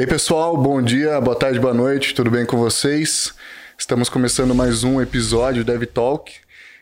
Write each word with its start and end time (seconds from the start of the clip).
E 0.00 0.02
aí, 0.02 0.08
pessoal, 0.08 0.56
bom 0.56 0.80
dia, 0.80 1.20
boa 1.20 1.36
tarde, 1.36 1.60
boa 1.60 1.74
noite, 1.74 2.14
tudo 2.14 2.30
bem 2.30 2.46
com 2.46 2.56
vocês? 2.56 3.34
Estamos 3.76 4.08
começando 4.08 4.54
mais 4.54 4.82
um 4.82 4.98
episódio 4.98 5.62
do 5.62 5.70
Dev 5.70 5.82
Talk. 5.84 6.40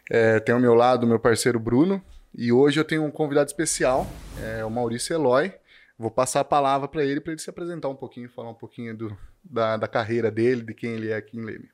É, 0.09 0.39
tem 0.39 0.55
ao 0.55 0.61
meu 0.61 0.73
lado 0.73 1.05
meu 1.05 1.19
parceiro 1.19 1.59
Bruno 1.59 2.01
e 2.33 2.53
hoje 2.53 2.79
eu 2.79 2.85
tenho 2.85 3.05
um 3.05 3.11
convidado 3.11 3.49
especial, 3.49 4.07
é 4.41 4.65
o 4.65 4.71
Maurício 4.71 5.15
Eloy. 5.15 5.53
Vou 5.99 6.13
passar 6.13 6.39
a 6.39 6.45
palavra 6.45 6.87
para 6.87 7.05
ele, 7.05 7.21
para 7.21 7.33
ele 7.33 7.41
se 7.41 7.51
apresentar 7.51 7.89
um 7.89 7.97
pouquinho, 7.97 8.29
falar 8.29 8.51
um 8.51 8.55
pouquinho 8.55 8.97
do, 8.97 9.19
da, 9.43 9.77
da 9.77 9.89
carreira 9.89 10.31
dele, 10.31 10.63
de 10.63 10.73
quem 10.73 10.93
ele 10.93 11.11
é 11.11 11.17
aqui 11.17 11.39
em 11.39 11.45
Leme. 11.45 11.69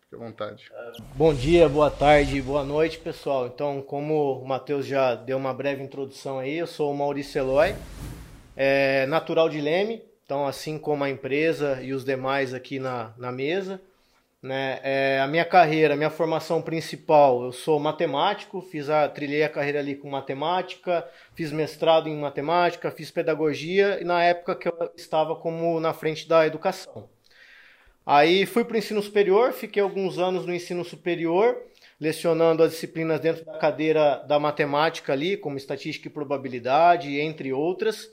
Fique 0.00 0.14
à 0.14 0.18
vontade. 0.18 0.72
Bom 1.14 1.34
dia, 1.34 1.68
boa 1.68 1.90
tarde, 1.90 2.40
boa 2.40 2.64
noite, 2.64 2.96
pessoal. 2.96 3.48
Então, 3.48 3.82
como 3.82 4.40
o 4.40 4.48
Matheus 4.48 4.86
já 4.86 5.14
deu 5.14 5.36
uma 5.36 5.52
breve 5.52 5.82
introdução 5.82 6.38
aí, 6.38 6.56
eu 6.56 6.66
sou 6.66 6.90
o 6.90 6.96
Maurício 6.96 7.38
Eloy, 7.38 7.74
é, 8.56 9.04
natural 9.04 9.50
de 9.50 9.60
Leme, 9.60 10.02
então 10.26 10.44
assim 10.44 10.76
como 10.76 11.04
a 11.04 11.08
empresa 11.08 11.80
e 11.80 11.92
os 11.92 12.04
demais 12.04 12.52
aqui 12.52 12.80
na, 12.80 13.14
na 13.16 13.30
mesa. 13.30 13.80
Né? 14.42 14.80
É, 14.82 15.20
a 15.20 15.26
minha 15.26 15.44
carreira, 15.44 15.94
a 15.94 15.96
minha 15.96 16.10
formação 16.10 16.60
principal, 16.60 17.44
eu 17.44 17.52
sou 17.52 17.80
matemático, 17.80 18.60
fiz 18.60 18.90
a, 18.90 19.08
trilhei 19.08 19.42
a 19.44 19.48
carreira 19.48 19.78
ali 19.78 19.94
com 19.94 20.10
matemática, 20.10 21.08
fiz 21.34 21.50
mestrado 21.50 22.08
em 22.08 22.16
matemática, 22.16 22.90
fiz 22.90 23.10
pedagogia 23.10 23.98
e 24.00 24.04
na 24.04 24.22
época 24.22 24.54
que 24.54 24.68
eu 24.68 24.90
estava 24.96 25.34
como 25.36 25.80
na 25.80 25.94
frente 25.94 26.28
da 26.28 26.46
educação. 26.46 27.08
Aí 28.04 28.46
fui 28.46 28.64
para 28.64 28.74
o 28.74 28.78
ensino 28.78 29.02
superior, 29.02 29.52
fiquei 29.52 29.82
alguns 29.82 30.18
anos 30.18 30.44
no 30.46 30.54
ensino 30.54 30.84
superior, 30.84 31.60
lecionando 32.00 32.62
as 32.62 32.72
disciplinas 32.72 33.20
dentro 33.20 33.44
da 33.44 33.58
cadeira 33.58 34.24
da 34.28 34.38
matemática 34.38 35.12
ali, 35.12 35.36
como 35.36 35.56
estatística 35.56 36.06
e 36.08 36.10
probabilidade, 36.10 37.18
entre 37.18 37.52
outras. 37.52 38.08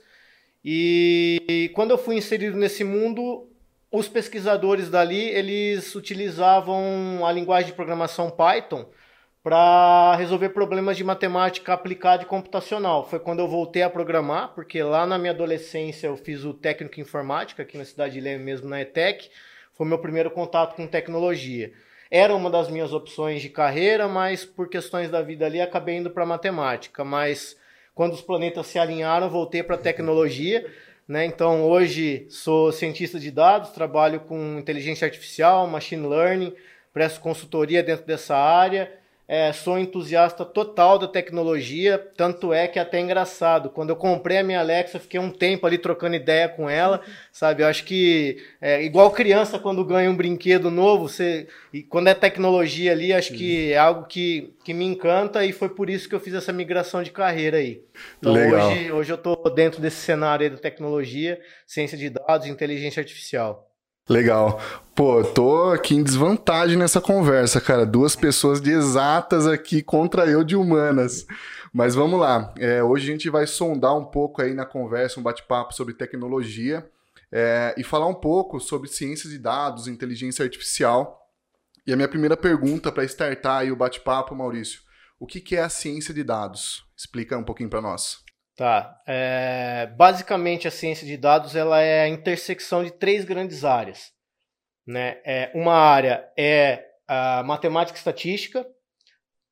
E 0.64 1.70
quando 1.74 1.90
eu 1.90 1.98
fui 1.98 2.16
inserido 2.16 2.56
nesse 2.56 2.82
mundo, 2.84 3.48
os 3.92 4.08
pesquisadores 4.08 4.88
dali, 4.88 5.28
eles 5.28 5.94
utilizavam 5.94 7.24
a 7.24 7.30
linguagem 7.30 7.66
de 7.66 7.76
programação 7.76 8.30
Python 8.30 8.88
para 9.42 10.16
resolver 10.16 10.48
problemas 10.48 10.96
de 10.96 11.04
matemática 11.04 11.74
aplicada 11.74 12.22
e 12.22 12.26
computacional. 12.26 13.06
Foi 13.06 13.18
quando 13.18 13.40
eu 13.40 13.46
voltei 13.46 13.82
a 13.82 13.90
programar, 13.90 14.54
porque 14.54 14.82
lá 14.82 15.04
na 15.04 15.18
minha 15.18 15.32
adolescência 15.32 16.06
eu 16.06 16.16
fiz 16.16 16.44
o 16.44 16.54
técnico 16.54 16.98
em 16.98 17.02
informática, 17.02 17.62
aqui 17.62 17.76
na 17.76 17.84
cidade 17.84 18.14
de 18.14 18.20
Leme 18.20 18.42
mesmo, 18.42 18.70
na 18.70 18.80
ETEC. 18.80 19.30
Foi 19.74 19.86
meu 19.86 19.98
primeiro 19.98 20.30
contato 20.30 20.74
com 20.74 20.86
tecnologia. 20.86 21.72
Era 22.10 22.34
uma 22.34 22.48
das 22.48 22.70
minhas 22.70 22.94
opções 22.94 23.42
de 23.42 23.50
carreira, 23.50 24.08
mas 24.08 24.46
por 24.46 24.68
questões 24.70 25.10
da 25.10 25.20
vida 25.20 25.44
ali 25.44 25.60
acabei 25.60 25.96
indo 25.96 26.10
para 26.10 26.24
matemática. 26.24 27.04
Mas 27.04 27.54
quando 27.94 28.14
os 28.14 28.20
planetas 28.20 28.66
se 28.66 28.78
alinharam, 28.78 29.30
voltei 29.30 29.62
para 29.62 29.76
tecnologia. 29.78 30.66
Né? 31.06 31.24
Então, 31.26 31.62
hoje 31.62 32.26
sou 32.28 32.72
cientista 32.72 33.18
de 33.18 33.30
dados, 33.30 33.70
trabalho 33.70 34.20
com 34.20 34.58
inteligência 34.58 35.06
artificial, 35.06 35.66
machine 35.66 36.06
learning, 36.06 36.54
presto 36.92 37.20
consultoria 37.20 37.82
dentro 37.82 38.06
dessa 38.06 38.36
área 38.36 39.03
é, 39.26 39.52
sou 39.52 39.78
entusiasta 39.78 40.44
total 40.44 40.98
da 40.98 41.08
tecnologia, 41.08 41.98
tanto 42.14 42.52
é 42.52 42.68
que 42.68 42.78
é 42.78 42.82
até 42.82 43.00
engraçado. 43.00 43.70
Quando 43.70 43.90
eu 43.90 43.96
comprei 43.96 44.38
a 44.38 44.44
minha 44.44 44.60
Alexa, 44.60 44.98
fiquei 44.98 45.18
um 45.18 45.30
tempo 45.30 45.66
ali 45.66 45.78
trocando 45.78 46.14
ideia 46.14 46.46
com 46.46 46.68
ela, 46.68 47.00
sabe? 47.32 47.62
Eu 47.62 47.66
acho 47.66 47.84
que 47.84 48.36
é 48.60 48.82
igual 48.84 49.10
criança 49.10 49.58
quando 49.58 49.84
ganha 49.84 50.10
um 50.10 50.16
brinquedo 50.16 50.70
novo, 50.70 51.08
você, 51.08 51.48
e 51.72 51.82
quando 51.82 52.08
é 52.08 52.14
tecnologia 52.14 52.92
ali, 52.92 53.14
acho 53.14 53.32
que 53.32 53.72
é 53.72 53.78
algo 53.78 54.04
que, 54.06 54.54
que 54.62 54.74
me 54.74 54.84
encanta 54.84 55.44
e 55.44 55.52
foi 55.52 55.70
por 55.70 55.88
isso 55.88 56.08
que 56.08 56.14
eu 56.14 56.20
fiz 56.20 56.34
essa 56.34 56.52
migração 56.52 57.02
de 57.02 57.10
carreira 57.10 57.56
aí. 57.56 57.82
Então 58.18 58.32
Legal. 58.32 58.70
hoje, 58.70 58.92
hoje 58.92 59.12
eu 59.12 59.16
estou 59.16 59.54
dentro 59.54 59.80
desse 59.80 59.96
cenário 59.96 60.44
aí 60.44 60.50
da 60.50 60.58
tecnologia, 60.58 61.40
ciência 61.66 61.96
de 61.96 62.10
dados, 62.10 62.46
inteligência 62.46 63.00
artificial. 63.00 63.70
Legal. 64.08 64.60
Pô, 64.94 65.24
tô 65.24 65.72
aqui 65.72 65.94
em 65.94 66.02
desvantagem 66.02 66.76
nessa 66.76 67.00
conversa, 67.00 67.58
cara. 67.60 67.86
Duas 67.86 68.14
pessoas 68.14 68.60
de 68.60 68.70
exatas 68.70 69.46
aqui 69.46 69.82
contra 69.82 70.26
eu 70.26 70.44
de 70.44 70.54
humanas. 70.54 71.26
Mas 71.72 71.94
vamos 71.94 72.20
lá. 72.20 72.52
É, 72.58 72.82
hoje 72.82 73.08
a 73.08 73.12
gente 73.12 73.30
vai 73.30 73.46
sondar 73.46 73.96
um 73.96 74.04
pouco 74.04 74.42
aí 74.42 74.52
na 74.52 74.66
conversa, 74.66 75.18
um 75.18 75.22
bate-papo 75.22 75.74
sobre 75.74 75.94
tecnologia 75.94 76.88
é, 77.32 77.74
e 77.78 77.82
falar 77.82 78.06
um 78.06 78.14
pouco 78.14 78.60
sobre 78.60 78.88
ciências 78.88 79.32
de 79.32 79.38
dados, 79.38 79.88
inteligência 79.88 80.44
artificial. 80.44 81.26
E 81.86 81.92
a 81.92 81.96
minha 81.96 82.08
primeira 82.08 82.36
pergunta 82.36 82.92
para 82.92 83.04
startar 83.04 83.62
aí 83.62 83.72
o 83.72 83.76
bate-papo, 83.76 84.34
Maurício, 84.34 84.82
o 85.18 85.26
que, 85.26 85.40
que 85.40 85.56
é 85.56 85.62
a 85.62 85.68
ciência 85.68 86.12
de 86.12 86.22
dados? 86.22 86.84
Explica 86.96 87.36
um 87.38 87.42
pouquinho 87.42 87.70
para 87.70 87.80
nós. 87.80 88.23
Tá. 88.56 89.00
É, 89.06 89.88
basicamente, 89.96 90.68
a 90.68 90.70
ciência 90.70 91.06
de 91.06 91.16
dados 91.16 91.56
ela 91.56 91.80
é 91.80 92.02
a 92.02 92.08
intersecção 92.08 92.84
de 92.84 92.92
três 92.92 93.24
grandes 93.24 93.64
áreas. 93.64 94.12
Né? 94.86 95.18
É, 95.24 95.50
uma 95.54 95.74
área 95.74 96.28
é 96.36 96.84
a 97.06 97.42
matemática 97.42 97.96
e 97.96 97.98
estatística, 97.98 98.66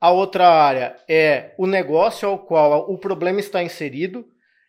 a 0.01 0.11
outra 0.11 0.49
área 0.49 0.97
é 1.09 1.55
o 1.59 1.67
negócio 1.67 2.29
ao 2.29 2.39
qual 2.39 2.91
o 2.91 2.99
problema 2.99 3.41
está 3.41 3.63
inserido, 3.63 4.27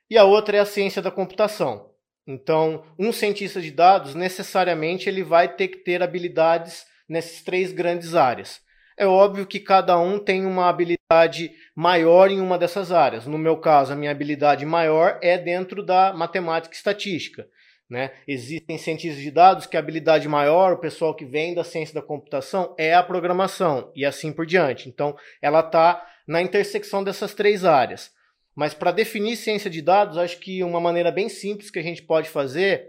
e 0.09 0.17
a 0.17 0.23
outra 0.23 0.57
é 0.57 0.59
a 0.59 0.65
ciência 0.65 1.01
da 1.01 1.09
computação. 1.09 1.91
Então, 2.25 2.83
um 2.97 3.11
cientista 3.11 3.59
de 3.61 3.71
dados, 3.71 4.15
necessariamente, 4.15 5.09
ele 5.09 5.23
vai 5.23 5.53
ter 5.55 5.67
que 5.69 5.77
ter 5.77 6.01
habilidades 6.01 6.85
nessas 7.09 7.41
três 7.41 7.71
grandes 7.71 8.15
áreas. 8.15 8.61
É 8.98 9.08
óbvio 9.08 9.46
que 9.46 9.59
cada 9.59 9.98
um 10.00 10.20
tem 10.20 10.46
uma 10.46 10.70
habilidade 10.70 11.52
maior 11.76 12.30
em 12.30 12.40
uma 12.40 12.58
dessas 12.58 12.92
áreas. 12.92 13.26
No 13.26 13.38
meu 13.38 13.58
caso, 13.58 13.94
a 13.94 13.96
minha 13.96 14.12
habilidade 14.12 14.66
maior 14.66 15.20
é 15.22 15.38
dentro 15.38 15.84
da 15.84 16.14
matemática 16.14 16.74
e 16.74 16.78
estatística. 16.78 17.48
Né? 17.90 18.12
Existem 18.28 18.78
cientistas 18.78 19.22
de 19.22 19.30
dados 19.30 19.66
que 19.66 19.78
a 19.78 19.80
habilidade 19.80 20.28
maior, 20.28 20.74
o 20.74 20.80
pessoal 20.80 21.16
que 21.16 21.26
vem 21.26 21.54
da 21.54 21.64
ciência 21.64 21.94
da 21.94 22.02
computação, 22.02 22.74
é 22.78 22.94
a 22.94 23.04
programação 23.04 23.92
e 23.96 24.06
assim 24.06 24.31
por 24.31 24.46
diante. 24.46 24.90
Então, 24.90 25.16
ela 25.42 25.60
está 25.60 26.06
na 26.28 26.42
intersecção 26.42 27.04
dessas 27.04 27.34
três 27.34 27.66
áreas. 27.66 28.12
Mas 28.56 28.74
para 28.74 28.92
definir 28.92 29.36
ciência 29.36 29.70
de 29.70 29.81
dados, 29.81 30.18
acho 30.18 30.40
que 30.40 30.64
uma 30.64 30.80
maneira 30.80 31.12
bem 31.12 31.28
simples 31.28 31.72
que 31.72 31.80
a 31.80 31.84
gente 31.84 32.04
pode 32.04 32.30
fazer 32.30 32.88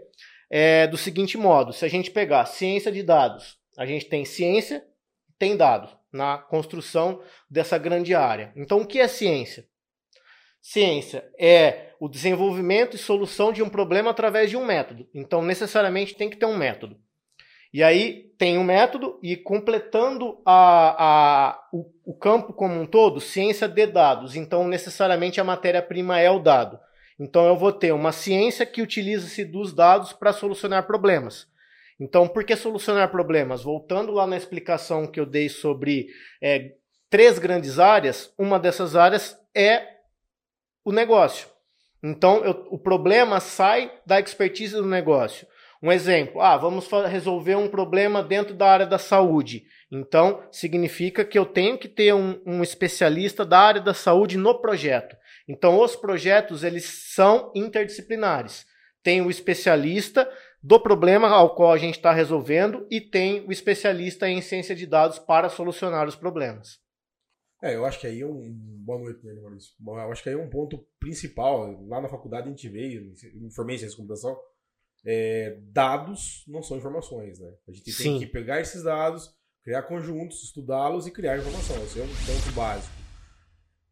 é 0.49 0.87
do 0.87 0.97
seguinte 0.97 1.37
modo: 1.37 1.73
se 1.73 1.83
a 1.83 1.87
gente 1.87 2.11
pegar 2.11 2.45
ciência 2.45 2.91
de 2.91 3.01
dados, 3.01 3.57
a 3.77 3.85
gente 3.85 4.05
tem 4.05 4.23
ciência, 4.23 4.83
tem 5.45 5.55
dados 5.55 5.95
na 6.11 6.39
construção 6.39 7.21
dessa 7.47 7.77
grande 7.77 8.15
área. 8.15 8.51
Então, 8.55 8.81
o 8.81 8.87
que 8.87 8.99
é 8.99 9.07
ciência? 9.07 9.67
Ciência 10.59 11.23
é 11.39 11.91
o 11.99 12.09
desenvolvimento 12.09 12.95
e 12.95 12.99
solução 12.99 13.53
de 13.53 13.61
um 13.61 13.69
problema 13.69 14.09
através 14.09 14.49
de 14.49 14.57
um 14.57 14.65
método. 14.65 15.07
Então, 15.13 15.43
necessariamente 15.43 16.15
tem 16.15 16.27
que 16.27 16.37
ter 16.37 16.47
um 16.47 16.57
método. 16.57 16.97
E 17.71 17.83
aí 17.83 18.31
tem 18.39 18.57
um 18.57 18.63
método 18.63 19.19
e 19.21 19.37
completando 19.37 20.41
a, 20.43 20.95
a, 20.97 21.69
o, 21.71 21.91
o 22.03 22.17
campo 22.17 22.51
como 22.51 22.73
um 22.73 22.87
todo, 22.87 23.21
ciência 23.21 23.67
de 23.67 23.85
dados. 23.85 24.35
Então, 24.35 24.67
necessariamente 24.67 25.39
a 25.39 25.43
matéria-prima 25.43 26.19
é 26.19 26.31
o 26.31 26.39
dado. 26.39 26.79
Então, 27.19 27.45
eu 27.45 27.55
vou 27.55 27.71
ter 27.71 27.93
uma 27.93 28.11
ciência 28.11 28.65
que 28.65 28.81
utiliza-se 28.81 29.45
dos 29.45 29.71
dados 29.71 30.11
para 30.11 30.33
solucionar 30.33 30.87
problemas. 30.87 31.47
Então, 31.99 32.27
por 32.27 32.43
que 32.43 32.55
solucionar 32.55 33.09
problemas? 33.09 33.63
Voltando 33.63 34.11
lá 34.11 34.27
na 34.27 34.35
explicação 34.35 35.07
que 35.07 35.19
eu 35.19 35.25
dei 35.25 35.47
sobre 35.47 36.07
é, 36.41 36.73
três 37.09 37.39
grandes 37.39 37.79
áreas, 37.79 38.33
uma 38.37 38.59
dessas 38.59 38.95
áreas 38.95 39.37
é 39.55 39.81
o 40.83 40.91
negócio. 40.91 41.47
Então, 42.03 42.43
eu, 42.43 42.67
o 42.69 42.77
problema 42.77 43.39
sai 43.39 43.91
da 44.05 44.19
expertise 44.19 44.75
do 44.75 44.85
negócio. 44.85 45.47
Um 45.81 45.91
exemplo, 45.91 46.41
ah, 46.41 46.57
vamos 46.57 46.87
resolver 47.07 47.55
um 47.55 47.67
problema 47.67 48.23
dentro 48.23 48.53
da 48.53 48.67
área 48.67 48.85
da 48.85 48.97
saúde. 48.97 49.65
Então, 49.91 50.43
significa 50.51 51.23
que 51.23 51.37
eu 51.37 51.45
tenho 51.45 51.77
que 51.77 51.87
ter 51.87 52.13
um, 52.13 52.41
um 52.45 52.63
especialista 52.63 53.45
da 53.45 53.59
área 53.59 53.81
da 53.81 53.93
saúde 53.93 54.37
no 54.37 54.59
projeto. 54.59 55.15
Então, 55.47 55.79
os 55.79 55.95
projetos, 55.95 56.63
eles 56.63 56.85
são 57.13 57.51
interdisciplinares. 57.55 58.65
Tem 59.03 59.21
o 59.21 59.29
especialista 59.29 60.27
do 60.65 60.79
problema 60.79 61.29
ao 61.29 61.53
qual 61.53 61.71
a 61.71 61.77
gente 61.77 61.93
está 61.93 62.11
resolvendo 62.11 62.87
e 62.89 62.99
tem 62.99 63.45
o 63.47 63.51
especialista 63.51 64.27
em 64.27 64.41
ciência 64.41 64.75
de 64.75 64.87
dados 64.87 65.19
para 65.19 65.47
solucionar 65.47 66.07
os 66.07 66.15
problemas. 66.15 66.79
É, 67.61 67.75
eu 67.75 67.85
acho 67.85 67.99
que 67.99 68.07
aí 68.07 68.21
é 68.21 68.25
um. 68.25 68.51
Boa 68.83 68.99
noite, 68.99 69.23
né, 69.23 69.33
Maurício. 69.35 69.75
Eu 69.79 70.11
acho 70.11 70.23
que 70.23 70.29
aí 70.29 70.33
é 70.33 70.37
um 70.37 70.49
ponto 70.49 70.83
principal. 70.99 71.85
Lá 71.85 72.01
na 72.01 72.09
faculdade 72.09 72.47
a 72.47 72.49
gente 72.49 72.67
veio, 72.67 73.13
informei 73.43 73.77
ciência 73.77 73.95
de 73.95 74.01
computação. 74.01 74.35
É, 75.05 75.59
dados 75.67 76.43
não 76.47 76.63
são 76.63 76.77
informações, 76.77 77.39
né? 77.39 77.53
A 77.67 77.71
gente 77.71 77.91
Sim. 77.91 78.03
tem 78.03 78.19
que 78.19 78.25
pegar 78.25 78.59
esses 78.59 78.81
dados, 78.81 79.29
criar 79.63 79.83
conjuntos, 79.83 80.43
estudá-los 80.43 81.05
e 81.05 81.11
criar 81.11 81.37
informação. 81.37 81.77
Esse 81.83 81.99
é 81.99 82.03
um 82.03 82.07
ponto 82.07 82.55
básico. 82.55 82.93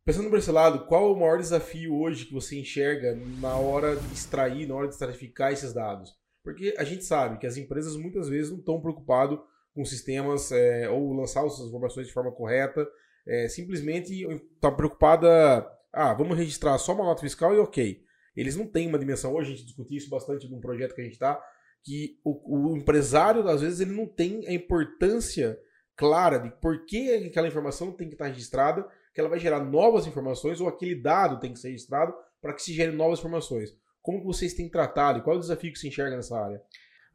Pensando 0.03 0.27
por 0.27 0.39
esse 0.39 0.51
lado, 0.51 0.87
qual 0.87 1.09
é 1.09 1.13
o 1.13 1.19
maior 1.19 1.37
desafio 1.37 1.95
hoje 1.95 2.25
que 2.25 2.33
você 2.33 2.59
enxerga 2.59 3.15
na 3.39 3.57
hora 3.57 3.95
de 3.95 4.11
extrair, 4.11 4.67
na 4.67 4.73
hora 4.73 4.87
de 4.87 4.93
estratificar 4.93 5.53
esses 5.53 5.71
dados? 5.71 6.22
Porque 6.43 6.75
a 6.77 6.83
gente 6.83 7.05
sabe 7.05 7.39
que 7.39 7.47
as 7.47 7.57
empresas 7.57 7.95
muitas 7.95 8.27
vezes 8.27 8.51
não 8.51 8.59
estão 8.59 8.81
preocupadas 8.81 9.39
com 9.73 9.83
sistemas 9.85 10.51
é, 10.51 10.89
ou 10.89 11.13
lançar 11.13 11.45
as 11.45 11.59
informações 11.59 12.07
de 12.07 12.13
forma 12.13 12.31
correta, 12.31 12.87
é, 13.25 13.47
simplesmente 13.47 14.23
está 14.55 14.71
preocupada, 14.71 15.65
ah, 15.91 16.13
vamos 16.13 16.37
registrar 16.37 16.77
só 16.77 16.93
uma 16.93 17.05
nota 17.05 17.21
fiscal 17.21 17.55
e 17.55 17.59
ok. 17.59 18.03
Eles 18.35 18.55
não 18.55 18.67
têm 18.67 18.87
uma 18.87 18.99
dimensão, 18.99 19.33
hoje 19.33 19.53
a 19.53 19.55
gente 19.55 19.65
discutiu 19.65 19.97
isso 19.97 20.09
bastante 20.09 20.49
num 20.49 20.59
projeto 20.59 20.93
que 20.93 21.01
a 21.01 21.03
gente 21.03 21.13
está, 21.13 21.41
que 21.83 22.19
o, 22.23 22.71
o 22.71 22.77
empresário, 22.77 23.47
às 23.47 23.61
vezes, 23.61 23.79
ele 23.79 23.91
não 23.91 24.07
tem 24.07 24.47
a 24.47 24.53
importância 24.53 25.57
clara 25.95 26.39
de 26.39 26.49
por 26.59 26.85
que 26.85 27.13
aquela 27.27 27.47
informação 27.47 27.91
tem 27.91 28.07
que 28.07 28.15
estar 28.15 28.27
registrada, 28.27 28.87
que 29.13 29.19
ela 29.19 29.29
vai 29.29 29.39
gerar 29.39 29.63
novas 29.63 30.07
informações 30.07 30.59
ou 30.59 30.67
aquele 30.67 30.95
dado 30.95 31.39
tem 31.39 31.53
que 31.53 31.59
ser 31.59 31.69
registrado 31.69 32.13
para 32.41 32.53
que 32.53 32.63
se 32.63 32.73
gere 32.73 32.91
novas 32.91 33.19
informações. 33.19 33.69
Como 34.03 34.21
vocês 34.21 34.53
têm 34.53 34.69
tratado 34.69 35.17
e 35.17 35.21
qual 35.21 35.35
é 35.35 35.37
o 35.37 35.41
desafio 35.41 35.71
que 35.71 35.79
se 35.79 35.87
enxerga 35.87 36.17
nessa 36.17 36.37
área? 36.37 36.61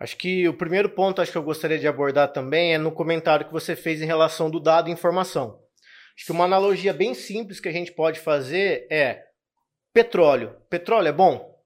Acho 0.00 0.17
que 0.17 0.49
o 0.49 0.55
primeiro 0.55 0.88
ponto 0.88 1.20
acho 1.20 1.31
que 1.31 1.37
eu 1.37 1.43
gostaria 1.43 1.79
de 1.79 1.87
abordar 1.87 2.32
também 2.32 2.75
é 2.75 2.79
no 2.79 2.90
comentário 2.90 3.46
que 3.46 3.52
você 3.52 3.76
fez 3.76 4.00
em 4.00 4.06
relação 4.06 4.50
do 4.50 4.58
dado 4.58 4.88
e 4.88 4.93
informação. 4.93 5.61
Acho 6.17 6.25
que 6.25 6.32
uma 6.32 6.46
analogia 6.46 6.94
bem 6.94 7.12
simples 7.12 7.61
que 7.61 7.69
a 7.69 7.73
gente 7.73 7.93
pode 7.93 8.20
fazer 8.20 8.87
é 8.90 9.23
petróleo. 9.93 10.56
Petróleo 10.70 11.08
é 11.08 11.12
bom? 11.12 11.58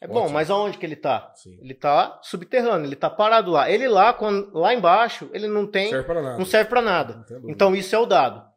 É 0.00 0.06
Ótimo. 0.06 0.20
bom, 0.20 0.28
mas 0.30 0.50
aonde 0.50 0.78
que 0.78 0.86
ele 0.86 0.94
está? 0.94 1.32
Ele 1.44 1.72
está 1.72 2.20
subterrâneo, 2.22 2.86
ele 2.86 2.94
está 2.94 3.10
parado 3.10 3.50
lá. 3.50 3.68
Ele 3.68 3.88
lá, 3.88 4.12
quando, 4.14 4.56
lá 4.56 4.72
embaixo, 4.72 5.28
ele 5.34 5.48
não 5.48 5.66
tem, 5.66 5.90
serve 5.90 6.14
não 6.38 6.44
serve 6.46 6.70
para 6.70 6.80
nada. 6.80 7.26
Então 7.46 7.74
isso 7.74 7.94
é 7.94 7.98
o 7.98 8.06
dado. 8.06 8.49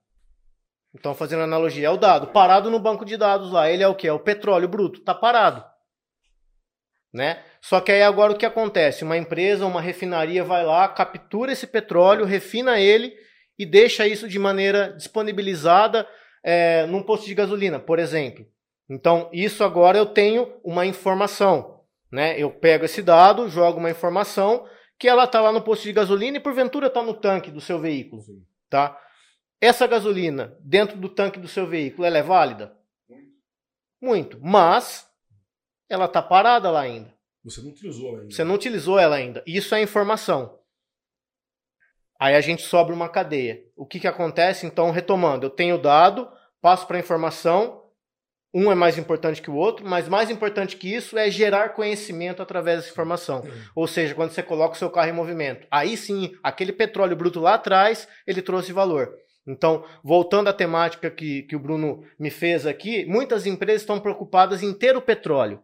Então 0.93 1.13
fazendo 1.15 1.43
analogia, 1.43 1.87
é 1.87 1.89
o 1.89 1.97
dado 1.97 2.27
parado 2.27 2.69
no 2.69 2.79
banco 2.79 3.03
de 3.03 3.17
dados 3.17 3.51
lá. 3.51 3.69
Ele 3.69 3.83
é 3.83 3.87
o 3.87 3.95
que? 3.95 4.07
É 4.07 4.13
o 4.13 4.19
petróleo 4.19 4.67
bruto, 4.67 4.99
está 4.99 5.13
parado, 5.13 5.63
né? 7.13 7.43
Só 7.61 7.79
que 7.79 7.91
aí 7.91 8.03
agora 8.03 8.33
o 8.33 8.37
que 8.37 8.45
acontece? 8.45 9.03
Uma 9.03 9.17
empresa, 9.17 9.65
uma 9.65 9.81
refinaria 9.81 10.43
vai 10.43 10.65
lá, 10.65 10.87
captura 10.87 11.51
esse 11.51 11.65
petróleo, 11.65 12.25
refina 12.25 12.79
ele 12.79 13.13
e 13.57 13.65
deixa 13.65 14.07
isso 14.07 14.27
de 14.27 14.37
maneira 14.37 14.93
disponibilizada 14.93 16.07
é, 16.43 16.85
num 16.87 17.01
posto 17.01 17.25
de 17.25 17.33
gasolina, 17.33 17.79
por 17.79 17.99
exemplo. 17.99 18.45
Então, 18.89 19.29
isso 19.31 19.63
agora 19.63 19.97
eu 19.97 20.05
tenho 20.05 20.53
uma 20.63 20.85
informação. 20.85 21.81
Né? 22.11 22.37
Eu 22.37 22.51
pego 22.51 22.85
esse 22.85 23.01
dado, 23.01 23.49
jogo 23.49 23.79
uma 23.79 23.89
informação 23.89 24.67
que 24.99 25.07
ela 25.07 25.23
está 25.23 25.41
lá 25.41 25.51
no 25.51 25.61
posto 25.61 25.83
de 25.83 25.93
gasolina 25.93 26.37
e 26.37 26.41
porventura 26.41 26.87
está 26.87 27.01
no 27.01 27.13
tanque 27.13 27.49
do 27.49 27.61
seu 27.61 27.79
veículo. 27.79 28.21
Tá? 28.69 28.97
Essa 29.63 29.87
gasolina 29.87 30.57
dentro 30.59 30.97
do 30.97 31.07
tanque 31.07 31.39
do 31.39 31.47
seu 31.47 31.65
veículo, 31.65 32.05
ela 32.05 32.17
é 32.17 32.21
válida? 32.21 32.75
Muito. 34.01 34.37
Mas 34.41 35.09
ela 35.89 36.03
está 36.03 36.21
parada 36.21 36.69
lá 36.69 36.81
ainda. 36.81 37.13
Você 37.45 37.61
não 37.61 37.69
utilizou 37.69 38.09
ela 38.09 38.19
ainda. 38.19 38.33
Você 38.33 38.43
não 38.43 38.55
utilizou 38.55 38.99
ela 38.99 39.15
ainda. 39.15 39.43
Isso 39.47 39.73
é 39.73 39.81
informação. 39.81 40.59
Aí 42.19 42.35
a 42.35 42.41
gente 42.41 42.61
sobra 42.61 42.93
uma 42.93 43.07
cadeia. 43.07 43.63
O 43.73 43.85
que, 43.85 44.01
que 44.01 44.07
acontece? 44.07 44.65
Então, 44.65 44.91
retomando, 44.91 45.45
eu 45.45 45.49
tenho 45.49 45.77
dado, 45.77 46.29
passo 46.61 46.85
para 46.85 46.97
a 46.97 46.99
informação, 46.99 47.83
um 48.53 48.69
é 48.69 48.75
mais 48.75 48.97
importante 48.97 49.41
que 49.41 49.49
o 49.49 49.55
outro, 49.55 49.87
mas 49.87 50.09
mais 50.09 50.29
importante 50.29 50.75
que 50.75 50.93
isso 50.93 51.17
é 51.17 51.31
gerar 51.31 51.69
conhecimento 51.69 52.41
através 52.41 52.79
dessa 52.79 52.91
informação. 52.91 53.39
Uhum. 53.39 53.63
Ou 53.75 53.87
seja, 53.87 54.13
quando 54.13 54.31
você 54.31 54.43
coloca 54.43 54.75
o 54.75 54.77
seu 54.77 54.89
carro 54.89 55.09
em 55.09 55.13
movimento. 55.13 55.65
Aí 55.71 55.95
sim, 55.95 56.37
aquele 56.43 56.73
petróleo 56.73 57.15
bruto 57.15 57.39
lá 57.39 57.53
atrás, 57.53 58.09
ele 58.27 58.41
trouxe 58.41 58.73
valor. 58.73 59.22
Então, 59.45 59.83
voltando 60.03 60.47
à 60.47 60.53
temática 60.53 61.11
que, 61.11 61.43
que 61.43 61.55
o 61.55 61.59
Bruno 61.59 62.03
me 62.17 62.29
fez 62.29 62.65
aqui, 62.65 63.05
muitas 63.05 63.45
empresas 63.45 63.81
estão 63.81 63.99
preocupadas 63.99 64.63
em 64.63 64.73
ter 64.73 64.95
o 64.95 65.01
petróleo. 65.01 65.61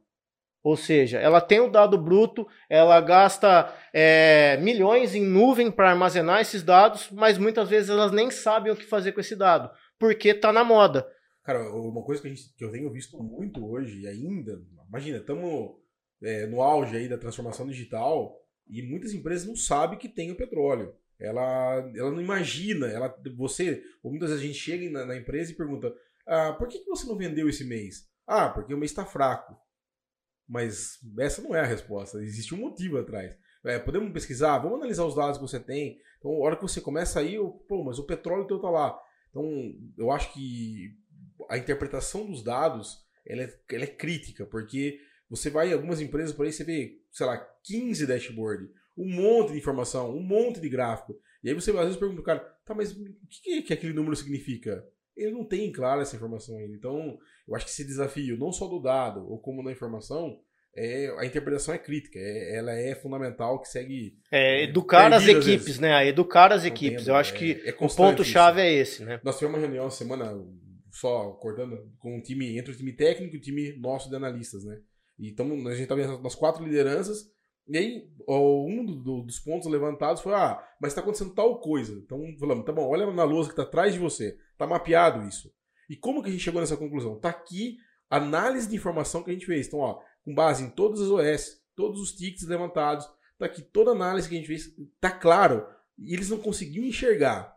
Ou 0.61 0.75
seja, 0.75 1.17
ela 1.19 1.39
tem 1.39 1.61
o 1.61 1.71
dado 1.71 1.97
bruto, 1.97 2.45
ela 2.69 2.99
gasta 2.99 3.73
é, 3.93 4.57
milhões 4.57 5.15
em 5.15 5.25
nuvem 5.25 5.71
para 5.71 5.91
armazenar 5.91 6.41
esses 6.41 6.61
dados, 6.61 7.09
mas 7.11 7.37
muitas 7.37 7.69
vezes 7.69 7.89
elas 7.89 8.11
nem 8.11 8.29
sabem 8.29 8.71
o 8.71 8.75
que 8.75 8.83
fazer 8.83 9.13
com 9.13 9.21
esse 9.21 9.37
dado, 9.37 9.71
porque 9.97 10.29
está 10.29 10.51
na 10.51 10.63
moda. 10.63 11.07
Cara, 11.43 11.63
uma 11.73 12.03
coisa 12.03 12.21
que, 12.21 12.27
gente, 12.27 12.53
que 12.57 12.63
eu 12.63 12.71
tenho 12.71 12.91
visto 12.91 13.17
muito 13.23 13.65
hoje 13.65 14.05
ainda, 14.05 14.61
imagina, 14.89 15.19
estamos 15.19 15.77
é, 16.21 16.45
no 16.45 16.61
auge 16.61 16.97
aí 16.97 17.07
da 17.07 17.17
transformação 17.17 17.65
digital 17.65 18.37
e 18.69 18.81
muitas 18.81 19.13
empresas 19.13 19.47
não 19.47 19.55
sabem 19.55 19.97
que 19.97 20.09
tem 20.09 20.29
o 20.29 20.37
petróleo. 20.37 20.93
Ela, 21.19 21.91
ela 21.95 22.11
não 22.11 22.21
imagina, 22.21 22.87
ela, 22.87 23.13
você, 23.35 23.83
muitas 24.03 24.29
vezes 24.29 24.43
a 24.43 24.47
gente 24.47 24.57
chega 24.57 24.89
na, 24.89 25.05
na 25.05 25.17
empresa 25.17 25.51
e 25.51 25.55
pergunta, 25.55 25.93
ah, 26.25 26.53
por 26.53 26.67
que, 26.67 26.79
que 26.79 26.89
você 26.89 27.05
não 27.05 27.17
vendeu 27.17 27.49
esse 27.49 27.65
mês? 27.65 28.07
Ah, 28.25 28.49
porque 28.49 28.73
o 28.73 28.77
mês 28.77 28.91
está 28.91 29.05
fraco. 29.05 29.57
Mas 30.47 30.97
essa 31.19 31.41
não 31.41 31.53
é 31.53 31.59
a 31.59 31.65
resposta, 31.65 32.21
existe 32.23 32.55
um 32.55 32.59
motivo 32.59 32.97
atrás. 32.97 33.35
É, 33.65 33.77
podemos 33.77 34.11
pesquisar, 34.13 34.57
vamos 34.59 34.77
analisar 34.77 35.05
os 35.05 35.15
dados 35.15 35.37
que 35.37 35.43
você 35.43 35.59
tem. 35.59 35.99
Então, 36.17 36.31
a 36.31 36.39
hora 36.39 36.55
que 36.55 36.61
você 36.61 36.79
começa 36.79 37.19
aí, 37.19 37.35
pô, 37.67 37.83
mas 37.83 37.99
o 37.99 38.05
petróleo 38.05 38.47
teu 38.47 38.59
tá 38.59 38.69
lá. 38.69 38.97
Então, 39.29 39.43
eu 39.97 40.11
acho 40.11 40.33
que 40.33 40.95
a 41.49 41.57
interpretação 41.57 42.25
dos 42.25 42.43
dados 42.43 42.97
ela 43.27 43.43
é, 43.43 43.59
ela 43.71 43.83
é 43.83 43.87
crítica, 43.87 44.45
porque 44.45 44.99
você 45.29 45.49
vai 45.49 45.69
em 45.69 45.73
algumas 45.73 46.01
empresas 46.01 46.33
por 46.33 46.45
aí, 46.45 46.51
você 46.51 46.63
vê, 46.63 46.99
sei 47.11 47.25
lá, 47.25 47.37
15 47.63 48.07
dashboard, 48.07 48.69
um 48.99 49.09
monte 49.09 49.53
de 49.53 49.57
informação, 49.57 50.13
um 50.13 50.21
monte 50.21 50.59
de 50.59 50.67
gráfico. 50.67 51.15
E 51.41 51.47
aí 51.47 51.55
você 51.55 51.71
às 51.71 51.77
vezes 51.77 51.95
pergunta 51.95 52.21
pro 52.21 52.25
cara, 52.25 52.39
tá, 52.65 52.75
mas 52.75 52.91
o 52.91 52.97
que, 53.41 53.61
que 53.61 53.73
aquele 53.73 53.93
número 53.93 54.15
significa? 54.15 54.85
Ele 55.15 55.31
não 55.31 55.45
tem 55.45 55.71
clara 55.71 56.01
essa 56.01 56.17
informação 56.17 56.57
ainda. 56.57 56.75
Então, 56.75 57.17
eu 57.47 57.55
acho 57.55 57.65
que 57.65 57.71
esse 57.71 57.85
desafio, 57.85 58.37
não 58.37 58.51
só 58.51 58.67
do 58.67 58.79
dado, 58.79 59.25
ou 59.29 59.39
como 59.39 59.63
na 59.63 59.71
informação, 59.71 60.39
é, 60.75 61.13
a 61.17 61.25
interpretação 61.25 61.73
é 61.73 61.77
crítica, 61.77 62.19
é, 62.19 62.57
ela 62.57 62.73
é 62.73 62.93
fundamental 62.95 63.59
que 63.61 63.67
segue. 63.69 64.17
É, 64.31 64.63
educar 64.63 65.11
as 65.13 65.27
equipes, 65.27 65.79
né? 65.79 66.07
Educar 66.07 66.51
as 66.51 66.65
equipes. 66.65 67.07
Eu 67.07 67.15
acho 67.15 67.33
que 67.33 67.61
é, 67.63 67.69
é 67.69 67.75
o 67.79 67.87
ponto-chave 67.87 68.61
é 68.61 68.71
esse, 68.71 69.03
né? 69.03 69.19
Nós 69.23 69.37
tivemos 69.37 69.57
uma 69.57 69.65
reunião 69.65 69.89
semana 69.89 70.37
só 70.91 71.31
cortando 71.31 71.89
com 71.99 72.17
um 72.17 72.21
time, 72.21 72.57
entre 72.57 72.73
o 72.73 72.75
time 72.75 72.93
técnico 72.93 73.35
e 73.35 73.39
o 73.39 73.41
time 73.41 73.73
nosso 73.77 74.09
de 74.09 74.15
analistas, 74.15 74.63
né? 74.63 74.79
E 75.17 75.31
tamo, 75.33 75.67
a 75.67 75.75
gente 75.75 75.87
tá 75.87 75.95
vendo 75.95 76.21
nas 76.21 76.35
quatro 76.35 76.63
lideranças. 76.63 77.29
E 77.69 77.77
aí, 77.77 78.09
um 78.27 78.83
do, 78.83 79.21
dos 79.21 79.39
pontos 79.39 79.67
levantados 79.69 80.23
foi: 80.23 80.33
ah, 80.33 80.61
mas 80.81 80.91
está 80.91 81.01
acontecendo 81.01 81.35
tal 81.35 81.59
coisa. 81.59 81.93
Então 81.93 82.19
falamos, 82.39 82.65
tá 82.65 82.71
bom, 82.71 82.89
olha 82.89 83.11
na 83.13 83.23
lousa 83.23 83.49
que 83.49 83.53
está 83.53 83.61
atrás 83.61 83.93
de 83.93 83.99
você. 83.99 84.37
Tá 84.57 84.65
mapeado 84.65 85.27
isso. 85.27 85.53
E 85.87 85.95
como 85.95 86.23
que 86.23 86.29
a 86.29 86.31
gente 86.31 86.43
chegou 86.43 86.59
nessa 86.59 86.75
conclusão? 86.75 87.19
Tá 87.19 87.29
aqui 87.29 87.77
a 88.09 88.17
análise 88.17 88.67
de 88.67 88.75
informação 88.75 89.23
que 89.23 89.29
a 89.29 89.33
gente 89.33 89.45
fez. 89.45 89.67
Então, 89.67 89.79
ó, 89.79 90.01
com 90.25 90.33
base 90.33 90.63
em 90.63 90.69
todas 90.69 90.99
as 90.99 91.09
OS, 91.09 91.61
todos 91.75 92.01
os 92.01 92.11
tickets 92.11 92.47
levantados, 92.47 93.07
tá 93.37 93.45
aqui 93.45 93.61
toda 93.61 93.91
a 93.91 93.93
análise 93.93 94.27
que 94.27 94.35
a 94.35 94.37
gente 94.37 94.47
fez, 94.47 94.75
tá 94.99 95.11
claro. 95.11 95.65
E 95.97 96.13
eles 96.13 96.29
não 96.29 96.39
conseguiam 96.39 96.85
enxergar 96.85 97.55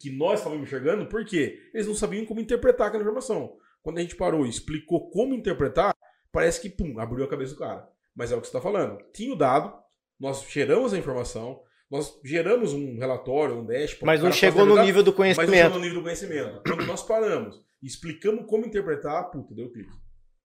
que 0.00 0.10
nós 0.10 0.40
estávamos 0.40 0.66
enxergando, 0.66 1.06
porque 1.06 1.60
eles 1.72 1.86
não 1.86 1.94
sabiam 1.94 2.24
como 2.24 2.40
interpretar 2.40 2.88
aquela 2.88 3.02
informação. 3.02 3.56
Quando 3.82 3.98
a 3.98 4.00
gente 4.00 4.16
parou 4.16 4.46
e 4.46 4.48
explicou 4.50 5.10
como 5.10 5.34
interpretar, 5.34 5.94
parece 6.32 6.60
que, 6.60 6.70
pum, 6.70 6.98
abriu 6.98 7.24
a 7.24 7.28
cabeça 7.28 7.52
do 7.52 7.58
cara. 7.58 7.93
Mas 8.14 8.30
é 8.30 8.36
o 8.36 8.40
que 8.40 8.46
você 8.46 8.56
está 8.56 8.60
falando. 8.60 8.98
Tinha 9.12 9.32
o 9.32 9.36
dado, 9.36 9.72
nós 10.18 10.44
geramos 10.48 10.94
a 10.94 10.98
informação, 10.98 11.62
nós 11.90 12.18
geramos 12.24 12.72
um 12.72 12.98
relatório, 12.98 13.58
um 13.58 13.66
dashboard. 13.66 14.06
Mas 14.06 14.22
não 14.22 14.32
chegou 14.32 14.64
no 14.64 14.82
nível 14.82 15.02
do 15.02 15.12
conhecimento. 15.12 15.50
Mas 15.50 15.58
não 15.58 15.64
chegou 15.64 15.78
no 15.78 15.84
nível 15.84 16.00
do 16.00 16.04
conhecimento. 16.04 16.62
Quando 16.66 16.86
nós 16.86 17.02
paramos 17.02 17.60
e 17.82 17.86
explicamos 17.86 18.46
como 18.46 18.66
interpretar, 18.66 19.30
puta, 19.30 19.54
deu 19.54 19.70
clique. 19.70 19.92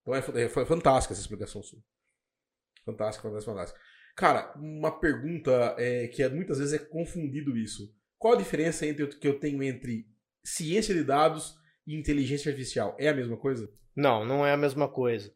Então 0.02 0.16
é, 0.16 0.44
é, 0.44 0.50
foi 0.50 0.66
fantástica 0.66 1.14
essa 1.14 1.22
explicação 1.22 1.62
sua. 1.62 1.80
Fantástica, 2.86 3.28
fantástica, 3.28 3.52
fantástica. 3.52 3.80
Cara, 4.16 4.54
uma 4.58 5.00
pergunta 5.00 5.76
é, 5.78 6.08
que 6.08 6.22
é, 6.24 6.30
muitas 6.30 6.58
vezes 6.58 6.74
é 6.74 6.80
confundido 6.80 7.58
isso. 7.58 7.94
Qual 8.18 8.34
a 8.34 8.38
diferença 8.38 8.86
entre 8.86 9.08
que 9.08 9.28
eu 9.28 9.40
tenho 9.40 9.64
entre 9.64 10.06
ciência 10.44 10.94
de 10.94 11.04
dados 11.04 11.56
e 11.88 11.96
inteligência 11.96 12.50
artificial? 12.50 12.96
É 13.00 13.08
a 13.08 13.14
mesma 13.14 13.38
coisa? 13.38 13.72
Não, 13.96 14.26
não 14.26 14.46
é 14.46 14.52
a 14.52 14.58
mesma 14.58 14.90
coisa. 14.90 15.34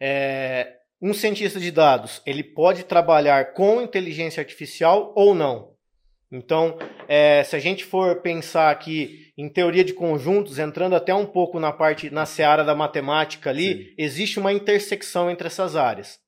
É, 0.00 0.78
um 1.02 1.12
cientista 1.12 1.58
de 1.58 1.72
dados, 1.72 2.22
ele 2.24 2.44
pode 2.44 2.84
trabalhar 2.84 3.54
com 3.54 3.82
inteligência 3.82 4.40
artificial 4.40 5.12
ou 5.16 5.34
não. 5.34 5.72
Então, 6.30 6.78
é, 7.08 7.42
se 7.42 7.56
a 7.56 7.58
gente 7.58 7.84
for 7.84 8.22
pensar 8.22 8.70
aqui 8.70 9.32
em 9.36 9.48
teoria 9.48 9.84
de 9.84 9.92
conjuntos, 9.92 10.60
entrando 10.60 10.94
até 10.94 11.12
um 11.12 11.26
pouco 11.26 11.58
na 11.58 11.72
parte, 11.72 12.08
na 12.08 12.24
seara 12.24 12.64
da 12.64 12.74
matemática 12.74 13.50
ali, 13.50 13.74
Sim. 13.74 13.94
existe 13.98 14.38
uma 14.38 14.52
intersecção 14.52 15.28
entre 15.28 15.48
essas 15.48 15.74
áreas. 15.74 16.20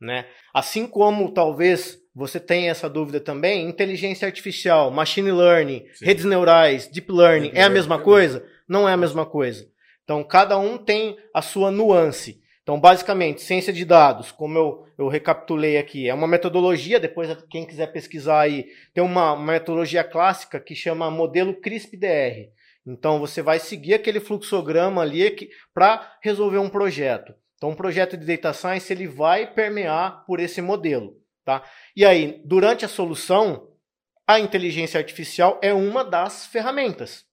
Né? 0.00 0.26
Assim 0.52 0.86
como 0.86 1.30
talvez 1.30 1.98
você 2.14 2.40
tenha 2.40 2.70
essa 2.70 2.88
dúvida 2.88 3.20
também, 3.20 3.68
inteligência 3.68 4.26
artificial, 4.26 4.90
machine 4.90 5.30
learning, 5.30 5.84
Sim. 5.94 6.04
redes 6.04 6.24
neurais, 6.24 6.88
deep 6.88 7.12
learning, 7.12 7.50
deep 7.50 7.58
é 7.58 7.62
a 7.62 7.70
mesma 7.70 7.98
coisa? 7.98 8.44
Não 8.66 8.88
é 8.88 8.92
a 8.92 8.96
mesma 8.96 9.26
coisa. 9.26 9.68
Então, 10.02 10.24
cada 10.24 10.58
um 10.58 10.78
tem 10.78 11.16
a 11.32 11.42
sua 11.42 11.70
nuance. 11.70 12.42
Então, 12.64 12.80
basicamente, 12.80 13.42
ciência 13.42 13.70
de 13.70 13.84
dados, 13.84 14.32
como 14.32 14.56
eu, 14.56 14.86
eu 14.96 15.06
recapitulei 15.06 15.76
aqui, 15.76 16.08
é 16.08 16.14
uma 16.14 16.26
metodologia, 16.26 16.98
depois 16.98 17.30
quem 17.50 17.66
quiser 17.66 17.92
pesquisar 17.92 18.40
aí, 18.40 18.64
tem 18.94 19.04
uma, 19.04 19.36
metodologia 19.36 20.02
clássica 20.02 20.58
que 20.58 20.74
chama 20.74 21.10
modelo 21.10 21.60
CRISP-DR. 21.60 22.48
Então, 22.86 23.18
você 23.18 23.42
vai 23.42 23.58
seguir 23.58 23.92
aquele 23.92 24.18
fluxograma 24.18 25.02
ali 25.02 25.50
para 25.74 26.16
resolver 26.22 26.56
um 26.56 26.70
projeto. 26.70 27.34
Então, 27.56 27.68
um 27.68 27.76
projeto 27.76 28.16
de 28.16 28.24
data 28.24 28.54
science 28.54 28.90
ele 28.90 29.06
vai 29.06 29.46
permear 29.46 30.24
por 30.26 30.40
esse 30.40 30.62
modelo. 30.62 31.18
Tá? 31.44 31.62
E 31.94 32.02
aí, 32.02 32.40
durante 32.46 32.82
a 32.82 32.88
solução, 32.88 33.68
a 34.26 34.40
inteligência 34.40 34.98
artificial 34.98 35.58
é 35.62 35.74
uma 35.74 36.02
das 36.02 36.46
ferramentas. 36.46 37.26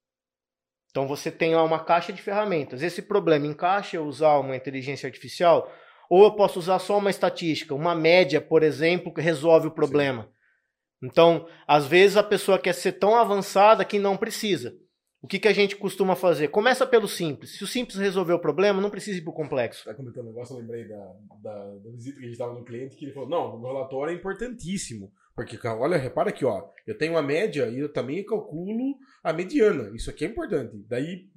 Então 0.92 1.08
você 1.08 1.32
tem 1.32 1.56
lá 1.56 1.64
uma 1.64 1.84
caixa 1.84 2.14
de 2.14 2.22
ferramentas. 2.22 2.84
Esse 2.84 3.02
problema 3.02 3.48
encaixa 3.48 4.00
usar 4.02 4.38
uma 4.38 4.56
inteligência 4.56 5.08
artificial? 5.08 5.72
ou 6.12 6.26
eu 6.26 6.32
posso 6.34 6.60
usar 6.60 6.78
só 6.80 6.98
uma 6.98 7.10
estatística, 7.10 7.74
uma 7.74 7.96
média, 7.96 8.42
por 8.42 8.64
exemplo, 8.64 9.14
que 9.14 9.22
resolve 9.22 9.68
o 9.68 9.72
problema. 9.72 10.24
Sim. 10.24 11.08
Então, 11.08 11.48
às 11.66 11.88
vezes 11.88 12.18
a 12.18 12.24
pessoa 12.24 12.60
quer 12.60 12.74
ser 12.74 12.92
tão 12.92 13.16
avançada 13.16 13.86
que 13.86 13.98
não 13.98 14.18
precisa. 14.18 14.76
O 15.22 15.28
que, 15.28 15.40
que 15.40 15.48
a 15.48 15.54
gente 15.54 15.78
costuma 15.78 16.14
fazer? 16.14 16.50
Começa 16.50 16.86
pelo 16.86 17.08
simples. 17.08 17.58
Se 17.58 17.64
o 17.64 17.68
simples 17.68 17.98
resolver 17.98 18.34
o 18.34 18.42
problema, 18.42 18.82
não 18.82 18.90
precisa 18.90 19.20
ir 19.20 19.22
para 19.22 19.32
o 19.32 19.36
complexo. 19.36 19.86
Tá 19.86 19.94
comentando 19.94 20.26
um 20.26 20.30
negócio, 20.32 20.54
eu 20.54 20.60
lembrei 20.60 20.86
da, 20.86 21.14
da, 21.42 21.76
da 21.78 21.92
visita 21.92 22.18
que 22.18 22.24
a 22.24 22.28
gente 22.28 22.34
estava 22.34 22.54
no 22.56 22.66
cliente, 22.66 22.98
que 22.98 23.06
ele 23.06 23.14
falou, 23.14 23.30
não, 23.30 23.56
o 23.56 23.66
relatório 23.66 24.14
é 24.14 24.18
importantíssimo. 24.18 25.14
Porque, 25.36 25.58
olha, 25.68 25.98
repara 25.98 26.30
aqui, 26.30 26.44
ó, 26.44 26.68
eu 26.86 26.98
tenho 26.98 27.14
uma 27.14 27.22
média 27.22 27.68
e 27.68 27.80
eu 27.80 27.92
também 27.92 28.24
calculo 28.26 28.96
a 29.24 29.32
mediana. 29.32 29.92
Isso 29.96 30.10
aqui 30.10 30.26
é 30.26 30.28
importante. 30.28 30.84
Daí, 30.88 31.30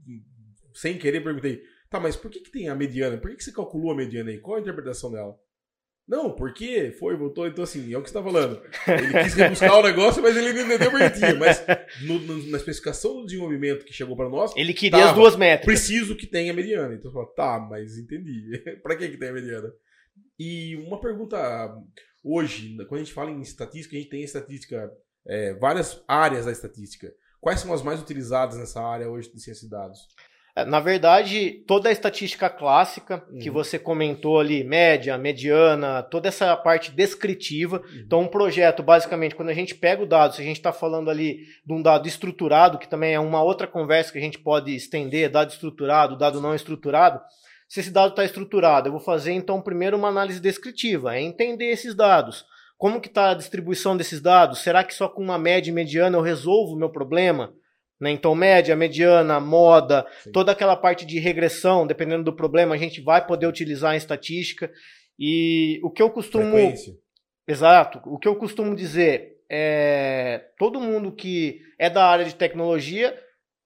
sem 0.74 0.98
querer, 0.98 1.22
perguntei, 1.22 1.62
tá, 1.88 2.00
mas 2.00 2.16
por 2.16 2.30
que, 2.30 2.40
que 2.40 2.50
tem 2.50 2.68
a 2.68 2.74
mediana? 2.74 3.18
Por 3.18 3.30
que, 3.30 3.36
que 3.36 3.44
você 3.44 3.52
calculou 3.52 3.92
a 3.92 3.96
mediana 3.96 4.30
aí? 4.30 4.38
Qual 4.38 4.56
a 4.56 4.60
interpretação 4.60 5.12
dela? 5.12 5.38
Não, 6.06 6.30
porque 6.30 6.94
foi, 6.98 7.16
voltou, 7.16 7.46
então 7.46 7.64
assim, 7.64 7.92
é 7.92 7.96
o 7.96 8.02
que 8.02 8.10
você 8.10 8.18
está 8.18 8.22
falando. 8.22 8.60
Ele 8.86 9.22
quis 9.22 9.32
rebuscar 9.34 9.78
o 9.78 9.82
negócio, 9.82 10.22
mas 10.22 10.36
ele 10.36 10.52
não 10.52 10.62
entendeu 10.66 10.90
bonitinho. 10.90 11.38
Mas 11.38 11.64
no, 12.02 12.18
no, 12.18 12.50
na 12.50 12.58
especificação 12.58 13.20
do 13.20 13.26
desenvolvimento 13.26 13.86
que 13.86 13.92
chegou 13.92 14.14
para 14.14 14.28
nós. 14.28 14.52
Ele 14.54 14.74
queria 14.74 14.98
tava, 14.98 15.10
as 15.12 15.16
duas 15.16 15.34
métricas. 15.34 15.64
Preciso 15.64 16.14
que 16.14 16.26
tenha 16.26 16.52
mediana. 16.52 16.94
Então 16.94 17.10
você 17.10 17.14
fala, 17.14 17.34
tá, 17.34 17.66
mas 17.70 17.96
entendi. 17.96 18.62
para 18.82 18.96
que, 18.96 19.08
que 19.08 19.16
tem 19.16 19.30
a 19.30 19.32
mediana? 19.32 19.72
E 20.38 20.76
uma 20.76 21.00
pergunta 21.00 21.38
hoje, 22.23 22.76
quando 22.88 23.00
a 23.00 23.04
gente 23.04 23.12
fala 23.12 23.30
em 23.30 23.40
estatística, 23.40 23.94
a 23.94 23.99
gente 23.99 24.11
tem 24.11 24.23
estatística, 24.23 24.90
é, 25.26 25.54
várias 25.54 26.02
áreas 26.09 26.47
da 26.47 26.52
estatística. 26.52 27.12
Quais 27.40 27.61
são 27.61 27.73
as 27.73 27.83
mais 27.83 28.00
utilizadas 28.00 28.56
nessa 28.56 28.83
área 28.83 29.09
hoje 29.09 29.30
de 29.30 29.40
ciência 29.40 29.64
de 29.64 29.71
dados? 29.71 30.00
É, 30.56 30.64
na 30.64 30.78
verdade, 30.78 31.64
toda 31.66 31.88
a 31.88 31.92
estatística 31.92 32.49
clássica 32.49 33.25
uhum. 33.28 33.38
que 33.38 33.50
você 33.50 33.76
comentou 33.76 34.38
ali, 34.38 34.62
média, 34.62 35.18
mediana, 35.18 36.00
toda 36.02 36.28
essa 36.28 36.56
parte 36.56 36.92
descritiva. 36.92 37.78
Uhum. 37.78 38.02
Então, 38.06 38.21
um 38.21 38.28
projeto, 38.28 38.80
basicamente, 38.80 39.35
quando 39.35 39.49
a 39.49 39.54
gente 39.54 39.75
pega 39.75 40.04
o 40.04 40.06
dado, 40.06 40.35
se 40.35 40.40
a 40.40 40.44
gente 40.44 40.56
está 40.56 40.73
falando 40.73 41.11
ali 41.11 41.40
de 41.66 41.73
um 41.73 41.83
dado 41.83 42.06
estruturado, 42.06 42.78
que 42.78 42.88
também 42.88 43.14
é 43.14 43.21
uma 43.21 43.42
outra 43.42 43.66
conversa 43.66 44.12
que 44.12 44.18
a 44.18 44.23
gente 44.23 44.38
pode 44.38 44.75
estender, 44.75 45.28
dado 45.28 45.50
estruturado, 45.50 46.16
dado 46.16 46.40
não 46.40 46.54
estruturado. 46.54 47.21
Se 47.68 47.80
esse 47.80 47.90
dado 47.90 48.11
está 48.11 48.25
estruturado, 48.25 48.88
eu 48.88 48.92
vou 48.92 49.00
fazer 49.00 49.33
então 49.33 49.61
primeiro 49.61 49.97
uma 49.97 50.09
análise 50.09 50.40
descritiva, 50.40 51.16
é 51.16 51.21
entender 51.21 51.66
esses 51.66 51.94
dados. 51.94 52.44
Como 52.76 53.00
que 53.00 53.09
está 53.09 53.30
a 53.30 53.35
distribuição 53.35 53.97
desses 53.97 54.21
dados? 54.21 54.59
Será 54.59 54.85
que 54.85 54.94
só 54.94 55.09
com 55.09 55.23
uma 55.23 55.38
média 55.38 55.71
e 55.71 55.75
mediana 55.75 56.16
eu 56.16 56.23
resolvo 56.23 56.75
o 56.75 56.78
meu 56.78 56.90
problema? 56.90 57.54
Né? 58.00 58.11
Então, 58.11 58.35
média, 58.35 58.76
mediana, 58.76 59.40
moda, 59.40 60.06
Sim. 60.23 60.33
toda 60.33 60.52
aquela 60.52 60.76
parte 60.76 61.06
de 61.06 61.18
regressão, 61.18 61.87
dependendo 61.87 62.25
do 62.25 62.37
problema, 62.37 62.75
a 62.75 62.78
gente 62.78 63.00
vai 63.00 63.25
poder 63.25 63.47
utilizar 63.47 63.94
em 63.94 63.99
estatística. 63.99 64.71
E 65.18 65.80
o 65.83 65.90
que 65.90 66.02
eu 66.02 66.11
costumo. 66.11 66.50
Frequência. 66.50 66.94
Exato. 67.47 68.00
O 68.06 68.18
que 68.18 68.28
eu 68.28 68.37
costumo 68.37 68.75
dizer 68.75 69.38
é. 69.49 70.50
Todo 70.59 70.80
mundo 70.80 71.12
que 71.12 71.61
é 71.78 71.88
da 71.88 72.04
área 72.04 72.25
de 72.25 72.35
tecnologia 72.35 73.16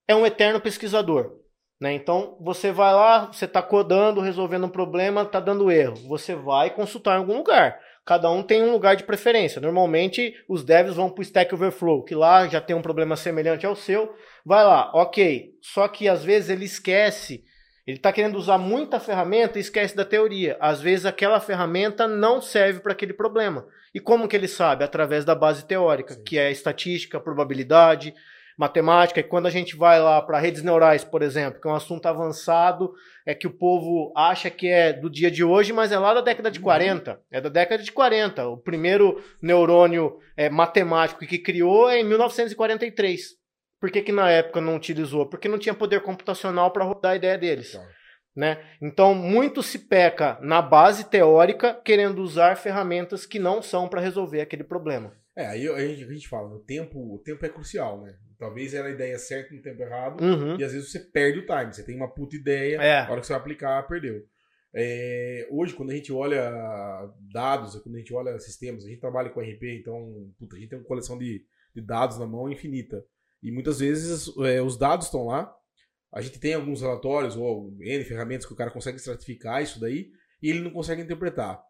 é 0.06 0.14
um 0.14 0.26
eterno 0.26 0.60
pesquisador. 0.60 1.37
Né? 1.80 1.92
Então, 1.92 2.36
você 2.40 2.72
vai 2.72 2.92
lá, 2.92 3.26
você 3.26 3.44
está 3.44 3.62
codando, 3.62 4.20
resolvendo 4.20 4.66
um 4.66 4.70
problema, 4.70 5.22
está 5.22 5.40
dando 5.40 5.70
erro. 5.70 5.96
Você 6.08 6.34
vai 6.34 6.70
consultar 6.70 7.14
em 7.14 7.18
algum 7.18 7.36
lugar 7.38 7.78
cada 8.08 8.30
um 8.30 8.42
tem 8.42 8.62
um 8.62 8.72
lugar 8.72 8.96
de 8.96 9.04
preferência. 9.04 9.60
Normalmente 9.60 10.34
os 10.48 10.64
devs 10.64 10.96
vão 10.96 11.10
para 11.10 11.20
o 11.20 11.22
Stack 11.22 11.54
Overflow, 11.54 12.02
que 12.02 12.14
lá 12.14 12.48
já 12.48 12.58
tem 12.58 12.74
um 12.74 12.80
problema 12.80 13.16
semelhante 13.16 13.66
ao 13.66 13.76
seu. 13.76 14.14
Vai 14.46 14.64
lá, 14.64 14.90
ok. 14.94 15.50
Só 15.60 15.86
que 15.88 16.08
às 16.08 16.24
vezes 16.24 16.48
ele 16.48 16.64
esquece, 16.64 17.44
ele 17.86 17.98
está 17.98 18.10
querendo 18.10 18.38
usar 18.38 18.56
muita 18.56 18.98
ferramenta 18.98 19.58
e 19.58 19.60
esquece 19.60 19.94
da 19.94 20.06
teoria. 20.06 20.56
Às 20.58 20.80
vezes 20.80 21.04
aquela 21.04 21.38
ferramenta 21.38 22.08
não 22.08 22.40
serve 22.40 22.80
para 22.80 22.92
aquele 22.92 23.12
problema. 23.12 23.66
E 23.94 24.00
como 24.00 24.26
que 24.26 24.34
ele 24.34 24.48
sabe? 24.48 24.84
Através 24.84 25.26
da 25.26 25.34
base 25.34 25.66
teórica, 25.66 26.14
Sim. 26.14 26.24
que 26.24 26.38
é 26.38 26.50
estatística, 26.50 27.20
probabilidade, 27.20 28.14
matemática, 28.58 29.20
e 29.20 29.22
quando 29.22 29.46
a 29.46 29.50
gente 29.50 29.76
vai 29.76 30.00
lá 30.00 30.20
para 30.20 30.40
redes 30.40 30.64
neurais, 30.64 31.04
por 31.04 31.22
exemplo, 31.22 31.60
que 31.60 31.68
é 31.68 31.70
um 31.70 31.76
assunto 31.76 32.06
avançado, 32.06 32.92
é 33.24 33.32
que 33.32 33.46
o 33.46 33.56
povo 33.56 34.12
acha 34.16 34.50
que 34.50 34.66
é 34.66 34.92
do 34.92 35.08
dia 35.08 35.30
de 35.30 35.44
hoje, 35.44 35.72
mas 35.72 35.92
é 35.92 35.98
lá 35.98 36.12
da 36.12 36.20
década 36.20 36.50
de 36.50 36.58
40. 36.58 37.12
Uhum. 37.12 37.18
É 37.30 37.40
da 37.40 37.48
década 37.48 37.82
de 37.82 37.92
40. 37.92 38.48
O 38.48 38.56
primeiro 38.56 39.22
neurônio 39.40 40.18
é, 40.36 40.50
matemático 40.50 41.24
que 41.24 41.38
criou 41.38 41.88
é 41.88 42.00
em 42.00 42.04
1943. 42.04 43.38
Por 43.80 43.92
que, 43.92 44.02
que 44.02 44.10
na 44.10 44.28
época 44.28 44.60
não 44.60 44.74
utilizou? 44.74 45.26
Porque 45.26 45.48
não 45.48 45.58
tinha 45.58 45.74
poder 45.74 46.02
computacional 46.02 46.72
para 46.72 46.84
rodar 46.84 47.12
a 47.12 47.16
ideia 47.16 47.38
deles. 47.38 47.70
Claro. 47.70 47.88
Né? 48.34 48.58
Então, 48.82 49.14
muito 49.14 49.62
se 49.62 49.78
peca 49.78 50.36
na 50.40 50.60
base 50.60 51.04
teórica, 51.04 51.74
querendo 51.84 52.22
usar 52.22 52.56
ferramentas 52.56 53.24
que 53.24 53.38
não 53.38 53.62
são 53.62 53.88
para 53.88 54.00
resolver 54.00 54.40
aquele 54.40 54.64
problema. 54.64 55.12
É, 55.38 55.46
aí 55.46 55.68
a 55.68 55.86
gente, 55.86 56.02
a 56.02 56.12
gente 56.12 56.28
fala, 56.28 56.52
o 56.52 56.58
tempo, 56.58 57.14
o 57.14 57.18
tempo 57.20 57.46
é 57.46 57.48
crucial, 57.48 58.02
né? 58.02 58.16
Talvez 58.36 58.74
era 58.74 58.88
a 58.88 58.90
ideia 58.90 59.16
certa 59.20 59.54
no 59.54 59.62
tempo 59.62 59.80
errado. 59.80 60.20
Uhum. 60.20 60.58
E 60.58 60.64
às 60.64 60.72
vezes 60.72 60.90
você 60.90 60.98
perde 60.98 61.38
o 61.38 61.46
time. 61.46 61.72
Você 61.72 61.84
tem 61.84 61.94
uma 61.94 62.12
puta 62.12 62.34
ideia, 62.34 62.82
é. 62.82 63.00
a 63.02 63.08
hora 63.08 63.20
que 63.20 63.26
você 63.28 63.32
vai 63.32 63.40
aplicar, 63.40 63.86
perdeu. 63.86 64.26
É, 64.74 65.46
hoje, 65.48 65.74
quando 65.74 65.90
a 65.90 65.94
gente 65.94 66.12
olha 66.12 66.50
dados, 67.32 67.76
quando 67.76 67.94
a 67.94 67.98
gente 67.98 68.12
olha 68.12 68.36
sistemas, 68.40 68.84
a 68.84 68.88
gente 68.88 68.98
trabalha 68.98 69.30
com 69.30 69.40
RP, 69.40 69.62
então 69.78 70.28
puta, 70.40 70.56
a 70.56 70.58
gente 70.58 70.70
tem 70.70 70.78
uma 70.80 70.84
coleção 70.84 71.16
de, 71.16 71.44
de 71.72 71.80
dados 71.80 72.18
na 72.18 72.26
mão 72.26 72.50
infinita. 72.50 73.04
E 73.40 73.52
muitas 73.52 73.78
vezes 73.78 74.34
é, 74.38 74.60
os 74.60 74.76
dados 74.76 75.06
estão 75.06 75.26
lá, 75.26 75.54
a 76.12 76.20
gente 76.20 76.40
tem 76.40 76.54
alguns 76.54 76.80
relatórios 76.80 77.36
ou 77.36 77.76
N 77.80 78.04
ferramentas 78.04 78.44
que 78.44 78.52
o 78.52 78.56
cara 78.56 78.72
consegue 78.72 78.96
estratificar 78.96 79.62
isso 79.62 79.80
daí 79.80 80.10
e 80.42 80.50
ele 80.50 80.60
não 80.60 80.72
consegue 80.72 81.00
interpretar. 81.00 81.62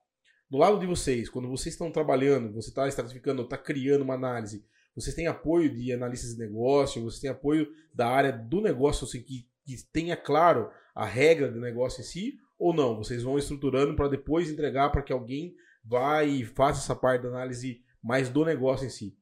Do 0.51 0.57
lado 0.57 0.79
de 0.79 0.87
vocês, 0.87 1.29
quando 1.29 1.49
vocês 1.49 1.75
estão 1.75 1.91
trabalhando, 1.91 2.53
você 2.53 2.71
está 2.71 2.89
estratificando, 2.89 3.43
está 3.43 3.59
criando 3.59 4.03
uma 4.03 4.15
análise, 4.15 4.65
vocês 4.95 5.15
têm 5.15 5.27
apoio 5.27 5.73
de 5.73 5.93
analistas 5.93 6.33
de 6.33 6.39
negócio, 6.39 7.03
vocês 7.03 7.21
têm 7.21 7.31
apoio 7.31 7.69
da 7.95 8.09
área 8.09 8.33
do 8.33 8.61
negócio, 8.61 9.05
assim, 9.05 9.23
que, 9.23 9.47
que 9.65 9.77
tenha 9.93 10.17
claro 10.17 10.71
a 10.95 11.05
regra 11.05 11.51
do 11.51 11.61
negócio 11.61 12.01
em 12.01 12.05
si, 12.05 12.39
ou 12.59 12.75
não? 12.75 12.97
Vocês 12.97 13.23
vão 13.23 13.39
estruturando 13.39 13.95
para 13.95 14.09
depois 14.09 14.51
entregar 14.51 14.91
para 14.91 15.03
que 15.03 15.13
alguém 15.13 15.55
vá 15.85 16.25
e 16.25 16.45
faça 16.45 16.81
essa 16.81 16.97
parte 16.97 17.23
da 17.23 17.29
análise 17.29 17.83
mais 18.03 18.29
do 18.29 18.45
negócio 18.45 18.87
em 18.87 18.91
si? 18.91 19.17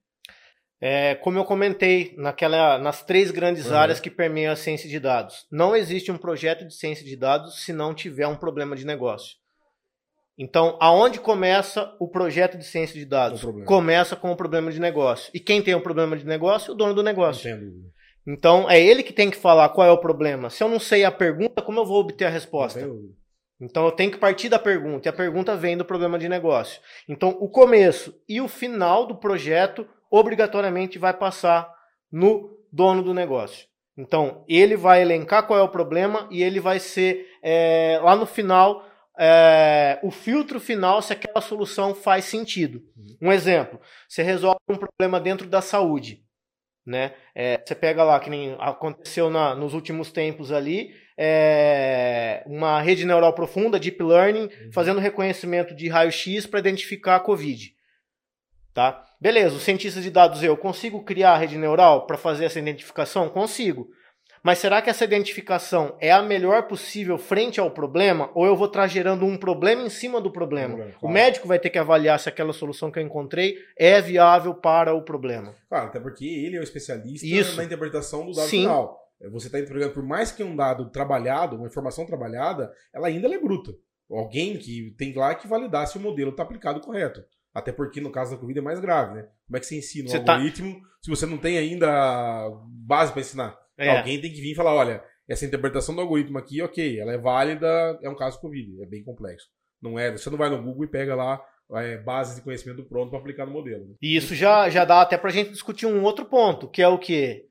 É, 0.81 1.15
como 1.17 1.39
eu 1.39 1.45
comentei 1.45 2.15
naquela, 2.17 2.79
nas 2.79 3.03
três 3.03 3.31
grandes 3.31 3.67
uhum. 3.67 3.77
áreas 3.77 3.99
que 3.99 4.11
permeiam 4.11 4.53
a 4.53 4.57
ciência 4.57 4.89
de 4.89 5.01
dados, 5.01 5.47
não 5.51 5.75
existe 5.75 6.13
um 6.13 6.19
projeto 6.19 6.67
de 6.67 6.75
ciência 6.75 7.05
de 7.05 7.17
dados 7.17 7.65
se 7.65 7.73
não 7.73 7.95
tiver 7.95 8.27
um 8.27 8.37
problema 8.37 8.77
de 8.77 8.85
negócio. 8.85 9.37
Então, 10.39 10.77
aonde 10.81 11.19
começa 11.19 11.95
o 11.99 12.09
projeto 12.09 12.59
de 12.59 12.65
ciência 12.65 12.95
de 12.99 13.07
dados? 13.07 13.43
Começa 13.65 14.15
com 14.15 14.31
o 14.31 14.37
problema 14.37 14.71
de 14.71 14.79
negócio. 14.79 15.31
E 15.33 15.41
quem 15.41 15.63
tem 15.63 15.75
o 15.75 15.79
um 15.79 15.83
problema 15.83 16.17
de 16.17 16.27
negócio? 16.27 16.73
O 16.73 16.77
dono 16.77 16.93
do 16.93 17.03
negócio. 17.03 17.49
Entendo. 17.49 17.73
Então, 18.27 18.69
é 18.69 18.81
ele 18.81 19.03
que 19.03 19.13
tem 19.13 19.31
que 19.31 19.37
falar 19.37 19.69
qual 19.71 19.87
é 19.87 19.91
o 19.91 19.99
problema. 19.99 20.51
Se 20.51 20.63
eu 20.63 20.69
não 20.69 20.81
sei 20.81 21.05
a 21.05 21.13
pergunta, 21.13 21.63
como 21.63 21.81
eu 21.81 21.87
vou 21.87 22.01
obter 22.01 22.27
a 22.27 22.31
resposta? 22.31 22.87
Então, 23.59 23.87
eu 23.87 23.93
tenho 23.93 24.11
que 24.11 24.19
partir 24.19 24.49
da 24.49 24.59
pergunta. 24.59 25.09
E 25.09 25.11
a 25.11 25.13
pergunta 25.13 25.57
vem 25.57 25.77
do 25.77 25.85
problema 25.85 26.19
de 26.19 26.29
negócio. 26.29 26.83
Então, 27.09 27.31
o 27.41 27.49
começo 27.49 28.15
e 28.29 28.41
o 28.41 28.49
final 28.49 29.07
do 29.07 29.17
projeto, 29.17 29.87
obrigatoriamente, 30.11 30.99
vai 30.99 31.15
passar 31.15 31.73
no 32.13 32.59
dono 32.71 33.03
do 33.03 33.15
negócio. 33.15 33.67
Então, 33.97 34.45
ele 34.47 34.77
vai 34.77 35.01
elencar 35.01 35.47
qual 35.47 35.59
é 35.59 35.63
o 35.63 35.69
problema 35.71 36.29
e 36.31 36.43
ele 36.43 36.61
vai 36.61 36.79
ser, 36.79 37.27
é, 37.43 37.99
lá 38.03 38.15
no 38.15 38.27
final, 38.27 38.85
é, 39.19 39.99
o 40.03 40.11
filtro 40.11 40.61
final 40.61 41.01
se 41.01 41.13
aquela 41.13 41.41
solução 41.41 41.95
faz 41.95 42.25
sentido. 42.25 42.83
Uhum. 42.97 43.29
Um 43.29 43.33
exemplo: 43.33 43.81
você 44.09 44.23
resolve 44.23 44.61
um 44.69 44.77
problema 44.77 45.21
dentro 45.21 45.47
da 45.49 45.61
saúde. 45.61 46.23
Né? 46.85 47.15
É, 47.35 47.61
você 47.65 47.75
pega 47.75 48.05
lá, 48.05 48.21
que 48.21 48.31
nem 48.31 48.55
aconteceu 48.61 49.29
na, 49.29 49.57
nos 49.57 49.75
últimos 49.75 50.13
tempos 50.13 50.53
ali, 50.53 50.95
é, 51.19 52.45
uma 52.47 52.81
rede 52.81 53.05
neural 53.05 53.33
profunda, 53.33 53.81
deep 53.81 54.01
learning, 54.01 54.45
uhum. 54.45 54.73
fazendo 54.73 55.01
reconhecimento 55.01 55.75
de 55.75 55.89
raio-x 55.89 56.47
para 56.47 56.61
identificar 56.61 57.17
a 57.17 57.21
Covid. 57.21 57.75
Tá? 58.73 59.05
Beleza, 59.21 59.57
os 59.57 59.63
cientistas 59.63 60.05
de 60.05 60.11
dados, 60.11 60.43
eu 60.43 60.57
consigo 60.57 61.03
criar 61.03 61.33
a 61.33 61.39
rede 61.39 61.57
neural 61.57 62.07
para 62.07 62.19
fazer 62.19 62.45
essa 62.45 62.59
identificação? 62.59 63.29
Consigo. 63.31 63.89
Mas 64.47 64.61
será 64.61 64.81
que 64.81 64.89
essa 64.89 65.03
identificação 65.03 65.97
é 66.01 66.13
a 66.13 66.23
melhor 66.23 66.69
possível 66.69 67.19
frente 67.19 67.59
ao 67.59 67.69
problema? 67.69 68.31
Ou 68.33 68.47
eu 68.47 68.55
vou 68.55 68.69
estar 68.69 68.87
gerando 68.87 69.27
um 69.27 69.37
problema 69.37 69.83
em 69.83 69.91
cima 69.91 70.21
do 70.21 70.31
problema? 70.31 70.77
claro. 70.77 70.95
O 71.03 71.09
médico 71.09 71.49
vai 71.49 71.59
ter 71.59 71.69
que 71.69 71.81
avaliar 71.81 72.21
se 72.21 72.29
aquela 72.29 72.53
solução 72.53 72.89
que 72.89 72.97
eu 72.97 73.03
encontrei 73.03 73.57
é 73.77 74.01
viável 74.01 74.55
para 74.55 74.95
o 74.95 75.03
problema. 75.03 75.53
Claro, 75.69 75.87
até 75.87 75.99
porque 75.99 76.25
ele 76.25 76.57
é 76.57 76.61
o 76.61 76.63
especialista 76.63 77.27
Isso. 77.27 77.57
na 77.57 77.65
interpretação 77.65 78.25
do 78.25 78.31
dado 78.31 78.47
Sim. 78.47 78.61
final. 78.61 78.97
Você 79.33 79.49
está 79.49 79.59
entregando, 79.59 79.93
por 79.93 80.05
mais 80.05 80.31
que 80.31 80.45
um 80.45 80.55
dado 80.55 80.91
trabalhado, 80.91 81.57
uma 81.57 81.67
informação 81.67 82.07
trabalhada, 82.07 82.73
ela 82.95 83.09
ainda 83.09 83.27
é 83.27 83.41
bruta. 83.41 83.73
Alguém 84.09 84.57
que 84.59 84.95
tem 84.97 85.13
lá 85.13 85.35
que 85.35 85.49
validar 85.49 85.89
se 85.89 85.99
o 85.99 86.01
modelo 86.01 86.31
está 86.31 86.45
aplicado 86.45 86.81
correto. 86.81 87.21
Até 87.53 87.73
porque 87.73 88.01
no 88.01 88.13
caso 88.13 88.31
da 88.31 88.37
Covid 88.37 88.61
é 88.61 88.63
mais 88.63 88.79
grave, 88.79 89.15
né? 89.15 89.29
Como 89.45 89.57
é 89.57 89.59
que 89.59 89.67
você 89.67 89.77
ensina 89.77 90.09
um 90.09 90.13
você 90.13 90.21
tá 90.21 90.35
algoritmo 90.35 90.73
tá... 90.73 90.89
se 91.03 91.11
você 91.11 91.27
não 91.27 91.37
tem 91.37 91.59
ainda 91.59 92.49
base 92.87 93.11
para 93.11 93.23
ensinar? 93.23 93.66
É. 93.79 93.99
Alguém 93.99 94.21
tem 94.21 94.33
que 94.33 94.41
vir 94.41 94.53
e 94.53 94.55
falar, 94.55 94.75
olha, 94.75 95.03
essa 95.29 95.45
interpretação 95.45 95.95
do 95.95 96.01
algoritmo 96.01 96.39
aqui, 96.39 96.63
ok, 96.63 97.01
ela 97.01 97.13
é 97.13 97.19
válida, 97.19 97.99
é 98.03 98.09
um 98.09 98.17
caso 98.17 98.41
Covid, 98.41 98.83
é 98.83 98.87
bem 98.87 99.05
complexo. 99.05 99.49
Não 99.83 99.99
é, 99.99 100.11
você 100.11 100.31
não 100.31 100.39
vai 100.39 100.49
no 100.49 100.63
Google 100.63 100.85
e 100.85 100.91
pega 100.91 101.15
lá 101.15 101.43
é, 101.75 101.99
bases 101.99 102.37
de 102.37 102.43
conhecimento 102.43 102.85
pronto 102.85 103.11
para 103.11 103.19
aplicar 103.19 103.47
no 103.47 103.53
modelo. 103.53 103.87
Né? 103.87 103.95
E 104.01 104.17
isso 104.17 104.35
já, 104.35 104.71
já 104.71 104.85
dá 104.85 105.03
até 105.03 105.19
para 105.19 105.31
a 105.31 105.33
gente 105.33 105.51
discutir 105.51 105.87
um 105.87 106.03
outro 106.03 106.25
ponto, 106.27 106.69
que 106.69 106.81
é 106.81 106.89
o 106.89 106.99
que? 106.99 107.45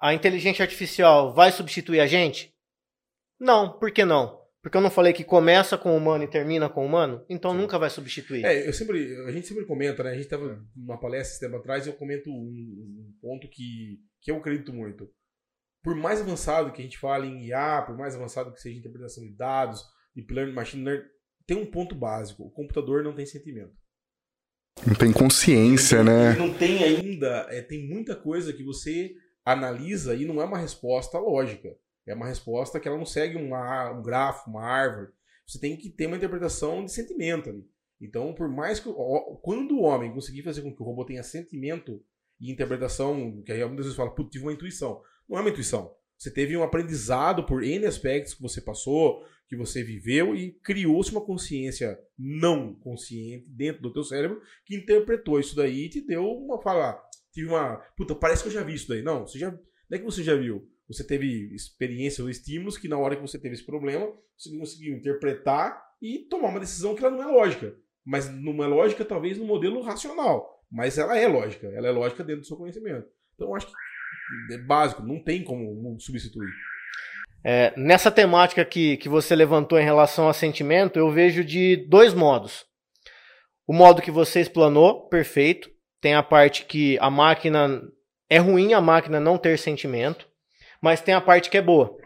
A 0.00 0.14
inteligência 0.14 0.62
artificial 0.62 1.32
vai 1.34 1.52
substituir 1.52 2.00
a 2.00 2.06
gente? 2.06 2.52
Não, 3.38 3.78
por 3.78 3.90
que 3.90 4.04
não? 4.04 4.40
Porque 4.62 4.76
eu 4.76 4.80
não 4.82 4.90
falei 4.90 5.12
que 5.12 5.24
começa 5.24 5.78
com 5.78 5.92
o 5.92 5.96
humano 5.96 6.24
e 6.24 6.28
termina 6.28 6.68
com 6.68 6.82
o 6.82 6.86
humano? 6.86 7.24
Então 7.30 7.52
Sim. 7.52 7.58
nunca 7.58 7.78
vai 7.78 7.88
substituir. 7.88 8.44
É, 8.44 8.68
eu 8.68 8.72
sempre, 8.74 9.16
a 9.26 9.32
gente 9.32 9.46
sempre 9.46 9.64
comenta, 9.64 10.02
né? 10.02 10.10
A 10.10 10.14
gente 10.14 10.24
estava 10.24 10.62
numa 10.76 11.00
palestra 11.00 11.32
esse 11.32 11.40
tempo 11.40 11.56
atrás 11.56 11.86
e 11.86 11.88
eu 11.88 11.94
comento 11.94 12.30
um, 12.30 12.34
um, 12.34 13.14
ponto 13.22 13.48
que, 13.48 13.98
que 14.20 14.30
eu 14.30 14.36
acredito 14.36 14.72
muito. 14.72 15.10
Por 15.82 15.94
mais 15.94 16.20
avançado 16.20 16.72
que 16.72 16.80
a 16.80 16.84
gente 16.84 16.98
fale 16.98 17.26
em 17.26 17.46
IA, 17.46 17.82
por 17.82 17.96
mais 17.96 18.14
avançado 18.14 18.52
que 18.52 18.60
seja 18.60 18.78
interpretação 18.78 19.24
de 19.24 19.32
dados, 19.32 19.82
deep 20.14 20.32
learning, 20.32 20.52
machine 20.52 20.84
learning, 20.84 21.08
tem 21.46 21.56
um 21.56 21.66
ponto 21.66 21.94
básico: 21.94 22.44
o 22.44 22.50
computador 22.50 23.02
não 23.02 23.14
tem 23.14 23.26
sentimento. 23.26 23.72
Não 24.86 24.94
tem 24.94 25.12
consciência, 25.12 25.96
ele, 25.96 26.04
né? 26.04 26.30
Ele 26.30 26.38
não 26.38 26.54
tem 26.54 26.82
ainda. 26.84 27.46
É, 27.50 27.60
tem 27.60 27.88
muita 27.88 28.14
coisa 28.14 28.52
que 28.52 28.62
você 28.62 29.14
analisa 29.44 30.14
e 30.14 30.24
não 30.24 30.40
é 30.40 30.44
uma 30.44 30.58
resposta 30.58 31.18
lógica. 31.18 31.76
É 32.06 32.14
uma 32.14 32.26
resposta 32.26 32.80
que 32.80 32.88
ela 32.88 32.96
não 32.96 33.04
segue 33.04 33.36
uma, 33.36 33.90
um 33.90 34.02
grafo, 34.02 34.48
uma 34.48 34.64
árvore. 34.64 35.08
Você 35.46 35.58
tem 35.58 35.76
que 35.76 35.90
ter 35.90 36.06
uma 36.06 36.16
interpretação 36.16 36.84
de 36.84 36.92
sentimento 36.92 37.50
ali. 37.50 37.64
Então, 38.00 38.32
por 38.32 38.48
mais 38.48 38.80
que. 38.80 38.88
Quando 39.42 39.76
o 39.76 39.82
homem 39.82 40.12
conseguir 40.12 40.42
fazer 40.42 40.62
com 40.62 40.74
que 40.74 40.82
o 40.82 40.84
robô 40.84 41.04
tenha 41.04 41.22
sentimento 41.22 42.02
e 42.40 42.50
interpretação, 42.50 43.42
que 43.42 43.52
aí 43.52 43.62
muitas 43.64 43.86
vezes 43.86 43.96
fala, 43.96 44.14
putz, 44.14 44.30
tive 44.30 44.44
uma 44.44 44.52
intuição. 44.52 45.02
Não 45.30 45.38
é 45.38 45.40
uma 45.42 45.50
intuição. 45.50 45.94
Você 46.18 46.28
teve 46.28 46.56
um 46.56 46.62
aprendizado 46.64 47.46
por 47.46 47.62
N 47.62 47.86
aspectos 47.86 48.34
que 48.34 48.42
você 48.42 48.60
passou, 48.60 49.24
que 49.48 49.56
você 49.56 49.82
viveu 49.82 50.34
e 50.34 50.52
criou-se 50.60 51.12
uma 51.12 51.24
consciência 51.24 51.96
não 52.18 52.74
consciente 52.74 53.48
dentro 53.48 53.80
do 53.80 53.92
teu 53.92 54.02
cérebro 54.02 54.42
que 54.66 54.76
interpretou 54.76 55.38
isso 55.38 55.54
daí 55.54 55.84
e 55.84 55.88
te 55.88 56.04
deu 56.04 56.24
uma 56.24 56.60
fala, 56.60 57.00
tive 57.32 57.48
uma, 57.48 57.76
puta, 57.96 58.14
parece 58.14 58.42
que 58.42 58.48
eu 58.48 58.52
já 58.52 58.64
vi 58.64 58.74
isso 58.74 58.88
daí. 58.88 59.02
Não, 59.02 59.24
você 59.26 59.38
já, 59.38 59.52
não 59.52 59.60
é 59.92 59.98
que 59.98 60.04
você 60.04 60.22
já 60.22 60.34
viu. 60.34 60.68
Você 60.88 61.04
teve 61.04 61.54
experiência 61.54 62.24
ou 62.24 62.28
estímulos 62.28 62.76
que 62.76 62.88
na 62.88 62.98
hora 62.98 63.14
que 63.14 63.22
você 63.22 63.38
teve 63.38 63.54
esse 63.54 63.64
problema, 63.64 64.12
você 64.36 64.50
conseguiu 64.58 64.94
interpretar 64.96 65.80
e 66.02 66.26
tomar 66.28 66.48
uma 66.48 66.60
decisão 66.60 66.94
que 66.94 67.04
ela 67.04 67.16
não 67.16 67.22
é 67.22 67.32
lógica. 67.32 67.76
Mas 68.04 68.28
não 68.28 68.62
é 68.64 68.66
lógica 68.66 69.04
talvez 69.04 69.38
no 69.38 69.44
modelo 69.44 69.80
racional, 69.80 70.64
mas 70.70 70.98
ela 70.98 71.16
é 71.16 71.28
lógica, 71.28 71.68
ela 71.68 71.86
é 71.86 71.90
lógica 71.90 72.24
dentro 72.24 72.40
do 72.40 72.46
seu 72.46 72.56
conhecimento. 72.56 73.06
Então 73.34 73.54
acho 73.54 73.68
que 73.68 73.72
é 74.50 74.58
básico, 74.58 75.02
não 75.02 75.22
tem 75.22 75.42
como 75.42 75.98
substituir. 76.00 76.50
É, 77.42 77.72
nessa 77.76 78.10
temática 78.10 78.64
que, 78.64 78.96
que 78.98 79.08
você 79.08 79.34
levantou 79.34 79.78
em 79.78 79.84
relação 79.84 80.28
a 80.28 80.34
sentimento, 80.34 80.98
eu 80.98 81.10
vejo 81.10 81.42
de 81.42 81.76
dois 81.88 82.12
modos. 82.12 82.66
O 83.66 83.72
modo 83.72 84.02
que 84.02 84.10
você 84.10 84.40
explanou, 84.40 85.08
perfeito. 85.08 85.70
Tem 86.00 86.14
a 86.14 86.22
parte 86.22 86.64
que 86.64 86.98
a 87.00 87.10
máquina. 87.10 87.82
É 88.28 88.38
ruim 88.38 88.74
a 88.74 88.80
máquina 88.80 89.18
não 89.18 89.36
ter 89.36 89.58
sentimento, 89.58 90.26
mas 90.80 91.00
tem 91.00 91.14
a 91.14 91.20
parte 91.20 91.50
que 91.50 91.58
é 91.58 91.62
boa. 91.62 91.96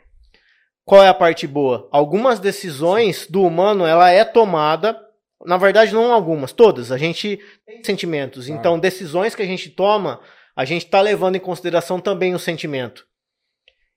Qual 0.84 1.02
é 1.02 1.08
a 1.08 1.14
parte 1.14 1.46
boa? 1.46 1.88
Algumas 1.92 2.40
decisões 2.40 3.26
do 3.26 3.42
humano 3.42 3.86
ela 3.86 4.10
é 4.10 4.24
tomada, 4.24 4.98
na 5.44 5.56
verdade 5.56 5.92
não 5.92 6.12
algumas, 6.12 6.52
todas. 6.52 6.90
A 6.90 6.98
gente 6.98 7.38
tem 7.66 7.84
sentimentos. 7.84 8.48
Então, 8.48 8.78
decisões 8.78 9.34
que 9.34 9.42
a 9.42 9.46
gente 9.46 9.70
toma, 9.70 10.20
a 10.56 10.64
gente 10.64 10.84
está 10.84 11.00
levando 11.00 11.36
em 11.36 11.40
consideração 11.40 12.00
também 12.00 12.34
o 12.34 12.38
sentimento. 12.38 13.06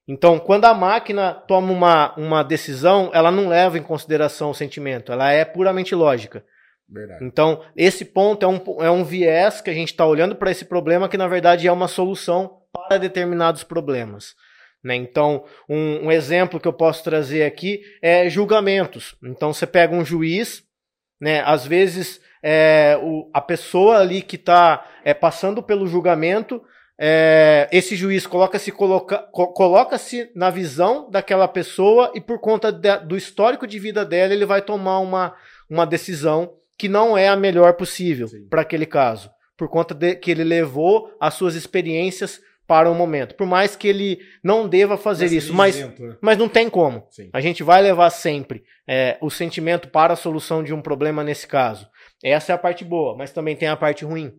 Então, 0.08 0.40
quando 0.40 0.66
a 0.66 0.74
máquina 0.74 1.34
toma 1.34 1.72
uma, 1.72 2.16
uma 2.16 2.44
decisão, 2.44 3.12
ela 3.14 3.30
não 3.30 3.50
leva 3.50 3.78
em 3.78 3.84
consideração 3.84 4.52
o 4.52 4.56
sentimento, 4.56 5.12
ela 5.12 5.32
é 5.32 5.44
puramente 5.44 5.94
lógica. 5.94 6.46
Verdade. 6.90 7.26
Então, 7.26 7.62
esse 7.76 8.06
ponto 8.06 8.46
é 8.46 8.48
um, 8.48 8.84
é 8.84 8.90
um 8.90 9.04
viés 9.04 9.60
que 9.60 9.70
a 9.70 9.74
gente 9.74 9.90
está 9.90 10.06
olhando 10.06 10.36
para 10.36 10.50
esse 10.50 10.64
problema 10.64 11.10
que, 11.10 11.18
na 11.18 11.28
verdade, 11.28 11.68
é 11.68 11.72
uma 11.72 11.90
solução 11.90 12.62
para 12.72 12.98
determinados 12.98 13.64
problemas. 13.64 14.34
Né? 14.82 14.96
Então, 14.96 15.44
um, 15.68 16.06
um, 16.06 16.12
exemplo 16.12 16.60
que 16.60 16.68
eu 16.68 16.72
posso 16.72 17.04
trazer 17.04 17.44
aqui 17.44 17.82
é 18.02 18.30
julgamentos. 18.30 19.16
Então, 19.22 19.52
você 19.52 19.68
pega 19.68 19.94
um 19.94 20.06
juiz, 20.06 20.64
né, 21.20 21.42
às 21.46 21.66
vezes 21.66 22.22
é, 22.42 23.00
o, 23.02 23.30
a 23.34 23.42
pessoa 23.42 23.98
ali 24.00 24.22
que 24.22 24.36
está 24.36 24.86
é, 25.04 25.14
passando 25.14 25.62
pelo 25.64 25.88
julgamento 25.88 26.62
é, 27.00 27.70
esse 27.72 27.96
juiz 27.96 28.26
coloca-se 28.26 28.72
coloca, 28.72 29.20
coloca 29.32 29.98
na 30.36 30.50
visão 30.50 31.10
daquela 31.12 31.48
pessoa 31.48 32.12
e 32.16 32.22
por 32.22 32.40
conta 32.40 32.72
de, 32.72 32.98
do 33.00 33.16
histórico 33.16 33.68
de 33.68 33.78
vida 33.78 34.04
dela, 34.04 34.34
ele 34.34 34.46
vai 34.46 34.62
tomar 34.64 35.00
uma, 35.00 35.36
uma 35.70 35.86
decisão 35.86 36.54
que 36.76 36.90
não 36.90 37.18
é 37.18 37.28
a 37.28 37.36
melhor 37.36 37.74
possível 37.74 38.28
para 38.50 38.62
aquele 38.62 38.86
caso, 38.86 39.30
por 39.56 39.68
conta 39.68 39.94
de 39.94 40.16
que 40.16 40.32
ele 40.32 40.44
levou 40.44 41.12
as 41.20 41.36
suas 41.36 41.54
experiências 41.54 42.42
para 42.68 42.92
o 42.92 42.94
momento. 42.94 43.34
Por 43.36 43.48
mais 43.48 43.76
que 43.76 43.88
ele 43.88 44.20
não 44.44 44.68
deva 44.68 44.98
fazer 44.98 45.28
isso, 45.28 45.54
mas, 45.54 45.80
né? 45.80 46.18
mas 46.22 46.38
não 46.38 46.50
tem 46.50 46.70
como. 46.70 47.08
Sim. 47.10 47.30
A 47.32 47.40
gente 47.40 47.64
vai 47.64 47.82
levar 47.82 48.10
sempre 48.10 48.64
é, 48.86 49.18
o 49.22 49.30
sentimento 49.30 49.88
para 49.88 50.14
a 50.14 50.18
solução 50.18 50.62
de 50.62 50.74
um 50.74 50.82
problema 50.82 51.24
nesse 51.24 51.48
caso. 51.48 51.88
Essa 52.24 52.52
é 52.52 52.56
a 52.56 52.58
parte 52.58 52.84
boa, 52.84 53.16
mas 53.16 53.32
também 53.32 53.56
tem 53.56 53.70
a 53.70 53.78
parte 53.78 54.04
ruim 54.04 54.34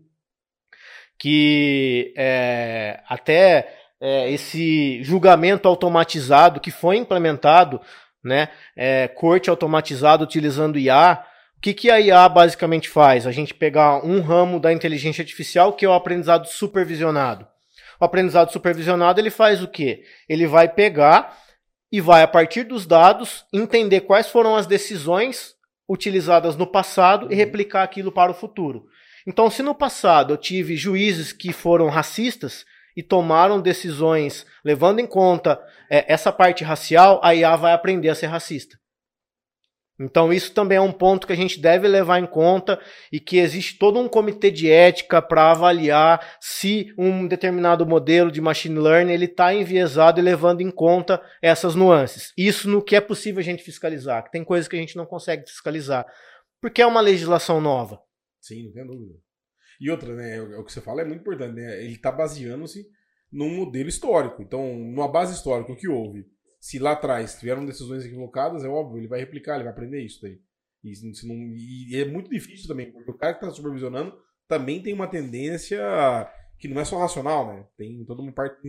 que 1.18 2.14
é, 2.16 3.00
até 3.08 3.74
é, 4.00 4.30
esse 4.30 5.02
julgamento 5.02 5.66
automatizado 5.66 6.60
que 6.60 6.70
foi 6.70 6.96
implementado, 6.96 7.80
né, 8.22 8.48
é, 8.76 9.08
corte 9.08 9.50
automatizado 9.50 10.22
utilizando 10.22 10.78
IA, 10.78 11.24
o 11.56 11.60
que, 11.60 11.74
que 11.74 11.90
a 11.90 12.00
IA 12.00 12.28
basicamente 12.28 12.88
faz? 12.88 13.26
A 13.26 13.32
gente 13.32 13.52
pegar 13.52 14.04
um 14.06 14.20
ramo 14.20 14.60
da 14.60 14.72
inteligência 14.72 15.22
artificial 15.22 15.72
que 15.72 15.84
é 15.84 15.88
o 15.88 15.92
aprendizado 15.92 16.46
supervisionado. 16.46 17.48
O 18.00 18.04
aprendizado 18.04 18.52
supervisionado 18.52 19.20
ele 19.20 19.30
faz 19.30 19.62
o 19.62 19.68
quê? 19.68 20.04
Ele 20.28 20.46
vai 20.46 20.68
pegar 20.68 21.36
e 21.90 22.00
vai, 22.00 22.22
a 22.22 22.28
partir 22.28 22.64
dos 22.64 22.86
dados, 22.86 23.44
entender 23.52 24.02
quais 24.02 24.28
foram 24.28 24.54
as 24.54 24.66
decisões 24.66 25.54
utilizadas 25.88 26.54
no 26.56 26.66
passado 26.66 27.32
e 27.32 27.34
replicar 27.34 27.82
aquilo 27.82 28.12
para 28.12 28.30
o 28.30 28.34
futuro. 28.34 28.86
Então, 29.26 29.50
se 29.50 29.62
no 29.62 29.74
passado 29.74 30.34
eu 30.34 30.36
tive 30.36 30.76
juízes 30.76 31.32
que 31.32 31.52
foram 31.52 31.88
racistas 31.88 32.64
e 32.96 33.02
tomaram 33.02 33.60
decisões 33.60 34.46
levando 34.64 35.00
em 35.00 35.06
conta 35.06 35.60
é, 35.90 36.12
essa 36.12 36.30
parte 36.30 36.62
racial, 36.62 37.20
a 37.22 37.34
IA 37.34 37.56
vai 37.56 37.72
aprender 37.72 38.10
a 38.10 38.14
ser 38.14 38.26
racista. 38.26 38.77
Então, 40.00 40.32
isso 40.32 40.52
também 40.52 40.78
é 40.78 40.80
um 40.80 40.92
ponto 40.92 41.26
que 41.26 41.32
a 41.32 41.36
gente 41.36 41.60
deve 41.60 41.88
levar 41.88 42.20
em 42.20 42.26
conta 42.26 42.80
e 43.10 43.18
que 43.18 43.38
existe 43.38 43.78
todo 43.78 43.98
um 43.98 44.08
comitê 44.08 44.50
de 44.50 44.70
ética 44.70 45.20
para 45.20 45.50
avaliar 45.50 46.36
se 46.40 46.94
um 46.96 47.26
determinado 47.26 47.84
modelo 47.84 48.30
de 48.30 48.40
machine 48.40 48.78
learning 48.78 49.12
ele 49.12 49.24
está 49.24 49.52
enviesado 49.52 50.20
e 50.20 50.22
levando 50.22 50.60
em 50.60 50.70
conta 50.70 51.20
essas 51.42 51.74
nuances. 51.74 52.32
Isso 52.36 52.68
no 52.70 52.82
que 52.82 52.94
é 52.94 53.00
possível 53.00 53.40
a 53.40 53.44
gente 53.44 53.64
fiscalizar, 53.64 54.22
que 54.24 54.30
tem 54.30 54.44
coisas 54.44 54.68
que 54.68 54.76
a 54.76 54.78
gente 54.78 54.96
não 54.96 55.04
consegue 55.04 55.48
fiscalizar, 55.48 56.06
porque 56.60 56.80
é 56.80 56.86
uma 56.86 57.00
legislação 57.00 57.60
nova. 57.60 58.00
Sim, 58.40 58.66
não 58.66 58.72
tem 58.72 58.86
dúvida. 58.86 59.14
E 59.80 59.90
outra, 59.90 60.14
né? 60.14 60.36
É 60.36 60.40
o 60.40 60.64
que 60.64 60.72
você 60.72 60.80
fala 60.80 61.02
é 61.02 61.04
muito 61.04 61.20
importante, 61.20 61.54
né? 61.54 61.82
Ele 61.82 61.94
está 61.94 62.10
baseando-se 62.10 62.86
num 63.32 63.56
modelo 63.56 63.88
histórico. 63.88 64.42
Então, 64.42 64.76
numa 64.76 65.08
base 65.08 65.34
histórica, 65.34 65.72
o 65.72 65.76
que 65.76 65.88
houve? 65.88 66.26
Se 66.60 66.78
lá 66.78 66.92
atrás 66.92 67.38
tiveram 67.38 67.64
decisões 67.64 68.04
equivocadas, 68.04 68.64
é 68.64 68.68
óbvio, 68.68 68.98
ele 68.98 69.08
vai 69.08 69.20
replicar, 69.20 69.54
ele 69.54 69.64
vai 69.64 69.72
aprender 69.72 70.00
isso 70.02 70.20
daí. 70.22 70.40
E, 70.82 70.92
não, 71.24 71.34
e 71.54 71.96
é 71.96 72.04
muito 72.04 72.30
difícil 72.30 72.68
também, 72.68 72.90
porque 72.90 73.10
o 73.10 73.16
cara 73.16 73.34
que 73.34 73.44
está 73.44 73.54
supervisionando 73.54 74.16
também 74.46 74.82
tem 74.82 74.92
uma 74.94 75.08
tendência 75.08 75.78
que 76.58 76.68
não 76.68 76.80
é 76.80 76.84
só 76.84 76.98
racional, 76.98 77.46
né? 77.46 77.66
Tem 77.76 78.04
toda 78.04 78.22
uma 78.22 78.32
parte 78.32 78.60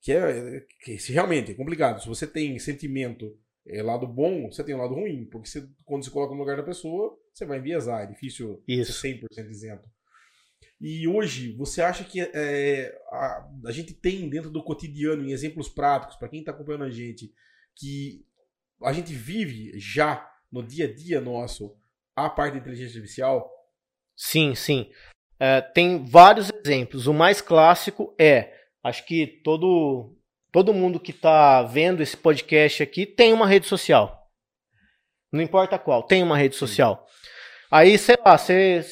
que 0.00 0.12
é 0.12 0.64
que 0.82 0.96
realmente 1.12 1.52
é 1.52 1.54
complicado. 1.54 2.00
Se 2.00 2.08
você 2.08 2.26
tem 2.26 2.58
sentimento 2.58 3.36
é, 3.66 3.82
lado 3.82 4.06
bom, 4.06 4.50
você 4.50 4.64
tem 4.64 4.74
um 4.74 4.78
lado 4.78 4.94
ruim, 4.94 5.26
porque 5.26 5.48
você, 5.48 5.68
quando 5.84 6.04
você 6.04 6.10
coloca 6.10 6.32
no 6.34 6.40
lugar 6.40 6.56
da 6.56 6.62
pessoa, 6.62 7.18
você 7.32 7.44
vai 7.44 7.58
enviesar, 7.58 8.02
é 8.02 8.06
difícil 8.06 8.62
Isso. 8.66 8.92
ser 8.92 9.20
100% 9.20 9.50
isento. 9.50 9.88
E 10.80 11.08
hoje, 11.08 11.56
você 11.56 11.82
acha 11.82 12.04
que 12.04 12.20
é, 12.20 12.96
a, 13.10 13.48
a 13.66 13.72
gente 13.72 13.92
tem 13.92 14.28
dentro 14.28 14.50
do 14.50 14.62
cotidiano, 14.62 15.24
em 15.24 15.32
exemplos 15.32 15.68
práticos, 15.68 16.16
para 16.16 16.28
quem 16.28 16.40
está 16.40 16.52
acompanhando 16.52 16.84
a 16.84 16.90
gente, 16.90 17.32
que 17.74 18.24
a 18.82 18.92
gente 18.92 19.12
vive 19.12 19.78
já 19.78 20.30
no 20.50 20.62
dia 20.62 20.86
a 20.86 20.94
dia 20.94 21.20
nosso 21.20 21.76
a 22.14 22.30
parte 22.30 22.54
da 22.54 22.60
inteligência 22.60 22.98
artificial? 22.98 23.50
Sim, 24.16 24.54
sim. 24.54 24.90
É, 25.38 25.60
tem 25.60 26.04
vários 26.04 26.50
exemplos. 26.64 27.06
O 27.06 27.14
mais 27.14 27.40
clássico 27.40 28.14
é, 28.18 28.54
acho 28.82 29.04
que 29.04 29.26
todo 29.44 30.14
todo 30.50 30.74
mundo 30.74 30.98
que 30.98 31.10
está 31.10 31.62
vendo 31.62 32.02
esse 32.02 32.16
podcast 32.16 32.82
aqui 32.82 33.04
tem 33.04 33.32
uma 33.32 33.46
rede 33.46 33.66
social. 33.66 34.28
Não 35.30 35.42
importa 35.42 35.78
qual, 35.78 36.02
tem 36.02 36.22
uma 36.22 36.36
rede 36.36 36.56
social. 36.56 37.06
Aí, 37.70 37.98
sei 37.98 38.16
lá, 38.24 38.36
você 38.36 38.82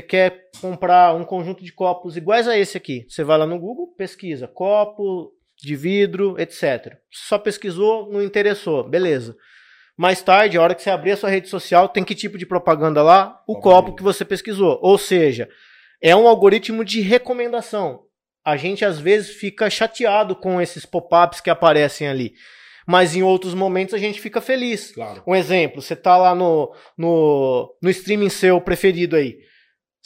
quer 0.00 0.48
comprar 0.60 1.14
um 1.14 1.24
conjunto 1.24 1.62
de 1.62 1.72
copos 1.72 2.16
iguais 2.16 2.48
a 2.48 2.58
esse 2.58 2.76
aqui. 2.76 3.04
Você 3.08 3.22
vai 3.22 3.38
lá 3.38 3.46
no 3.46 3.58
Google, 3.58 3.94
pesquisa 3.96 4.48
copo 4.48 5.32
de 5.56 5.76
vidro, 5.76 6.36
etc. 6.38 6.96
Só 7.10 7.38
pesquisou, 7.38 8.10
não 8.10 8.22
interessou, 8.22 8.82
beleza. 8.88 9.36
Mais 9.96 10.20
tarde, 10.22 10.58
a 10.58 10.62
hora 10.62 10.74
que 10.74 10.82
você 10.82 10.90
abrir 10.90 11.12
a 11.12 11.16
sua 11.16 11.30
rede 11.30 11.48
social, 11.48 11.88
tem 11.88 12.02
que 12.02 12.14
tipo 12.14 12.36
de 12.36 12.44
propaganda 12.44 13.02
lá? 13.02 13.40
O 13.46 13.60
copo 13.60 13.94
que 13.94 14.02
você 14.02 14.24
pesquisou. 14.24 14.78
Ou 14.82 14.98
seja, 14.98 15.48
é 16.02 16.16
um 16.16 16.26
algoritmo 16.26 16.84
de 16.84 17.00
recomendação. 17.00 18.02
A 18.44 18.56
gente 18.56 18.84
às 18.84 18.98
vezes 18.98 19.36
fica 19.36 19.70
chateado 19.70 20.34
com 20.34 20.60
esses 20.60 20.84
pop-ups 20.84 21.40
que 21.40 21.48
aparecem 21.48 22.08
ali. 22.08 22.34
Mas 22.86 23.14
em 23.14 23.22
outros 23.22 23.54
momentos 23.54 23.94
a 23.94 23.98
gente 23.98 24.20
fica 24.20 24.40
feliz. 24.40 24.92
Claro. 24.92 25.22
Um 25.26 25.34
exemplo, 25.34 25.80
você 25.80 25.96
tá 25.96 26.16
lá 26.16 26.34
no, 26.34 26.74
no, 26.98 27.74
no 27.80 27.88
streaming 27.88 28.28
seu 28.28 28.60
preferido 28.60 29.16
aí. 29.16 29.38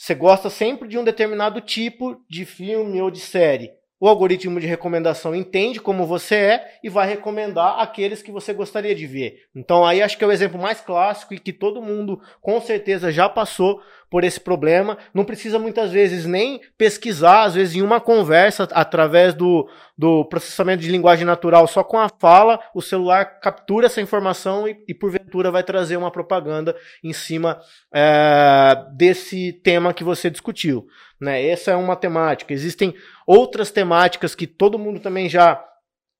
Você 0.01 0.15
gosta 0.15 0.49
sempre 0.49 0.87
de 0.87 0.97
um 0.97 1.03
determinado 1.03 1.59
tipo 1.59 2.23
de 2.29 2.45
filme 2.45 3.01
ou 3.01 3.11
de 3.11 3.19
série 3.19 3.73
o 3.99 4.07
algoritmo 4.07 4.59
de 4.59 4.65
recomendação 4.65 5.35
entende 5.35 5.81
como 5.81 6.05
você 6.05 6.35
é 6.35 6.79
e 6.81 6.89
vai 6.89 7.07
recomendar 7.07 7.79
aqueles 7.79 8.21
que 8.21 8.31
você 8.31 8.53
gostaria 8.53 8.95
de 8.95 9.05
ver. 9.05 9.41
Então 9.53 9.85
aí 9.85 10.01
acho 10.01 10.17
que 10.17 10.23
é 10.23 10.27
o 10.27 10.31
exemplo 10.31 10.59
mais 10.59 10.79
clássico 10.79 11.33
e 11.33 11.39
que 11.39 11.51
todo 11.51 11.81
mundo 11.81 12.21
com 12.39 12.61
certeza 12.61 13.11
já 13.11 13.27
passou 13.27 13.81
por 14.09 14.23
esse 14.23 14.39
problema. 14.39 14.97
Não 15.13 15.23
precisa 15.23 15.59
muitas 15.59 15.91
vezes 15.91 16.25
nem 16.25 16.59
pesquisar, 16.77 17.43
às 17.43 17.55
vezes 17.55 17.75
em 17.75 17.81
uma 17.81 18.01
conversa 18.01 18.67
através 18.71 19.33
do, 19.33 19.69
do 19.97 20.25
processamento 20.25 20.81
de 20.81 20.89
linguagem 20.89 21.25
natural, 21.25 21.67
só 21.67 21.83
com 21.83 21.97
a 21.97 22.09
fala, 22.09 22.59
o 22.73 22.81
celular 22.81 23.39
captura 23.39 23.85
essa 23.85 24.01
informação 24.01 24.67
e, 24.67 24.77
e 24.87 24.93
porventura 24.93 25.51
vai 25.51 25.63
trazer 25.63 25.97
uma 25.97 26.11
propaganda 26.11 26.75
em 27.03 27.13
cima 27.13 27.59
é, 27.93 28.75
desse 28.95 29.53
tema 29.53 29.93
que 29.93 30.03
você 30.03 30.29
discutiu. 30.29 30.87
Né? 31.21 31.45
Essa 31.47 31.71
é 31.71 31.75
uma 31.75 31.95
temática. 31.95 32.53
Existem 32.53 32.93
outras 33.27 33.71
temáticas 33.71 34.33
que 34.33 34.47
todo 34.47 34.79
mundo 34.79 34.99
também 34.99 35.29
já, 35.29 35.63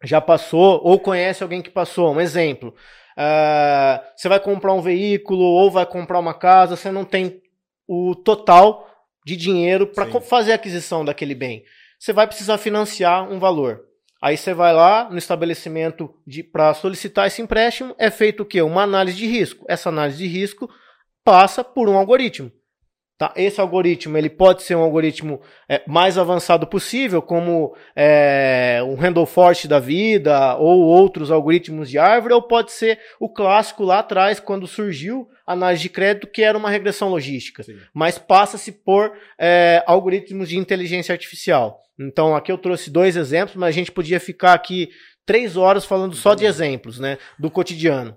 já 0.03 0.21
passou 0.21 0.79
ou 0.83 0.99
conhece 0.99 1.41
alguém 1.41 1.61
que 1.61 1.69
passou. 1.69 2.13
Um 2.13 2.21
exemplo. 2.21 2.75
Uh, 3.17 3.99
você 4.15 4.29
vai 4.29 4.39
comprar 4.39 4.73
um 4.73 4.81
veículo 4.81 5.43
ou 5.43 5.69
vai 5.69 5.85
comprar 5.85 6.19
uma 6.19 6.33
casa, 6.33 6.77
você 6.77 6.89
não 6.89 7.03
tem 7.03 7.41
o 7.89 8.13
total 8.13 8.87
de 9.25 9.35
dinheiro 9.35 9.87
para 9.87 10.05
fazer 10.21 10.51
a 10.51 10.55
aquisição 10.55 11.03
daquele 11.03 11.33
bem. 11.33 11.63
Você 11.99 12.13
vai 12.13 12.27
precisar 12.27 12.59
financiar 12.59 13.27
um 13.27 13.39
valor. 13.39 13.81
Aí 14.21 14.37
você 14.37 14.53
vai 14.53 14.71
lá 14.73 15.09
no 15.09 15.17
estabelecimento 15.17 16.13
para 16.51 16.75
solicitar 16.75 17.25
esse 17.25 17.41
empréstimo, 17.41 17.95
é 17.97 18.11
feito 18.11 18.43
o 18.43 18.45
quê? 18.45 18.61
Uma 18.61 18.83
análise 18.83 19.17
de 19.17 19.25
risco. 19.25 19.65
Essa 19.67 19.89
análise 19.89 20.19
de 20.19 20.27
risco 20.27 20.69
passa 21.23 21.63
por 21.63 21.89
um 21.89 21.97
algoritmo. 21.97 22.51
Tá? 23.17 23.33
Esse 23.35 23.59
algoritmo 23.59 24.17
ele 24.17 24.29
pode 24.29 24.61
ser 24.63 24.75
um 24.75 24.81
algoritmo 24.81 25.41
é, 25.67 25.81
mais 25.87 26.17
avançado 26.17 26.67
possível, 26.67 27.21
como 27.21 27.75
é, 27.95 28.81
um 28.85 28.95
Randall 28.95 29.25
Forest 29.25 29.67
da 29.67 29.79
vida 29.79 30.55
ou 30.57 30.79
outros 30.81 31.31
algoritmos 31.31 31.89
de 31.89 31.97
árvore, 31.97 32.33
ou 32.33 32.41
pode 32.41 32.71
ser 32.71 32.99
o 33.19 33.27
clássico 33.27 33.83
lá 33.83 33.99
atrás, 33.99 34.39
quando 34.39 34.67
surgiu 34.67 35.27
análise 35.53 35.81
de 35.81 35.89
crédito, 35.89 36.27
que 36.27 36.43
era 36.43 36.57
uma 36.57 36.69
regressão 36.69 37.09
logística. 37.09 37.63
Sim. 37.63 37.77
Mas 37.93 38.17
passa-se 38.17 38.71
por 38.71 39.11
é, 39.37 39.83
algoritmos 39.87 40.47
de 40.47 40.57
inteligência 40.57 41.11
artificial. 41.11 41.81
Então 41.99 42.35
aqui 42.35 42.51
eu 42.51 42.57
trouxe 42.57 42.89
dois 42.89 43.17
exemplos, 43.17 43.55
mas 43.55 43.69
a 43.69 43.71
gente 43.71 43.91
podia 43.91 44.19
ficar 44.19 44.53
aqui 44.53 44.89
três 45.25 45.57
horas 45.57 45.85
falando 45.85 46.15
só 46.15 46.35
de 46.35 46.45
exemplos 46.45 46.99
né, 46.99 47.17
do 47.37 47.49
cotidiano. 47.49 48.15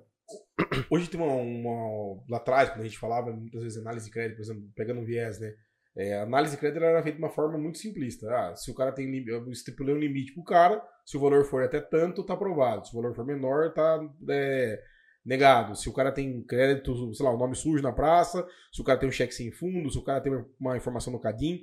Hoje 0.90 1.08
tem 1.08 1.20
uma, 1.20 1.32
uma, 1.32 2.22
Lá 2.28 2.36
atrás, 2.36 2.68
quando 2.68 2.82
a 2.82 2.84
gente 2.84 2.98
falava 2.98 3.32
muitas 3.32 3.62
vezes 3.62 3.78
análise 3.78 4.06
de 4.06 4.12
crédito, 4.12 4.36
por 4.36 4.42
exemplo, 4.42 4.62
pegando 4.76 5.00
um 5.00 5.04
viés, 5.04 5.40
né? 5.40 5.52
É, 5.94 6.14
a 6.14 6.22
análise 6.22 6.54
de 6.54 6.60
crédito 6.60 6.82
era 6.82 7.02
feita 7.02 7.18
de 7.18 7.24
uma 7.24 7.30
forma 7.30 7.58
muito 7.58 7.78
simplista. 7.78 8.26
Ah, 8.30 8.56
se 8.56 8.70
o 8.70 8.74
cara 8.74 8.92
tem. 8.92 9.24
Eu 9.26 9.50
estipulei 9.50 9.94
um 9.94 9.98
limite 9.98 10.32
pro 10.32 10.42
cara, 10.42 10.82
se 11.04 11.16
o 11.16 11.20
valor 11.20 11.44
for 11.44 11.62
até 11.62 11.80
tanto, 11.80 12.24
tá 12.24 12.34
aprovado. 12.34 12.86
Se 12.86 12.92
o 12.92 13.00
valor 13.00 13.14
for 13.14 13.26
menor, 13.26 13.72
tá 13.74 14.00
é, 14.30 14.80
negado. 15.24 15.76
Se 15.76 15.88
o 15.88 15.92
cara 15.92 16.12
tem 16.12 16.42
crédito, 16.42 17.14
sei 17.14 17.24
lá, 17.24 17.32
o 17.32 17.38
nome 17.38 17.54
sujo 17.54 17.82
na 17.82 17.92
praça, 17.92 18.46
se 18.72 18.80
o 18.80 18.84
cara 18.84 18.98
tem 18.98 19.08
um 19.08 19.12
cheque 19.12 19.34
sem 19.34 19.50
fundo, 19.50 19.90
se 19.90 19.98
o 19.98 20.02
cara 20.02 20.20
tem 20.20 20.32
uma 20.58 20.76
informação 20.76 21.12
no 21.12 21.20
CADIM. 21.20 21.62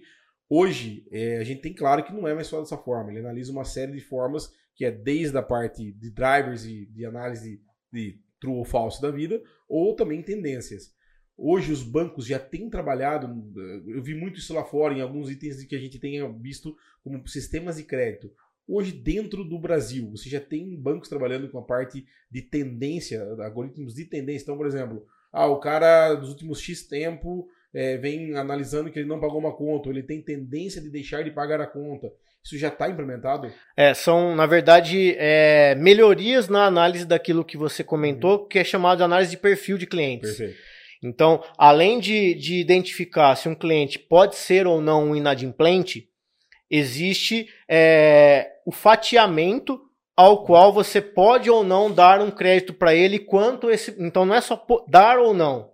Hoje, 0.49 1.07
é, 1.11 1.37
a 1.37 1.43
gente 1.43 1.61
tem 1.61 1.73
claro 1.73 2.03
que 2.03 2.13
não 2.13 2.27
é 2.27 2.33
mais 2.33 2.47
só 2.47 2.59
dessa 2.59 2.77
forma. 2.77 3.11
Ele 3.11 3.19
analisa 3.19 3.51
uma 3.51 3.65
série 3.65 3.91
de 3.91 4.01
formas, 4.01 4.51
que 4.75 4.85
é 4.85 4.91
desde 4.91 5.37
a 5.37 5.43
parte 5.43 5.91
de 5.91 6.11
drivers 6.11 6.65
e 6.65 6.85
de 6.87 7.05
análise 7.05 7.61
de, 7.91 8.19
true 8.39 8.55
ou 8.55 8.65
falso 8.65 9.01
da 9.01 9.11
vida, 9.11 9.41
ou 9.67 9.95
também 9.95 10.23
tendências. 10.23 10.93
Hoje 11.37 11.71
os 11.71 11.83
bancos 11.83 12.25
já 12.25 12.39
têm 12.39 12.69
trabalhado, 12.69 13.27
eu 13.87 14.01
vi 14.01 14.13
muito 14.13 14.39
isso 14.39 14.53
lá 14.53 14.63
fora, 14.65 14.93
em 14.93 15.01
alguns 15.01 15.29
itens 15.29 15.63
que 15.63 15.75
a 15.75 15.79
gente 15.79 15.99
tenha 15.99 16.27
visto 16.29 16.75
como 17.01 17.25
sistemas 17.27 17.77
de 17.77 17.83
crédito. 17.83 18.29
Hoje, 18.71 18.91
dentro 18.91 19.43
do 19.43 19.57
Brasil, 19.57 20.11
você 20.11 20.29
já 20.29 20.39
tem 20.39 20.75
bancos 20.75 21.09
trabalhando 21.09 21.49
com 21.49 21.57
a 21.57 21.63
parte 21.63 22.05
de 22.29 22.41
tendência, 22.43 23.23
algoritmos 23.39 23.95
de 23.95 24.05
tendência. 24.05 24.43
Então, 24.43 24.57
por 24.57 24.67
exemplo, 24.67 25.07
ah, 25.33 25.47
o 25.47 25.59
cara 25.59 26.13
dos 26.13 26.29
últimos 26.29 26.61
X 26.61 26.87
tempo 26.87 27.47
é, 27.73 27.97
vem 27.97 28.37
analisando 28.37 28.91
que 28.91 28.99
ele 28.99 29.07
não 29.07 29.19
pagou 29.19 29.39
uma 29.39 29.55
conta, 29.55 29.89
ou 29.89 29.95
ele 29.95 30.03
tem 30.03 30.21
tendência 30.21 30.79
de 30.79 30.89
deixar 30.89 31.23
de 31.23 31.31
pagar 31.31 31.59
a 31.59 31.65
conta. 31.65 32.13
Isso 32.43 32.59
já 32.59 32.67
está 32.67 32.87
implementado? 32.87 33.51
É, 33.75 33.95
são, 33.95 34.35
na 34.35 34.45
verdade, 34.45 35.15
é, 35.17 35.73
melhorias 35.73 36.47
na 36.47 36.65
análise 36.65 37.05
daquilo 37.05 37.43
que 37.43 37.57
você 37.57 37.83
comentou, 37.83 38.41
uhum. 38.41 38.47
que 38.47 38.59
é 38.59 38.63
chamado 38.63 38.99
de 38.99 39.03
análise 39.03 39.31
de 39.31 39.37
perfil 39.37 39.79
de 39.79 39.87
clientes. 39.87 40.37
Perfeito. 40.37 40.59
Então, 41.01 41.43
além 41.57 41.99
de, 41.99 42.35
de 42.35 42.59
identificar 42.59 43.35
se 43.35 43.49
um 43.49 43.55
cliente 43.55 43.97
pode 43.97 44.35
ser 44.35 44.67
ou 44.67 44.79
não 44.79 45.09
um 45.09 45.15
inadimplente, 45.15 46.09
existe 46.69 47.49
é, 47.67 48.51
o 48.69 48.71
fatiamento 48.71 49.81
ao 50.15 50.45
qual 50.45 50.71
você 50.71 51.01
pode 51.01 51.49
ou 51.49 51.63
não 51.63 51.91
dar 51.91 52.21
um 52.21 52.29
crédito 52.29 52.71
para 52.71 52.93
ele, 52.93 53.17
quanto 53.17 53.71
esse. 53.71 53.95
Então, 53.97 54.27
não 54.27 54.35
é 54.35 54.41
só 54.41 54.63
dar 54.87 55.17
ou 55.17 55.33
não. 55.33 55.71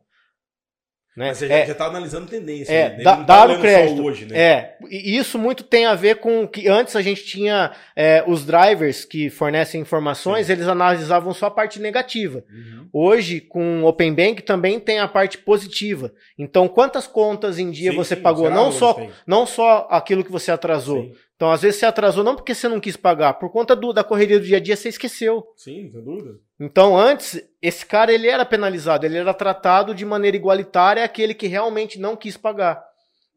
Né? 1.15 1.29
Mas 1.29 1.37
você 1.37 1.47
já 1.47 1.71
está 1.71 1.85
é, 1.85 1.87
analisando 1.87 2.27
tendência. 2.27 2.73
É, 2.73 2.97
né? 2.97 3.03
da, 3.03 3.17
tá 3.17 3.23
dar 3.23 3.49
o 3.49 3.61
crédito. 3.61 4.03
Hoje, 4.03 4.25
né? 4.25 4.37
É, 4.37 4.77
e 4.89 5.17
isso 5.17 5.39
muito 5.39 5.63
tem 5.63 5.85
a 5.85 5.95
ver 5.95 6.17
com 6.17 6.45
que 6.45 6.67
antes 6.67 6.93
a 6.93 7.01
gente 7.01 7.23
tinha 7.23 7.71
é, 7.95 8.21
os 8.27 8.45
drivers 8.45 9.05
que 9.05 9.29
fornecem 9.29 9.79
informações, 9.79 10.47
Sim. 10.47 10.53
eles 10.53 10.67
analisavam 10.67 11.33
só 11.33 11.45
a 11.45 11.51
parte 11.51 11.79
negativa. 11.79 12.43
Uhum. 12.49 12.89
Hoje, 12.91 13.39
com 13.39 13.83
o 13.83 13.87
Open 13.87 14.13
Bank, 14.13 14.41
também 14.41 14.77
tem 14.77 14.99
a 14.99 15.07
parte 15.07 15.37
positiva. 15.37 16.11
Então, 16.37 16.67
quantas 16.67 17.07
contas 17.07 17.57
em 17.57 17.71
dia 17.71 17.91
sim, 17.91 17.97
você 17.97 18.15
pagou? 18.15 18.49
Não 18.49 18.69
só, 18.69 19.07
não 19.25 19.45
só 19.45 19.87
aquilo 19.89 20.23
que 20.23 20.31
você 20.31 20.51
atrasou. 20.51 21.01
Sim. 21.01 21.13
Então, 21.35 21.49
às 21.49 21.61
vezes, 21.61 21.79
você 21.79 21.85
atrasou 21.85 22.23
não 22.23 22.35
porque 22.35 22.53
você 22.53 22.67
não 22.67 22.79
quis 22.79 22.97
pagar, 22.97 23.33
por 23.35 23.49
conta 23.49 23.75
do, 23.75 23.93
da 23.93 24.03
correria 24.03 24.39
do 24.39 24.45
dia 24.45 24.57
a 24.57 24.59
dia, 24.59 24.75
você 24.75 24.89
esqueceu. 24.89 25.45
Sim, 25.55 25.89
sem 25.89 26.03
dúvida. 26.03 26.39
Então, 26.59 26.97
antes, 26.97 27.41
esse 27.61 27.85
cara 27.85 28.13
ele 28.13 28.27
era 28.27 28.45
penalizado, 28.45 29.05
ele 29.05 29.17
era 29.17 29.33
tratado 29.33 29.93
de 29.93 30.05
maneira 30.05 30.37
igualitária 30.37 31.03
aquele 31.03 31.33
que 31.33 31.47
realmente 31.47 31.99
não 31.99 32.15
quis 32.15 32.37
pagar. 32.37 32.81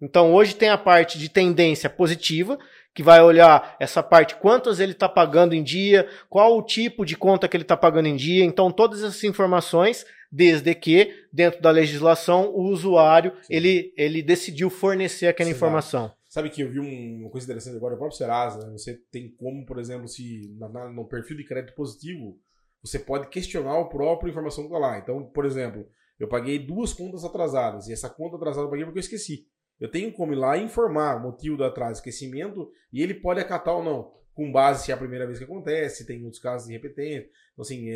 Então, 0.00 0.32
hoje 0.32 0.54
tem 0.54 0.68
a 0.68 0.78
parte 0.78 1.18
de 1.18 1.28
tendência 1.28 1.90
positiva, 1.90 2.56
que 2.94 3.02
vai 3.02 3.20
olhar 3.22 3.76
essa 3.78 4.02
parte, 4.02 4.36
quantas 4.36 4.80
ele 4.80 4.92
está 4.92 5.08
pagando 5.08 5.54
em 5.54 5.62
dia, 5.62 6.08
qual 6.28 6.56
o 6.56 6.62
tipo 6.62 7.04
de 7.04 7.16
conta 7.16 7.48
que 7.48 7.56
ele 7.56 7.62
está 7.62 7.76
pagando 7.76 8.06
em 8.06 8.16
dia. 8.16 8.44
Então, 8.44 8.70
todas 8.70 9.02
essas 9.02 9.22
informações, 9.24 10.04
desde 10.30 10.74
que, 10.74 11.12
dentro 11.32 11.60
da 11.60 11.70
legislação, 11.70 12.50
o 12.54 12.62
usuário 12.68 13.32
ele, 13.50 13.92
ele 13.96 14.22
decidiu 14.22 14.70
fornecer 14.70 15.26
aquela 15.26 15.48
Sim, 15.48 15.56
informação. 15.56 16.12
Sabe 16.28 16.50
que 16.50 16.60
eu 16.60 16.70
vi 16.70 16.78
uma 16.78 17.30
coisa 17.30 17.46
interessante 17.46 17.76
agora, 17.76 17.94
o 17.94 17.98
próprio 17.98 18.18
Serasa, 18.18 18.66
né? 18.66 18.72
Você 18.72 19.00
tem 19.10 19.28
como, 19.30 19.64
por 19.64 19.78
exemplo, 19.78 20.06
se 20.06 20.54
na, 20.58 20.88
no 20.90 21.06
perfil 21.06 21.36
de 21.36 21.44
crédito 21.44 21.74
positivo, 21.74 22.38
você 22.82 22.98
pode 22.98 23.28
questionar 23.28 23.78
o 23.78 23.88
próprio 23.88 24.30
informação 24.30 24.64
que 24.64 24.68
está 24.68 24.78
lá. 24.78 24.98
Então, 24.98 25.24
por 25.24 25.44
exemplo, 25.44 25.88
eu 26.18 26.28
paguei 26.28 26.58
duas 26.58 26.92
contas 26.92 27.24
atrasadas 27.24 27.88
e 27.88 27.92
essa 27.92 28.08
conta 28.08 28.36
atrasada 28.36 28.66
eu 28.66 28.70
paguei 28.70 28.84
porque 28.84 28.98
eu 28.98 29.02
esqueci. 29.02 29.46
Eu 29.80 29.90
tenho 29.90 30.12
como 30.12 30.32
ir 30.32 30.36
lá 30.36 30.56
e 30.56 30.64
informar 30.64 31.16
o 31.16 31.22
motivo 31.22 31.56
do 31.56 31.64
atraso, 31.64 32.00
esquecimento, 32.00 32.70
e 32.92 33.02
ele 33.02 33.14
pode 33.14 33.40
acatar 33.40 33.74
ou 33.74 33.84
não, 33.84 34.12
com 34.34 34.50
base 34.50 34.84
se 34.84 34.90
é 34.90 34.94
a 34.94 34.98
primeira 34.98 35.26
vez 35.26 35.38
que 35.38 35.44
acontece, 35.44 35.98
se 35.98 36.06
tem 36.06 36.24
outros 36.24 36.42
casos 36.42 36.66
de 36.66 36.72
repetência. 36.72 37.28
Então, 37.52 37.62
assim, 37.62 37.88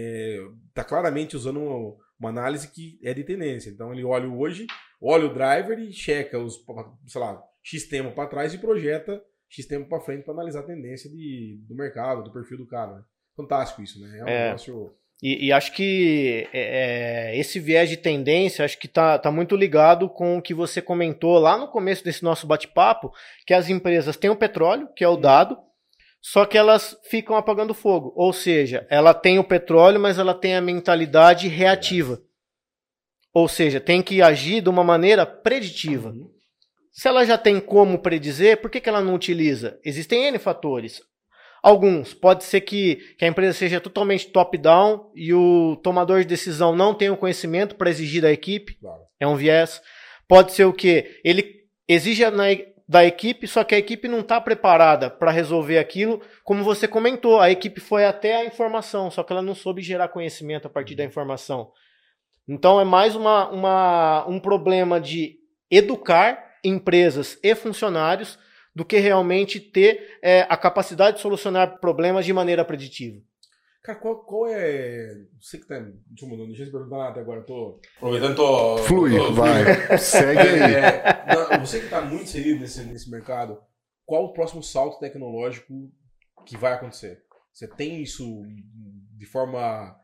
está 0.68 0.82
é, 0.82 0.84
claramente 0.84 1.36
usando 1.36 1.60
uma, 1.60 1.96
uma, 2.20 2.28
análise 2.28 2.68
que 2.68 3.00
é 3.02 3.12
de 3.12 3.24
tendência. 3.24 3.70
Então, 3.70 3.92
ele 3.92 4.04
olha 4.04 4.28
hoje, 4.28 4.66
olha 5.00 5.26
o 5.26 5.34
driver 5.34 5.78
e 5.78 5.92
checa 5.92 6.38
os, 6.38 6.64
sei 7.06 7.20
lá, 7.20 7.42
X 7.64 7.88
tempo 7.88 8.14
para 8.14 8.28
trás 8.28 8.54
e 8.54 8.58
projeta 8.58 9.20
X 9.52 9.66
tempo 9.66 9.86
para 9.86 10.00
frente 10.00 10.24
para 10.24 10.32
analisar 10.32 10.60
a 10.60 10.66
tendência 10.66 11.10
de, 11.10 11.62
do 11.68 11.74
mercado, 11.74 12.24
do 12.24 12.32
perfil 12.32 12.56
do 12.56 12.66
cara. 12.66 12.94
Né? 12.94 13.04
Fantástico 13.36 13.82
isso, 13.82 14.00
né? 14.00 14.18
É 14.18 14.24
um 14.24 14.28
é. 14.28 14.44
negócio. 14.46 14.94
E, 15.22 15.46
e, 15.46 15.52
acho 15.52 15.72
que 15.72 16.48
é, 16.52 17.30
é, 17.30 17.38
esse 17.38 17.60
viés 17.60 17.88
de 17.88 17.96
tendência, 17.96 18.64
acho 18.64 18.76
que 18.76 18.88
tá, 18.88 19.16
tá 19.16 19.30
muito 19.30 19.54
ligado 19.54 20.08
com 20.08 20.36
o 20.36 20.42
que 20.42 20.52
você 20.52 20.82
comentou 20.82 21.38
lá 21.38 21.56
no 21.56 21.68
começo 21.68 22.02
desse 22.02 22.24
nosso 22.24 22.44
bate-papo, 22.44 23.12
que 23.46 23.54
as 23.54 23.68
empresas 23.68 24.16
têm 24.16 24.30
o 24.30 24.36
petróleo, 24.36 24.88
que 24.96 25.04
é 25.04 25.08
o 25.08 25.16
dado, 25.16 25.56
só 26.20 26.44
que 26.44 26.58
elas 26.58 26.98
ficam 27.08 27.36
apagando 27.36 27.72
fogo. 27.72 28.12
Ou 28.16 28.32
seja, 28.32 28.84
ela 28.90 29.14
tem 29.14 29.38
o 29.38 29.44
petróleo, 29.44 30.00
mas 30.00 30.18
ela 30.18 30.34
tem 30.34 30.56
a 30.56 30.60
mentalidade 30.60 31.46
reativa. 31.46 32.20
Ou 33.32 33.46
seja, 33.46 33.80
tem 33.80 34.02
que 34.02 34.20
agir 34.20 34.60
de 34.60 34.68
uma 34.68 34.82
maneira 34.82 35.24
preditiva. 35.24 36.10
Uhum. 36.10 36.30
Se 36.90 37.08
ela 37.08 37.24
já 37.24 37.38
tem 37.38 37.60
como 37.60 38.00
predizer, 38.00 38.60
por 38.60 38.70
que, 38.70 38.80
que 38.80 38.88
ela 38.88 39.00
não 39.00 39.14
utiliza? 39.14 39.80
Existem 39.84 40.26
N 40.26 40.38
fatores. 40.38 41.00
Alguns. 41.62 42.12
Pode 42.12 42.42
ser 42.42 42.60
que, 42.62 42.96
que 43.16 43.24
a 43.24 43.28
empresa 43.28 43.56
seja 43.56 43.80
totalmente 43.80 44.28
top-down 44.28 45.12
e 45.14 45.32
o 45.32 45.76
tomador 45.76 46.20
de 46.20 46.26
decisão 46.26 46.74
não 46.74 46.92
tenha 46.92 47.12
o 47.12 47.16
conhecimento 47.16 47.76
para 47.76 47.88
exigir 47.88 48.20
da 48.20 48.32
equipe. 48.32 48.74
Claro. 48.74 49.02
É 49.20 49.26
um 49.26 49.36
viés. 49.36 49.80
Pode 50.26 50.52
ser 50.52 50.64
o 50.64 50.72
que? 50.72 51.20
Ele 51.24 51.62
exige 51.86 52.28
na, 52.30 52.44
da 52.88 53.04
equipe, 53.04 53.46
só 53.46 53.62
que 53.62 53.76
a 53.76 53.78
equipe 53.78 54.08
não 54.08 54.20
está 54.20 54.40
preparada 54.40 55.08
para 55.08 55.30
resolver 55.30 55.78
aquilo. 55.78 56.20
Como 56.42 56.64
você 56.64 56.88
comentou, 56.88 57.38
a 57.38 57.50
equipe 57.50 57.80
foi 57.80 58.04
até 58.04 58.36
a 58.36 58.44
informação, 58.44 59.10
só 59.10 59.22
que 59.22 59.32
ela 59.32 59.42
não 59.42 59.54
soube 59.54 59.82
gerar 59.82 60.08
conhecimento 60.08 60.66
a 60.66 60.70
partir 60.70 60.96
da 60.96 61.04
informação. 61.04 61.70
Então 62.48 62.80
é 62.80 62.84
mais 62.84 63.14
uma, 63.14 63.48
uma, 63.50 64.26
um 64.26 64.40
problema 64.40 65.00
de 65.00 65.36
educar 65.70 66.56
empresas 66.64 67.38
e 67.42 67.54
funcionários 67.54 68.36
do 68.74 68.84
que 68.84 68.98
realmente 68.98 69.60
ter 69.60 70.18
é, 70.22 70.46
a 70.48 70.56
capacidade 70.56 71.16
de 71.16 71.22
solucionar 71.22 71.78
problemas 71.78 72.24
de 72.24 72.32
maneira 72.32 72.64
preditiva. 72.64 73.20
Cara, 73.82 73.98
qual, 73.98 74.24
qual 74.24 74.46
é. 74.46 75.24
Você 75.40 75.58
que 75.58 75.66
tá. 75.66 75.80
Deixa 75.80 76.24
eu, 76.24 76.46
deixa 76.46 76.62
eu 76.62 76.70
perguntar 76.70 76.98
nada 76.98 77.20
agora, 77.20 77.40
eu 77.40 77.44
tô. 77.44 77.80
Aproveitando, 77.96 78.36
tô. 78.36 78.78
Flui, 78.78 79.16
tô, 79.16 79.32
vai. 79.32 79.64
Segue 79.98 80.38
aí. 80.38 80.74
É, 80.74 81.24
não, 81.34 81.60
você 81.60 81.80
que 81.80 81.88
tá 81.88 82.00
muito 82.00 82.22
inserido 82.22 82.60
nesse, 82.60 82.84
nesse 82.84 83.10
mercado, 83.10 83.60
qual 84.06 84.24
o 84.24 84.32
próximo 84.32 84.62
salto 84.62 85.00
tecnológico 85.00 85.74
que 86.46 86.56
vai 86.56 86.74
acontecer? 86.74 87.24
Você 87.52 87.66
tem 87.66 88.00
isso 88.00 88.44
de 89.18 89.26
forma 89.26 89.96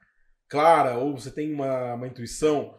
clara 0.48 0.98
ou 0.98 1.16
você 1.16 1.30
tem 1.30 1.52
uma, 1.52 1.94
uma 1.94 2.08
intuição? 2.08 2.76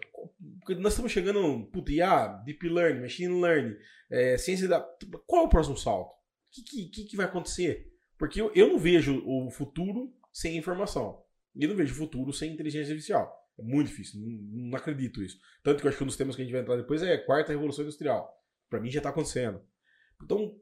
Nós 0.78 0.94
estamos 0.94 1.12
chegando, 1.12 1.66
puta, 1.72 1.92
IA, 1.92 2.28
Deep 2.46 2.68
Learning, 2.68 3.02
Machine 3.02 3.42
Learning, 3.42 3.76
é, 4.10 4.38
ciência 4.38 4.68
da. 4.68 4.80
Qual 5.26 5.44
é 5.44 5.46
o 5.46 5.50
próximo 5.50 5.78
salto? 5.78 6.12
O 6.12 6.16
que, 6.52 6.90
que, 6.90 7.04
que 7.06 7.18
vai 7.18 7.26
acontecer? 7.26 7.94
Porque 8.18 8.42
eu, 8.42 8.52
eu 8.54 8.68
não 8.68 8.78
vejo 8.78 9.24
o 9.26 9.50
futuro 9.50 10.14
sem 10.32 10.58
informação. 10.58 11.24
E 11.56 11.68
não 11.68 11.76
vejo 11.76 11.96
futuro 11.96 12.32
sem 12.32 12.54
inteligência 12.54 12.92
artificial. 12.92 13.40
É 13.58 13.64
muito 13.64 13.88
difícil, 13.88 14.22
não, 14.22 14.70
não, 14.70 14.78
acredito 14.78 15.22
isso. 15.22 15.38
Tanto 15.64 15.82
que 15.82 15.86
eu 15.86 15.90
acho 15.90 15.98
que 15.98 16.04
um 16.04 16.08
dos 16.08 16.16
temas 16.16 16.36
que 16.36 16.42
a 16.42 16.46
gente 16.46 16.54
vai 16.54 16.62
entrar 16.62 16.78
depois 16.78 17.04
é 17.04 17.14
a 17.14 17.26
quarta 17.26 17.52
revolução 17.52 17.84
industrial. 17.84 18.34
Para 18.70 18.80
mim 18.80 18.90
já 18.90 19.00
está 19.00 19.10
acontecendo. 19.10 19.62
Então, 20.24 20.56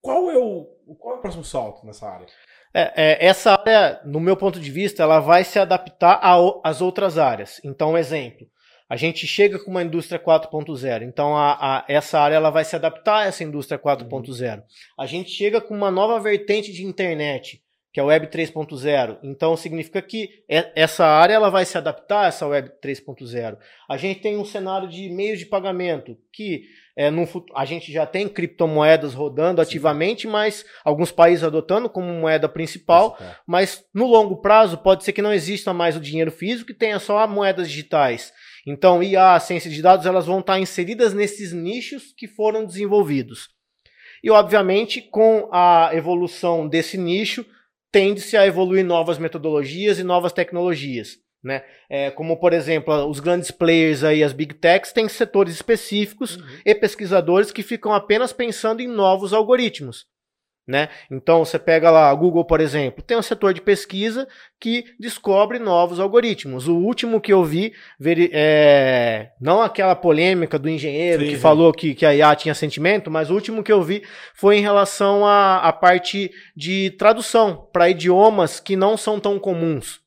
qual 0.00 0.30
é 0.30 0.38
o, 0.38 0.64
qual 0.98 1.16
é 1.16 1.18
o 1.18 1.20
próximo 1.20 1.44
salto 1.44 1.84
nessa 1.84 2.08
área? 2.08 2.26
É, 2.72 2.92
é, 2.96 3.26
essa 3.26 3.52
área, 3.52 4.00
no 4.04 4.20
meu 4.20 4.36
ponto 4.36 4.60
de 4.60 4.70
vista, 4.70 5.02
ela 5.02 5.18
vai 5.18 5.42
se 5.42 5.58
adaptar 5.58 6.20
às 6.62 6.80
outras 6.80 7.18
áreas. 7.18 7.60
Então, 7.64 7.92
um 7.92 7.98
exemplo. 7.98 8.48
A 8.88 8.96
gente 8.96 9.26
chega 9.26 9.58
com 9.58 9.70
uma 9.70 9.82
indústria 9.82 10.18
4.0, 10.18 11.02
então 11.02 11.36
a, 11.36 11.52
a, 11.52 11.84
essa 11.88 12.18
área 12.18 12.36
ela 12.36 12.48
vai 12.48 12.64
se 12.64 12.74
adaptar 12.74 13.18
a 13.18 13.26
essa 13.26 13.44
indústria 13.44 13.78
4.0. 13.78 14.56
Uhum. 14.56 14.62
A 14.98 15.06
gente 15.06 15.30
chega 15.30 15.60
com 15.60 15.74
uma 15.74 15.90
nova 15.90 16.18
vertente 16.18 16.72
de 16.72 16.84
internet, 16.84 17.62
que 17.92 18.00
é 18.00 18.02
a 18.02 18.06
Web 18.06 18.28
3.0. 18.28 19.18
Então 19.22 19.56
significa 19.56 20.00
que 20.00 20.42
essa 20.48 21.04
área 21.04 21.34
ela 21.34 21.50
vai 21.50 21.66
se 21.66 21.76
adaptar 21.76 22.24
a 22.24 22.26
essa 22.28 22.46
Web 22.46 22.70
3.0. 22.82 23.58
A 23.88 23.96
gente 23.96 24.20
tem 24.20 24.38
um 24.38 24.44
cenário 24.44 24.88
de 24.88 25.10
meios 25.10 25.38
de 25.38 25.46
pagamento 25.46 26.16
que 26.32 26.62
é, 26.96 27.10
a 27.54 27.64
gente 27.64 27.92
já 27.92 28.04
tem 28.06 28.28
criptomoedas 28.28 29.14
rodando 29.14 29.62
Sim. 29.62 29.68
ativamente, 29.68 30.26
mas 30.26 30.64
alguns 30.84 31.12
países 31.12 31.44
adotando 31.44 31.88
como 31.88 32.12
moeda 32.12 32.48
principal. 32.48 33.18
Mas 33.46 33.84
no 33.94 34.06
longo 34.06 34.36
prazo 34.36 34.78
pode 34.78 35.04
ser 35.04 35.12
que 35.12 35.22
não 35.22 35.32
exista 35.32 35.72
mais 35.72 35.96
o 35.96 36.00
dinheiro 36.00 36.30
físico 36.30 36.70
e 36.70 36.74
tenha 36.74 36.98
só 36.98 37.26
moedas 37.26 37.68
digitais. 37.68 38.32
Então, 38.70 39.02
IA, 39.02 39.40
ciência 39.40 39.70
de 39.70 39.80
dados, 39.80 40.04
elas 40.04 40.26
vão 40.26 40.40
estar 40.40 40.60
inseridas 40.60 41.14
nesses 41.14 41.54
nichos 41.54 42.12
que 42.14 42.28
foram 42.28 42.66
desenvolvidos. 42.66 43.48
E, 44.22 44.30
obviamente, 44.30 45.00
com 45.00 45.48
a 45.50 45.90
evolução 45.94 46.68
desse 46.68 46.98
nicho, 46.98 47.46
tende-se 47.90 48.36
a 48.36 48.46
evoluir 48.46 48.84
novas 48.84 49.16
metodologias 49.16 49.98
e 49.98 50.04
novas 50.04 50.34
tecnologias. 50.34 51.16
Né? 51.42 51.64
É, 51.88 52.10
como, 52.10 52.36
por 52.38 52.52
exemplo, 52.52 52.92
os 53.06 53.20
grandes 53.20 53.50
players 53.50 54.04
aí, 54.04 54.22
as 54.22 54.34
big 54.34 54.52
techs, 54.54 54.92
têm 54.92 55.08
setores 55.08 55.54
específicos 55.54 56.36
uhum. 56.36 56.44
e 56.66 56.74
pesquisadores 56.74 57.50
que 57.50 57.62
ficam 57.62 57.94
apenas 57.94 58.34
pensando 58.34 58.82
em 58.82 58.88
novos 58.88 59.32
algoritmos. 59.32 60.04
Né? 60.68 60.90
Então 61.10 61.46
você 61.46 61.58
pega 61.58 61.90
lá, 61.90 62.12
Google, 62.12 62.44
por 62.44 62.60
exemplo, 62.60 63.02
tem 63.02 63.16
um 63.16 63.22
setor 63.22 63.54
de 63.54 63.62
pesquisa 63.62 64.28
que 64.60 64.84
descobre 65.00 65.58
novos 65.58 65.98
algoritmos. 65.98 66.68
O 66.68 66.76
último 66.76 67.22
que 67.22 67.32
eu 67.32 67.42
vi, 67.42 67.72
é, 68.32 69.30
não 69.40 69.62
aquela 69.62 69.94
polêmica 69.94 70.58
do 70.58 70.68
engenheiro 70.68 71.22
sim, 71.22 71.28
que 71.30 71.36
sim. 71.36 71.40
falou 71.40 71.72
que, 71.72 71.94
que 71.94 72.04
a 72.04 72.14
IA 72.14 72.36
tinha 72.36 72.54
sentimento, 72.54 73.10
mas 73.10 73.30
o 73.30 73.34
último 73.34 73.62
que 73.62 73.72
eu 73.72 73.82
vi 73.82 74.02
foi 74.34 74.58
em 74.58 74.60
relação 74.60 75.26
à 75.26 75.72
parte 75.72 76.30
de 76.54 76.90
tradução 76.98 77.66
para 77.72 77.88
idiomas 77.88 78.60
que 78.60 78.76
não 78.76 78.94
são 78.94 79.18
tão 79.18 79.38
comuns. 79.38 80.06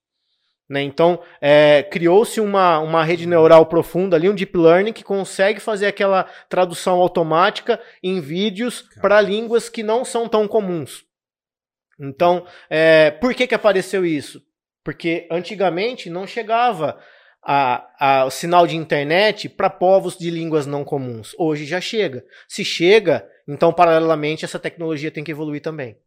Né? 0.71 0.81
Então, 0.83 1.19
é, 1.41 1.83
criou-se 1.83 2.39
uma, 2.39 2.79
uma 2.79 3.03
rede 3.03 3.27
neural 3.27 3.65
profunda 3.65 4.15
ali, 4.15 4.29
um 4.29 4.33
deep 4.33 4.57
learning, 4.57 4.93
que 4.93 5.03
consegue 5.03 5.59
fazer 5.59 5.85
aquela 5.85 6.23
tradução 6.47 7.01
automática 7.01 7.77
em 8.01 8.21
vídeos 8.21 8.85
para 9.01 9.19
línguas 9.19 9.67
que 9.67 9.83
não 9.83 10.05
são 10.05 10.29
tão 10.29 10.47
comuns. 10.47 11.03
Então, 11.99 12.45
é, 12.69 13.11
por 13.11 13.33
que, 13.33 13.47
que 13.47 13.53
apareceu 13.53 14.05
isso? 14.05 14.41
Porque 14.81 15.27
antigamente 15.29 16.09
não 16.09 16.25
chegava 16.25 16.97
a, 17.43 17.89
a, 17.99 18.25
o 18.25 18.31
sinal 18.31 18.65
de 18.65 18.77
internet 18.77 19.49
para 19.49 19.69
povos 19.69 20.17
de 20.17 20.29
línguas 20.29 20.65
não 20.65 20.85
comuns. 20.85 21.35
Hoje 21.37 21.65
já 21.65 21.81
chega. 21.81 22.23
Se 22.47 22.63
chega, 22.63 23.27
então, 23.45 23.73
paralelamente, 23.73 24.45
essa 24.45 24.57
tecnologia 24.57 25.11
tem 25.11 25.21
que 25.21 25.31
evoluir 25.31 25.61
também. 25.61 25.97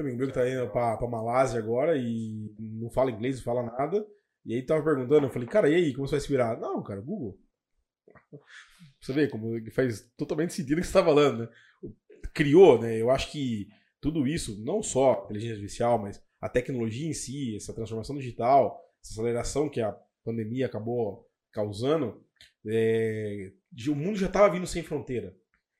Amigo 0.00 0.18
meu 0.18 0.28
que 0.28 0.34
tá 0.34 0.48
indo 0.48 0.68
pra, 0.70 0.96
pra 0.96 1.08
Malásia 1.08 1.58
agora 1.58 1.96
e 1.96 2.54
não 2.58 2.90
fala 2.90 3.10
inglês, 3.10 3.36
não 3.36 3.44
fala 3.44 3.62
nada. 3.62 4.06
E 4.44 4.54
aí 4.54 4.62
tava 4.62 4.82
perguntando, 4.82 5.26
eu 5.26 5.30
falei, 5.30 5.48
cara, 5.48 5.68
e 5.68 5.74
aí, 5.74 5.92
como 5.92 6.06
você 6.06 6.12
vai 6.12 6.20
se 6.20 6.28
virar? 6.28 6.58
Não, 6.58 6.82
cara, 6.82 7.00
Google. 7.00 7.38
Você 9.00 9.14
vê 9.14 9.28
como 9.28 9.58
faz 9.70 10.12
totalmente 10.16 10.52
sentido 10.52 10.78
o 10.78 10.80
que 10.82 10.86
você 10.86 10.92
tá 10.92 11.02
falando, 11.02 11.40
né? 11.40 11.48
Criou, 12.34 12.78
né? 12.78 13.00
Eu 13.00 13.10
acho 13.10 13.30
que 13.32 13.66
tudo 13.98 14.26
isso, 14.26 14.62
não 14.62 14.82
só 14.82 15.22
inteligência 15.24 15.54
artificial, 15.54 15.98
mas 15.98 16.22
a 16.40 16.48
tecnologia 16.48 17.08
em 17.08 17.14
si, 17.14 17.56
essa 17.56 17.72
transformação 17.72 18.16
digital, 18.16 18.78
essa 19.02 19.14
aceleração 19.14 19.70
que 19.70 19.80
a 19.80 19.96
pandemia 20.24 20.66
acabou 20.66 21.26
causando, 21.50 22.22
é, 22.66 23.52
o 23.88 23.94
mundo 23.94 24.18
já 24.18 24.26
estava 24.26 24.52
vindo 24.52 24.66
sem 24.66 24.82
fronteira. 24.82 25.34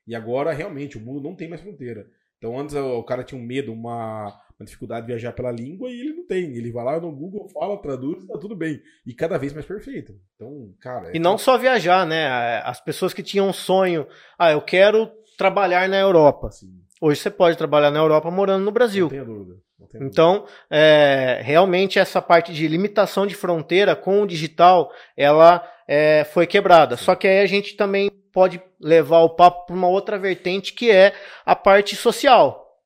E 0.07 0.15
agora, 0.15 0.51
realmente, 0.51 0.97
o 0.97 1.01
mundo 1.01 1.21
não 1.21 1.35
tem 1.35 1.47
mais 1.47 1.61
fronteira. 1.61 2.09
Então 2.41 2.59
antes 2.59 2.75
o 2.75 3.03
cara 3.03 3.23
tinha 3.23 3.39
um 3.39 3.45
medo, 3.45 3.71
uma, 3.71 4.35
uma, 4.59 4.65
dificuldade 4.65 5.05
de 5.05 5.11
viajar 5.11 5.31
pela 5.31 5.51
língua 5.51 5.91
e 5.91 5.99
ele 5.99 6.13
não 6.13 6.25
tem. 6.25 6.55
Ele 6.55 6.71
vai 6.71 6.83
lá 6.83 6.99
no 6.99 7.11
Google, 7.11 7.47
fala, 7.49 7.77
traduz, 7.77 8.25
tá 8.25 8.35
tudo 8.39 8.55
bem. 8.55 8.81
E 9.05 9.13
cada 9.13 9.37
vez 9.37 9.53
mais 9.53 9.63
perfeito. 9.63 10.19
Então, 10.35 10.73
cara. 10.79 11.11
É... 11.11 11.15
E 11.15 11.19
não 11.19 11.37
só 11.37 11.55
viajar, 11.55 12.03
né? 12.03 12.25
As 12.65 12.81
pessoas 12.81 13.13
que 13.13 13.21
tinham 13.21 13.47
um 13.47 13.53
sonho, 13.53 14.07
ah, 14.39 14.51
eu 14.51 14.59
quero 14.59 15.07
trabalhar 15.37 15.87
na 15.87 15.99
Europa. 15.99 16.49
Sim. 16.49 16.81
Hoje 16.99 17.21
você 17.21 17.29
pode 17.29 17.59
trabalhar 17.59 17.91
na 17.91 17.99
Europa 17.99 18.31
morando 18.31 18.65
no 18.65 18.71
Brasil. 18.71 19.03
Não 19.03 19.09
tenho 19.11 19.25
dúvida. 19.25 19.57
Não 19.79 19.87
tenho 19.87 20.03
então, 20.05 20.33
dúvida. 20.39 20.51
É, 20.71 21.41
realmente 21.43 21.99
essa 21.99 22.23
parte 22.23 22.51
de 22.51 22.67
limitação 22.67 23.27
de 23.27 23.35
fronteira 23.35 23.95
com 23.95 24.23
o 24.23 24.27
digital, 24.27 24.91
ela 25.15 25.63
é, 25.87 26.23
foi 26.23 26.47
quebrada. 26.47 26.97
Sim. 26.97 27.03
Só 27.03 27.13
que 27.13 27.27
aí 27.27 27.39
a 27.41 27.45
gente 27.45 27.75
também 27.75 28.09
pode 28.31 28.61
levar 28.79 29.19
o 29.19 29.29
papo 29.29 29.65
para 29.65 29.75
uma 29.75 29.87
outra 29.87 30.17
vertente 30.17 30.73
que 30.73 30.89
é 30.89 31.13
a 31.45 31.55
parte 31.55 31.95
social. 31.95 32.79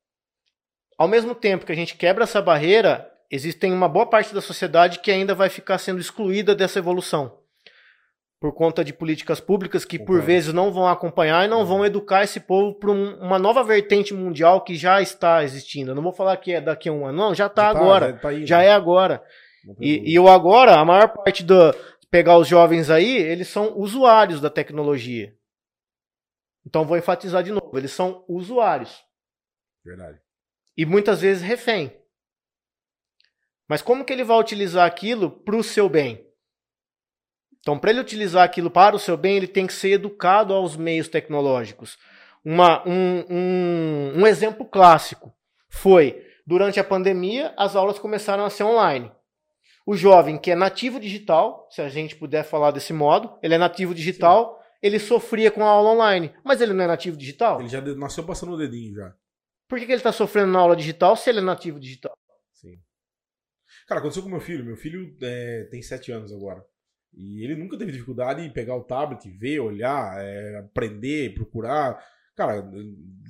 Ao 0.98 1.06
mesmo 1.06 1.34
tempo 1.34 1.66
que 1.66 1.72
a 1.72 1.76
gente 1.76 1.94
quebra 1.96 2.24
essa 2.24 2.40
barreira, 2.40 3.10
existem 3.30 3.72
uma 3.72 3.88
boa 3.88 4.06
parte 4.06 4.34
da 4.34 4.40
sociedade 4.40 5.00
que 5.00 5.10
ainda 5.10 5.34
vai 5.34 5.48
ficar 5.48 5.78
sendo 5.78 6.00
excluída 6.00 6.54
dessa 6.54 6.78
evolução. 6.78 7.38
Por 8.40 8.52
conta 8.52 8.84
de 8.84 8.92
políticas 8.92 9.40
públicas 9.40 9.84
que, 9.84 9.98
por 9.98 10.20
vezes, 10.20 10.52
não 10.52 10.70
vão 10.70 10.86
acompanhar 10.86 11.44
e 11.44 11.48
não 11.48 11.64
vão 11.64 11.84
educar 11.84 12.22
esse 12.22 12.38
povo 12.38 12.74
para 12.74 12.90
um, 12.90 13.16
uma 13.16 13.38
nova 13.38 13.64
vertente 13.64 14.12
mundial 14.12 14.60
que 14.60 14.74
já 14.74 15.00
está 15.00 15.42
existindo. 15.42 15.90
Eu 15.90 15.94
não 15.94 16.02
vou 16.02 16.12
falar 16.12 16.36
que 16.36 16.52
é 16.52 16.60
daqui 16.60 16.88
a 16.88 16.92
um 16.92 17.06
ano, 17.06 17.16
não, 17.16 17.34
já 17.34 17.46
está 17.46 17.68
agora. 17.68 18.10
já, 18.10 18.18
tá 18.18 18.28
aí, 18.28 18.46
já 18.46 18.62
é 18.62 18.70
agora. 18.70 19.22
E, 19.80 20.12
e 20.12 20.18
o 20.18 20.28
agora, 20.28 20.76
a 20.76 20.84
maior 20.84 21.08
parte 21.08 21.42
do, 21.42 21.74
pegar 22.16 22.38
os 22.38 22.48
jovens 22.48 22.88
aí, 22.88 23.14
eles 23.14 23.46
são 23.46 23.76
usuários 23.76 24.40
da 24.40 24.48
tecnologia. 24.48 25.36
Então 26.64 26.86
vou 26.86 26.96
enfatizar 26.96 27.42
de 27.42 27.52
novo, 27.52 27.76
eles 27.76 27.92
são 27.92 28.24
usuários. 28.26 29.04
Verdade. 29.84 30.18
E 30.74 30.86
muitas 30.86 31.20
vezes 31.20 31.42
refém. 31.42 31.94
Mas 33.68 33.82
como 33.82 34.02
que 34.02 34.14
ele 34.14 34.24
vai 34.24 34.38
utilizar 34.38 34.86
aquilo 34.86 35.30
para 35.30 35.56
o 35.56 35.62
seu 35.62 35.90
bem? 35.90 36.26
Então, 37.60 37.78
para 37.78 37.90
ele 37.90 38.00
utilizar 38.00 38.44
aquilo 38.44 38.70
para 38.70 38.96
o 38.96 38.98
seu 38.98 39.18
bem, 39.18 39.36
ele 39.36 39.46
tem 39.46 39.66
que 39.66 39.74
ser 39.74 39.90
educado 39.90 40.54
aos 40.54 40.74
meios 40.74 41.08
tecnológicos. 41.08 41.98
Uma, 42.42 42.82
um, 42.88 43.24
um, 43.28 44.20
um 44.20 44.26
exemplo 44.26 44.64
clássico 44.64 45.36
foi, 45.68 46.26
durante 46.46 46.80
a 46.80 46.84
pandemia, 46.84 47.52
as 47.58 47.76
aulas 47.76 47.98
começaram 47.98 48.46
a 48.46 48.50
ser 48.50 48.64
online. 48.64 49.12
O 49.86 49.96
jovem 49.96 50.36
que 50.36 50.50
é 50.50 50.56
nativo 50.56 50.98
digital, 50.98 51.68
se 51.70 51.80
a 51.80 51.88
gente 51.88 52.16
puder 52.16 52.42
falar 52.42 52.72
desse 52.72 52.92
modo, 52.92 53.38
ele 53.40 53.54
é 53.54 53.58
nativo 53.58 53.94
digital, 53.94 54.60
Sim. 54.60 54.78
ele 54.82 54.98
sofria 54.98 55.48
com 55.48 55.62
a 55.62 55.68
aula 55.68 55.90
online, 55.90 56.34
mas 56.42 56.60
ele 56.60 56.72
não 56.72 56.82
é 56.82 56.88
nativo 56.88 57.16
digital? 57.16 57.60
Ele 57.60 57.68
já 57.68 57.80
nasceu 57.80 58.24
passando 58.24 58.52
o 58.52 58.58
dedinho 58.58 58.92
já. 58.96 59.14
Por 59.68 59.78
que, 59.78 59.86
que 59.86 59.92
ele 59.92 60.00
está 60.00 60.10
sofrendo 60.10 60.50
na 60.50 60.58
aula 60.58 60.74
digital 60.74 61.16
se 61.16 61.30
ele 61.30 61.38
é 61.38 61.42
nativo 61.42 61.78
digital? 61.78 62.18
Sim. 62.52 62.80
Cara, 63.86 64.00
aconteceu 64.00 64.24
com 64.24 64.28
meu 64.28 64.40
filho. 64.40 64.64
Meu 64.64 64.76
filho 64.76 65.16
é, 65.22 65.68
tem 65.70 65.80
sete 65.80 66.10
anos 66.10 66.32
agora. 66.32 66.64
E 67.14 67.44
ele 67.44 67.54
nunca 67.54 67.78
teve 67.78 67.92
dificuldade 67.92 68.42
em 68.42 68.52
pegar 68.52 68.74
o 68.74 68.84
tablet, 68.84 69.28
ver, 69.38 69.60
olhar, 69.60 70.20
é, 70.20 70.58
aprender, 70.58 71.34
procurar. 71.34 72.04
Cara, 72.34 72.60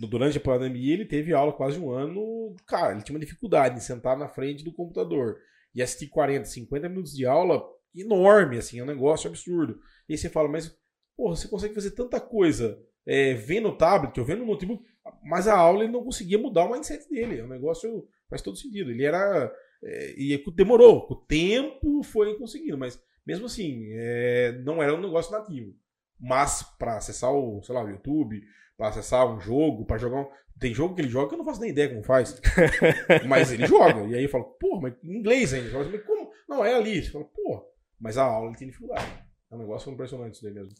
durante 0.08 0.38
a 0.38 0.40
pandemia 0.40 0.94
ele 0.94 1.04
teve 1.04 1.34
aula 1.34 1.52
quase 1.52 1.78
um 1.78 1.90
ano. 1.90 2.56
Cara, 2.66 2.92
ele 2.92 3.02
tinha 3.02 3.14
uma 3.14 3.24
dificuldade 3.24 3.76
em 3.76 3.80
sentar 3.80 4.16
na 4.16 4.28
frente 4.28 4.64
do 4.64 4.72
computador 4.72 5.36
e 5.76 5.82
assistir 5.82 6.08
40, 6.08 6.46
50 6.46 6.88
minutos 6.88 7.14
de 7.14 7.26
aula 7.26 7.62
enorme, 7.94 8.56
assim, 8.56 8.80
é 8.80 8.82
um 8.82 8.86
negócio 8.86 9.28
absurdo. 9.28 9.78
E 10.08 10.14
aí 10.14 10.18
você 10.18 10.30
fala, 10.30 10.48
mas, 10.48 10.74
porra, 11.14 11.36
você 11.36 11.46
consegue 11.46 11.74
fazer 11.74 11.90
tanta 11.90 12.18
coisa 12.18 12.82
é, 13.06 13.34
vendo 13.34 13.68
o 13.68 13.76
tablet 13.76 14.18
ou 14.18 14.26
vendo 14.26 14.42
o 14.42 14.46
notebook, 14.46 14.82
mas 15.22 15.46
a 15.46 15.56
aula 15.56 15.84
ele 15.84 15.92
não 15.92 16.02
conseguia 16.02 16.38
mudar 16.38 16.64
o 16.64 16.72
mindset 16.72 17.08
dele. 17.08 17.40
É 17.40 17.44
um 17.44 17.48
negócio 17.48 18.08
faz 18.28 18.42
todo 18.42 18.56
sentido. 18.56 18.90
Ele 18.90 19.04
era. 19.04 19.52
É, 19.82 20.14
e 20.16 20.42
demorou, 20.54 21.06
o 21.08 21.14
tempo 21.14 22.02
foi 22.02 22.36
conseguindo, 22.38 22.78
mas 22.78 23.00
mesmo 23.26 23.44
assim, 23.44 23.88
é, 23.92 24.52
não 24.64 24.82
era 24.82 24.94
um 24.94 25.00
negócio 25.00 25.30
nativo. 25.30 25.74
Mas 26.18 26.62
para 26.78 26.96
acessar 26.96 27.30
o, 27.30 27.62
sei 27.62 27.74
lá, 27.74 27.84
o 27.84 27.90
YouTube, 27.90 28.42
para 28.76 28.88
acessar 28.88 29.26
um 29.26 29.40
jogo, 29.40 29.84
para 29.84 29.98
jogar 29.98 30.20
um... 30.20 30.28
Tem 30.58 30.72
jogo 30.72 30.94
que 30.94 31.02
ele 31.02 31.08
joga 31.08 31.28
que 31.28 31.34
eu 31.34 31.38
não 31.38 31.44
faço 31.44 31.60
nem 31.60 31.70
ideia 31.70 31.88
como 31.88 32.02
faz. 32.02 32.40
mas 33.28 33.52
ele 33.52 33.66
joga. 33.66 34.06
E 34.06 34.14
aí 34.14 34.24
eu 34.24 34.30
falo, 34.30 34.44
pô, 34.58 34.80
mas 34.80 34.94
em 35.04 35.18
inglês 35.18 35.52
ainda. 35.52 35.70
Falo, 35.70 35.90
mas 35.90 36.02
como? 36.02 36.30
Não, 36.48 36.64
é 36.64 36.74
ali. 36.74 37.02
Você 37.02 37.10
fala, 37.10 37.24
pô, 37.24 37.62
mas 38.00 38.16
a 38.16 38.24
aula 38.24 38.48
ele 38.48 38.56
tem 38.56 38.68
dificuldade. 38.68 39.06
É 39.50 39.54
um 39.54 39.58
negócio 39.58 39.92
impressionante 39.92 40.34
isso 40.34 40.42
daí 40.42 40.54
mesmo. 40.54 40.72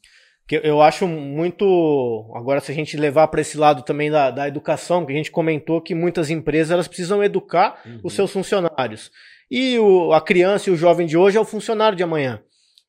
Que 0.46 0.60
eu 0.62 0.80
acho 0.80 1.06
muito. 1.08 2.32
Agora, 2.34 2.60
se 2.60 2.70
a 2.70 2.74
gente 2.74 2.96
levar 2.96 3.26
para 3.28 3.40
esse 3.40 3.58
lado 3.58 3.82
também 3.82 4.10
da, 4.10 4.30
da 4.30 4.46
educação, 4.46 5.04
que 5.04 5.12
a 5.12 5.16
gente 5.16 5.30
comentou 5.30 5.82
que 5.82 5.94
muitas 5.94 6.30
empresas 6.30 6.70
elas 6.70 6.86
precisam 6.86 7.22
educar 7.22 7.80
uhum. 7.84 8.00
os 8.04 8.14
seus 8.14 8.32
funcionários. 8.32 9.10
E 9.50 9.78
o, 9.78 10.12
a 10.12 10.20
criança 10.20 10.70
e 10.70 10.72
o 10.72 10.76
jovem 10.76 11.06
de 11.06 11.16
hoje 11.16 11.36
é 11.36 11.40
o 11.40 11.44
funcionário 11.44 11.96
de 11.96 12.02
amanhã. 12.02 12.42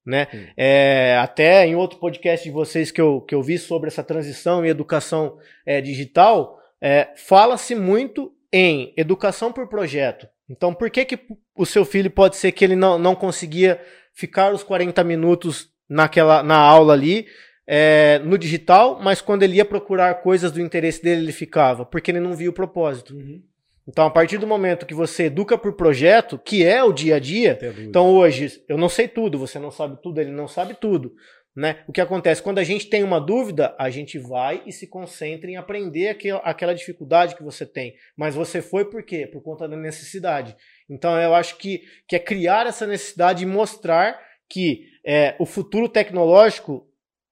Né? 0.08 0.26
É, 0.56 1.18
até 1.22 1.68
em 1.68 1.76
outro 1.76 2.00
podcast 2.00 2.48
de 2.48 2.54
vocês 2.54 2.92
que 2.92 3.02
eu, 3.02 3.20
que 3.20 3.36
eu 3.36 3.44
vi 3.44 3.58
sobre 3.58 3.90
essa 3.90 4.02
transição 4.02 4.66
e 4.66 4.70
educação 4.70 5.38
é, 5.66 5.82
digital, 5.82 6.58
é, 6.80 7.10
fala-se 7.18 7.76
muito 7.76 8.34
em 8.52 8.94
educação 8.96 9.52
por 9.52 9.68
projeto. 9.68 10.26
Então, 10.50 10.74
por 10.74 10.90
que, 10.90 11.04
que 11.04 11.20
o 11.54 11.66
seu 11.66 11.84
filho 11.84 12.10
pode 12.10 12.38
ser 12.38 12.54
que 12.54 12.64
ele 12.64 12.76
não, 12.76 12.98
não 12.98 13.14
conseguia 13.14 13.82
ficar 14.14 14.54
os 14.54 14.64
40 14.64 15.04
minutos 15.04 15.70
naquela, 15.90 16.42
na 16.42 16.58
aula 16.58 16.94
ali, 16.94 17.28
é, 17.68 18.22
no 18.24 18.38
digital, 18.38 19.02
mas 19.04 19.20
quando 19.20 19.44
ele 19.44 19.58
ia 19.58 19.66
procurar 19.66 20.22
coisas 20.22 20.54
do 20.54 20.62
interesse 20.62 21.04
dele, 21.04 21.22
ele 21.24 21.34
ficava, 21.34 21.86
porque 21.86 22.12
ele 22.12 22.22
não 22.22 22.34
via 22.34 22.50
o 22.50 22.54
propósito. 22.54 23.14
Uhum. 23.14 23.42
Então, 23.88 24.06
a 24.06 24.12
partir 24.12 24.38
do 24.38 24.46
momento 24.46 24.86
que 24.86 24.94
você 24.94 25.26
educa 25.26 25.58
por 25.58 25.74
projeto, 25.74 26.38
que 26.38 26.66
é 26.66 26.84
o 26.84 26.92
dia 26.92 27.16
a 27.16 27.20
dia, 27.20 27.58
então 27.80 28.10
hoje, 28.10 28.62
eu 28.68 28.78
não 28.78 28.90
sei 28.90 29.08
tudo, 29.08 29.40
você 29.40 29.58
não 29.58 29.72
sabe 29.72 29.98
tudo, 30.02 30.20
ele 30.20 30.32
não 30.32 30.48
sabe 30.48 30.74
tudo. 30.74 31.14
Né? 31.56 31.84
O 31.88 31.92
que 31.92 32.02
acontece? 32.02 32.44
Quando 32.44 32.60
a 32.60 32.64
gente 32.64 32.88
tem 32.88 33.02
uma 33.02 33.20
dúvida, 33.20 33.76
a 33.80 33.90
gente 33.90 34.20
vai 34.20 34.62
e 34.68 34.72
se 34.72 34.86
concentra 34.86 35.50
em 35.50 35.56
aprender 35.56 36.10
aquela, 36.10 36.40
aquela 36.42 36.76
dificuldade 36.76 37.36
que 37.36 37.42
você 37.42 37.66
tem. 37.66 37.96
Mas 38.16 38.36
você 38.36 38.62
foi 38.62 38.86
por 38.86 39.02
quê? 39.02 39.26
Por 39.26 39.42
conta 39.42 39.68
da 39.68 39.76
necessidade. 39.76 40.56
Então 40.88 41.20
eu 41.20 41.34
acho 41.34 41.58
que, 41.58 41.82
que 42.08 42.16
é 42.16 42.20
criar 42.20 42.68
essa 42.68 42.86
necessidade 42.86 43.42
e 43.42 43.48
mostrar 43.48 44.20
que 44.48 44.86
é, 45.04 45.36
o 45.40 45.48
futuro 45.48 45.90
tecnológico 45.90 46.88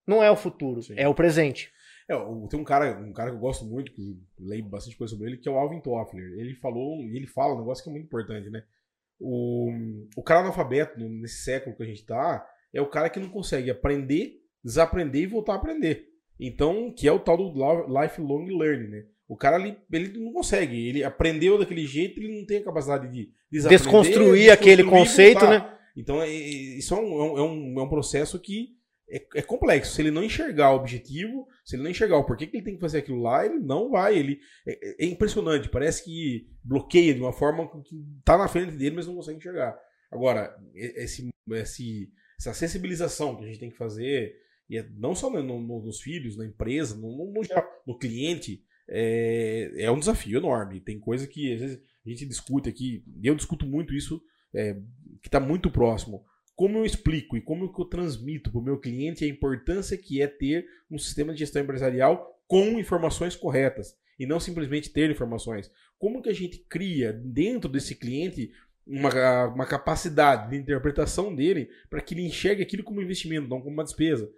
não 0.07 0.23
é 0.23 0.31
o 0.31 0.35
futuro, 0.35 0.81
Sim. 0.81 0.95
é 0.97 1.07
o 1.07 1.13
presente. 1.13 1.69
É, 2.07 2.15
tem 2.49 2.59
um 2.59 2.63
cara, 2.63 2.99
um 2.99 3.13
cara 3.13 3.31
que 3.31 3.37
eu 3.37 3.41
gosto 3.41 3.65
muito, 3.65 3.91
que 3.91 4.19
leio 4.39 4.65
bastante 4.65 4.95
coisa 4.95 5.13
sobre 5.13 5.29
ele, 5.29 5.37
que 5.37 5.49
é 5.49 5.51
o 5.51 5.57
Alvin 5.57 5.81
Toffler. 5.81 6.23
Ele 6.37 6.53
falou, 6.55 7.01
e 7.01 7.15
ele 7.15 7.27
fala 7.27 7.55
um 7.55 7.59
negócio 7.59 7.83
que 7.83 7.89
é 7.89 7.93
muito 7.93 8.05
importante, 8.05 8.49
né? 8.49 8.63
O, 9.19 9.71
o 10.15 10.21
cara 10.21 10.41
analfabeto, 10.41 10.99
nesse 10.99 11.43
século 11.43 11.75
que 11.75 11.83
a 11.83 11.85
gente 11.85 12.05
tá, 12.05 12.45
é 12.73 12.81
o 12.81 12.89
cara 12.89 13.09
que 13.09 13.19
não 13.19 13.29
consegue 13.29 13.71
aprender, 13.71 14.41
desaprender 14.63 15.23
e 15.23 15.27
voltar 15.27 15.53
a 15.53 15.55
aprender. 15.55 16.05
Então, 16.39 16.91
que 16.91 17.07
é 17.07 17.11
o 17.11 17.19
tal 17.19 17.37
do 17.37 18.01
lifelong 18.01 18.45
learning, 18.45 18.89
né? 18.89 19.05
O 19.27 19.35
cara 19.35 19.59
ele, 19.59 19.77
ele 19.91 20.19
não 20.19 20.31
consegue, 20.33 20.87
ele 20.87 21.03
aprendeu 21.03 21.57
daquele 21.57 21.87
jeito, 21.87 22.19
ele 22.19 22.37
não 22.39 22.45
tem 22.45 22.57
a 22.57 22.63
capacidade 22.63 23.11
de 23.11 23.31
desconstruir 23.49 24.51
aquele 24.51 24.83
conceito, 24.83 25.45
né? 25.45 25.71
Então, 25.97 26.21
é, 26.21 26.29
isso 26.29 26.93
é 26.93 26.97
um, 26.97 27.37
é 27.37 27.41
um, 27.41 27.79
é 27.79 27.83
um 27.83 27.89
processo 27.89 28.37
que 28.39 28.75
é, 29.09 29.25
é, 29.35 29.41
complexo. 29.41 29.93
Se 29.93 30.01
ele 30.01 30.11
não 30.11 30.23
enxergar 30.23 30.71
o 30.71 30.77
objetivo, 30.77 31.47
se 31.63 31.75
ele 31.75 31.83
não 31.83 31.91
enxergar 31.91 32.17
o 32.17 32.25
porquê 32.25 32.47
que 32.47 32.57
ele 32.57 32.63
tem 32.63 32.75
que 32.75 32.81
fazer 32.81 32.99
aquilo 32.99 33.21
lá, 33.21 33.45
ele 33.45 33.59
não 33.59 33.91
vai. 33.91 34.17
Ele 34.17 34.39
é, 34.67 35.03
é 35.03 35.07
impressionante. 35.07 35.69
Parece 35.69 36.03
que 36.03 36.47
bloqueia 36.63 37.13
de 37.13 37.21
uma 37.21 37.33
forma 37.33 37.69
que 37.83 37.95
está 38.19 38.37
na 38.37 38.47
frente 38.47 38.75
dele, 38.75 38.95
mas 38.95 39.07
não 39.07 39.15
consegue 39.15 39.37
enxergar. 39.37 39.77
Agora, 40.11 40.55
esse, 40.73 41.29
esse, 41.51 42.11
essa 42.39 42.53
sensibilização 42.53 43.35
que 43.35 43.43
a 43.43 43.47
gente 43.47 43.59
tem 43.59 43.69
que 43.69 43.77
fazer, 43.77 44.35
e 44.69 44.77
é 44.77 44.87
não 44.97 45.13
só 45.13 45.29
no, 45.29 45.43
no, 45.43 45.81
nos 45.81 46.01
filhos, 46.01 46.37
na 46.37 46.45
empresa, 46.45 46.95
no, 46.95 47.15
no, 47.15 47.41
no 47.85 47.97
cliente, 47.97 48.63
é, 48.87 49.71
é, 49.77 49.91
um 49.91 49.99
desafio 49.99 50.37
enorme. 50.37 50.79
Tem 50.79 50.99
coisa 50.99 51.27
que 51.27 51.53
às 51.53 51.59
vezes 51.59 51.81
a 52.05 52.09
gente 52.09 52.25
discute 52.25 52.69
aqui, 52.69 53.03
eu 53.23 53.35
discuto 53.35 53.65
muito 53.65 53.93
isso, 53.93 54.21
é, 54.53 54.73
que 55.21 55.27
está 55.27 55.39
muito 55.39 55.69
próximo 55.69 56.23
como 56.55 56.77
eu 56.77 56.85
explico 56.85 57.35
e 57.35 57.41
como 57.41 57.65
eu 57.65 57.85
transmito 57.85 58.49
para 58.49 58.59
o 58.59 58.63
meu 58.63 58.79
cliente 58.79 59.25
a 59.25 59.27
importância 59.27 59.97
que 59.97 60.21
é 60.21 60.27
ter 60.27 60.65
um 60.89 60.97
sistema 60.97 61.33
de 61.33 61.39
gestão 61.39 61.61
empresarial 61.61 62.41
com 62.47 62.79
informações 62.79 63.35
corretas 63.35 63.97
e 64.17 64.25
não 64.25 64.39
simplesmente 64.39 64.89
ter 64.89 65.11
informações. 65.11 65.69
Como 65.99 66.21
que 66.21 66.29
a 66.29 66.33
gente 66.33 66.59
cria 66.69 67.11
dentro 67.11 67.69
desse 67.69 67.95
cliente 67.95 68.51
uma, 68.87 69.47
uma 69.47 69.65
capacidade 69.65 70.51
de 70.51 70.57
interpretação 70.57 71.35
dele 71.35 71.69
para 71.89 72.01
que 72.01 72.13
ele 72.13 72.25
enxergue 72.25 72.61
aquilo 72.61 72.83
como 72.83 73.01
investimento, 73.01 73.49
não 73.49 73.59
como 73.59 73.73
uma 73.73 73.83
despesa? 73.83 74.31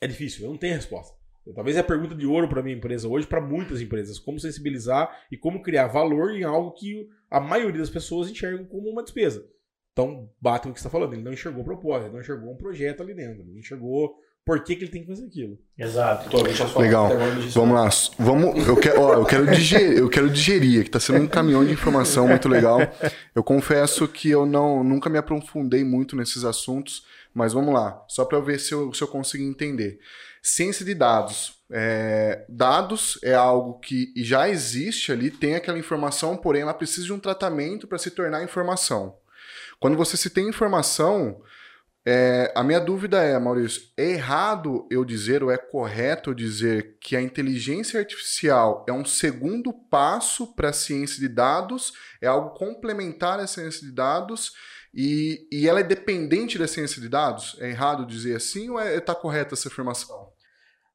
É 0.00 0.06
difícil, 0.06 0.44
eu 0.44 0.50
não 0.50 0.58
tenho 0.58 0.74
resposta. 0.74 1.16
Talvez 1.54 1.76
é 1.76 1.80
a 1.80 1.84
pergunta 1.84 2.14
de 2.14 2.24
ouro 2.24 2.48
para 2.48 2.62
minha 2.62 2.76
empresa 2.76 3.06
hoje, 3.06 3.26
para 3.26 3.40
muitas 3.40 3.80
empresas, 3.80 4.18
como 4.18 4.40
sensibilizar 4.40 5.26
e 5.30 5.36
como 5.36 5.62
criar 5.62 5.88
valor 5.88 6.30
em 6.34 6.42
algo 6.42 6.72
que 6.72 7.06
a 7.30 7.38
maioria 7.38 7.80
das 7.80 7.90
pessoas 7.90 8.30
enxergam 8.30 8.64
como 8.64 8.88
uma 8.88 9.02
despesa. 9.02 9.46
Então, 9.94 10.28
bate 10.40 10.68
o 10.68 10.72
que 10.72 10.80
você 10.80 10.88
está 10.88 10.90
falando. 10.90 11.14
Ele 11.14 11.22
não 11.22 11.32
enxergou 11.32 11.62
o 11.62 11.64
propósito, 11.64 12.06
ele 12.06 12.14
não 12.14 12.20
enxergou 12.20 12.52
um 12.52 12.56
projeto 12.56 13.00
ali 13.00 13.14
dentro. 13.14 13.42
Ele 13.42 13.52
não 13.52 13.60
enxergou 13.60 14.12
por 14.44 14.62
que, 14.62 14.74
que 14.74 14.84
ele 14.84 14.90
tem 14.90 15.02
que 15.02 15.06
fazer 15.06 15.24
aquilo. 15.24 15.56
Exato. 15.78 16.26
Então, 16.26 16.80
Legal. 16.82 17.10
Vamos 17.52 17.74
lá. 17.74 17.88
Vamos, 18.18 18.66
eu, 18.66 18.76
quero, 18.76 19.00
ó, 19.00 19.14
eu, 19.14 19.24
quero 19.24 19.46
digerir, 19.46 19.98
eu 19.98 20.10
quero 20.10 20.28
digerir, 20.28 20.82
que 20.82 20.88
está 20.88 20.98
sendo 20.98 21.20
um 21.20 21.28
caminhão 21.28 21.64
de 21.64 21.72
informação 21.72 22.26
muito 22.26 22.48
legal. 22.48 22.80
Eu 23.34 23.42
confesso 23.42 24.06
que 24.08 24.28
eu 24.28 24.44
não, 24.44 24.82
nunca 24.82 25.08
me 25.08 25.16
aprofundei 25.16 25.84
muito 25.84 26.16
nesses 26.16 26.44
assuntos, 26.44 27.04
mas 27.32 27.52
vamos 27.52 27.72
lá. 27.72 28.04
Só 28.08 28.24
para 28.24 28.40
ver 28.40 28.58
se 28.58 28.72
eu, 28.72 28.92
se 28.92 29.00
eu 29.00 29.08
consigo 29.08 29.44
entender. 29.44 30.00
Ciência 30.42 30.84
de 30.84 30.94
dados. 30.94 31.54
É, 31.70 32.44
dados 32.48 33.18
é 33.22 33.32
algo 33.32 33.78
que 33.78 34.12
já 34.16 34.48
existe 34.48 35.10
ali, 35.10 35.30
tem 35.30 35.54
aquela 35.54 35.78
informação, 35.78 36.36
porém 36.36 36.62
ela 36.62 36.74
precisa 36.74 37.06
de 37.06 37.12
um 37.12 37.18
tratamento 37.18 37.86
para 37.86 37.96
se 37.96 38.10
tornar 38.10 38.44
informação. 38.44 39.16
Quando 39.80 39.96
você 39.96 40.16
se 40.16 40.30
tem 40.30 40.48
informação, 40.48 41.40
é, 42.06 42.52
a 42.54 42.62
minha 42.62 42.80
dúvida 42.80 43.22
é, 43.22 43.38
Maurício, 43.38 43.82
é 43.96 44.10
errado 44.10 44.86
eu 44.90 45.04
dizer 45.04 45.42
ou 45.42 45.50
é 45.50 45.56
correto 45.56 46.30
eu 46.30 46.34
dizer 46.34 46.98
que 47.00 47.16
a 47.16 47.22
inteligência 47.22 47.98
artificial 47.98 48.84
é 48.86 48.92
um 48.92 49.06
segundo 49.06 49.72
passo 49.72 50.54
para 50.54 50.68
a 50.68 50.72
ciência 50.72 51.18
de 51.18 51.28
dados, 51.28 51.92
é 52.20 52.26
algo 52.26 52.50
complementar 52.50 53.40
à 53.40 53.46
ciência 53.46 53.86
de 53.86 53.92
dados 53.92 54.52
e, 54.94 55.48
e 55.50 55.66
ela 55.66 55.80
é 55.80 55.82
dependente 55.82 56.58
da 56.58 56.68
ciência 56.68 57.00
de 57.00 57.08
dados? 57.08 57.56
É 57.58 57.70
errado 57.70 58.06
dizer 58.06 58.36
assim 58.36 58.68
ou 58.68 58.78
está 58.78 58.92
é, 58.92 59.00
tá 59.00 59.14
correta 59.14 59.54
essa 59.54 59.68
afirmação? 59.68 60.28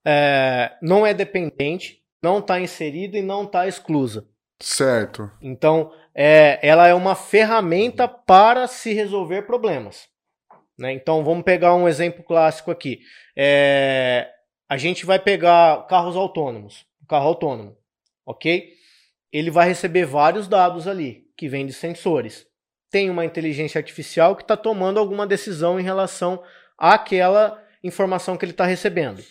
É, 0.05 0.77
não 0.79 1.05
é 1.05 1.13
dependente, 1.13 2.03
não 2.21 2.37
está 2.37 2.59
inserido 2.59 3.17
e 3.17 3.21
não 3.21 3.45
está 3.45 3.67
exclusa. 3.67 4.27
Certo. 4.61 5.31
Então, 5.41 5.91
é, 6.13 6.59
ela 6.61 6.87
é 6.87 6.93
uma 6.93 7.15
ferramenta 7.15 8.07
para 8.07 8.67
se 8.67 8.93
resolver 8.93 9.43
problemas. 9.43 10.07
Né? 10.77 10.93
Então, 10.93 11.23
vamos 11.23 11.43
pegar 11.43 11.75
um 11.75 11.87
exemplo 11.87 12.23
clássico 12.23 12.71
aqui. 12.71 13.01
É, 13.35 14.29
a 14.67 14.77
gente 14.77 15.05
vai 15.05 15.19
pegar 15.19 15.87
carros 15.87 16.15
autônomos, 16.15 16.85
carro 17.07 17.27
autônomo, 17.27 17.77
ok? 18.25 18.73
Ele 19.31 19.51
vai 19.51 19.67
receber 19.67 20.05
vários 20.05 20.47
dados 20.47 20.87
ali, 20.87 21.27
que 21.35 21.49
vêm 21.49 21.65
de 21.65 21.73
sensores. 21.73 22.47
Tem 22.89 23.09
uma 23.09 23.25
inteligência 23.25 23.77
artificial 23.77 24.35
que 24.35 24.41
está 24.41 24.57
tomando 24.57 24.99
alguma 24.99 25.27
decisão 25.27 25.79
em 25.79 25.83
relação 25.83 26.41
àquela 26.77 27.61
informação 27.83 28.37
que 28.37 28.45
ele 28.45 28.51
está 28.51 28.65
recebendo. 28.65 29.23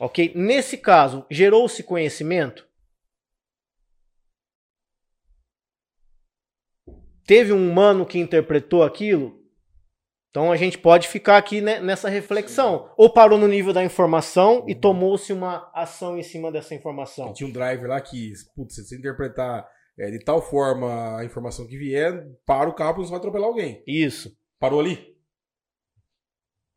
Ok? 0.00 0.32
Nesse 0.34 0.78
caso, 0.78 1.26
gerou-se 1.30 1.82
conhecimento? 1.82 2.66
Teve 7.30 7.52
um 7.52 7.70
humano 7.70 8.04
que 8.04 8.18
interpretou 8.18 8.82
aquilo? 8.82 9.40
Então 10.30 10.50
a 10.50 10.56
gente 10.56 10.76
pode 10.76 11.06
ficar 11.06 11.36
aqui 11.36 11.60
né, 11.60 11.78
nessa 11.78 12.08
reflexão. 12.08 12.80
Sim. 12.80 12.94
Ou 12.96 13.12
parou 13.12 13.38
no 13.38 13.46
nível 13.46 13.72
da 13.72 13.84
informação 13.84 14.62
uhum. 14.62 14.68
e 14.68 14.74
tomou-se 14.74 15.32
uma 15.32 15.70
ação 15.72 16.18
em 16.18 16.24
cima 16.24 16.50
dessa 16.50 16.74
informação. 16.74 17.32
Tinha 17.32 17.48
um 17.48 17.52
driver 17.52 17.88
lá 17.88 18.00
que, 18.00 18.32
putz, 18.56 18.74
se 18.74 18.84
você 18.84 18.98
interpretar 18.98 19.64
é, 19.96 20.10
de 20.10 20.18
tal 20.24 20.42
forma 20.42 21.18
a 21.18 21.24
informação 21.24 21.68
que 21.68 21.78
vier, 21.78 22.26
para 22.44 22.68
o 22.68 22.74
carro 22.74 22.96
para 22.96 23.04
vai 23.04 23.18
atropelar 23.18 23.48
alguém. 23.48 23.80
Isso. 23.86 24.36
Parou 24.58 24.80
ali? 24.80 25.16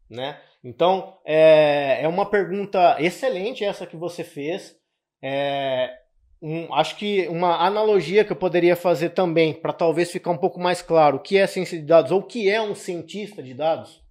Né? 0.07 0.39
Então, 0.63 1.19
é, 1.25 2.03
é 2.03 2.07
uma 2.07 2.29
pergunta 2.29 3.01
excelente 3.01 3.63
essa 3.63 3.87
que 3.87 3.97
você 3.97 4.23
fez. 4.23 4.75
É, 5.19 6.02
um, 6.43 6.73
acho 6.73 6.97
que 6.97 7.25
uma 7.29 7.65
analogia 7.65 8.25
que 8.25 8.33
eu 8.33 8.35
poderia 8.35 8.75
fazer 8.75 9.11
também, 9.11 9.53
para 9.53 9.71
talvez 9.71 10.11
ficar 10.11 10.31
um 10.31 10.37
pouco 10.37 10.59
mais 10.59 10.81
claro 10.81 11.15
o 11.15 11.19
que 11.21 11.37
é 11.37 11.47
ciência 11.47 11.79
de 11.79 11.85
dados 11.85 12.11
ou 12.11 12.19
o 12.19 12.27
que 12.27 12.49
é 12.49 12.61
um 12.61 12.75
cientista 12.75 13.41
de 13.41 13.53
dados, 13.53 14.03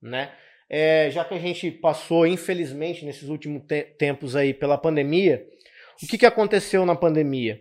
né? 0.00 0.32
É, 0.70 1.10
já 1.10 1.24
que 1.24 1.34
a 1.34 1.38
gente 1.38 1.72
passou, 1.72 2.26
infelizmente, 2.26 3.04
nesses 3.04 3.28
últimos 3.28 3.62
te 3.66 3.82
tempos 3.82 4.36
aí 4.36 4.54
pela 4.54 4.78
pandemia, 4.78 5.44
o 6.00 6.06
que, 6.06 6.16
que 6.16 6.24
aconteceu 6.24 6.86
na 6.86 6.94
pandemia? 6.94 7.60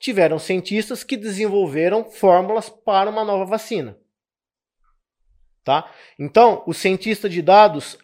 Tiveram 0.00 0.38
cientistas 0.38 1.04
que 1.04 1.16
desenvolveram 1.16 2.10
fórmulas 2.10 2.68
para 2.68 3.08
uma 3.08 3.24
nova 3.24 3.44
vacina. 3.44 3.96
Tá? 5.62 5.90
Então, 6.18 6.62
o 6.66 6.74
cientista 6.74 7.28
de 7.28 7.40
dados 7.40 7.96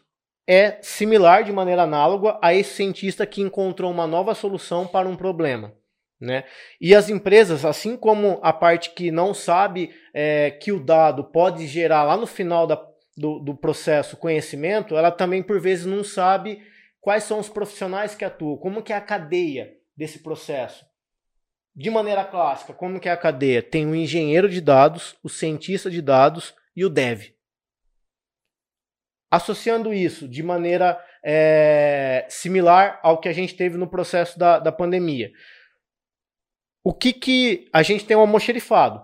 é 0.53 0.81
similar 0.83 1.45
de 1.45 1.53
maneira 1.53 1.85
análoga 1.85 2.37
a 2.43 2.53
esse 2.53 2.75
cientista 2.75 3.25
que 3.25 3.41
encontrou 3.41 3.89
uma 3.89 4.05
nova 4.05 4.35
solução 4.35 4.85
para 4.85 5.09
um 5.09 5.15
problema. 5.15 5.73
Né? 6.21 6.43
E 6.81 6.93
as 6.93 7.09
empresas, 7.09 7.65
assim 7.65 7.97
como 7.97 8.41
a 8.43 8.53
parte 8.53 8.91
que 8.91 9.13
não 9.13 9.33
sabe 9.33 9.95
é, 10.13 10.51
que 10.51 10.73
o 10.73 10.85
dado 10.85 11.23
pode 11.23 11.69
gerar 11.69 12.03
lá 12.03 12.17
no 12.17 12.27
final 12.27 12.67
da, 12.67 12.75
do, 13.17 13.39
do 13.39 13.57
processo 13.57 14.17
conhecimento, 14.17 14.97
ela 14.97 15.13
também 15.13 15.41
por 15.41 15.61
vezes 15.61 15.87
não 15.87 16.03
sabe 16.03 16.61
quais 17.01 17.23
são 17.23 17.39
os 17.39 17.49
profissionais 17.49 18.17
que 18.17 18.25
atuam, 18.25 18.57
como 18.57 18.83
que 18.83 18.93
é 18.93 18.97
a 18.97 19.01
cadeia 19.01 19.71
desse 19.97 20.19
processo. 20.19 20.85
De 21.77 21.91
maneira 21.91 22.25
clássica, 22.25 22.73
como 22.73 22.99
que 22.99 23.09
é 23.09 23.13
a 23.13 23.17
cadeia? 23.17 23.63
Tem 23.63 23.87
o 23.87 23.95
engenheiro 23.95 24.49
de 24.49 24.61
dados, 24.61 25.15
o 25.23 25.29
cientista 25.29 25.89
de 25.89 26.03
dados 26.03 26.53
e 26.75 26.85
o 26.85 26.91
dev. 26.91 27.31
Associando 29.31 29.93
isso 29.95 30.29
de 30.29 30.43
maneira 30.43 30.99
é, 31.25 32.27
similar 32.29 32.99
ao 33.03 33.19
que 33.19 33.29
a 33.29 33.33
gente 33.33 33.55
teve 33.55 33.77
no 33.77 33.89
processo 33.89 34.39
da, 34.39 34.59
da 34.59 34.73
pandemia. 34.73 35.31
O 36.83 36.93
que, 36.93 37.13
que 37.13 37.69
a 37.73 37.83
gente 37.83 38.05
tem 38.05 38.17
um 38.17 38.21
almoxerifado 38.21 39.03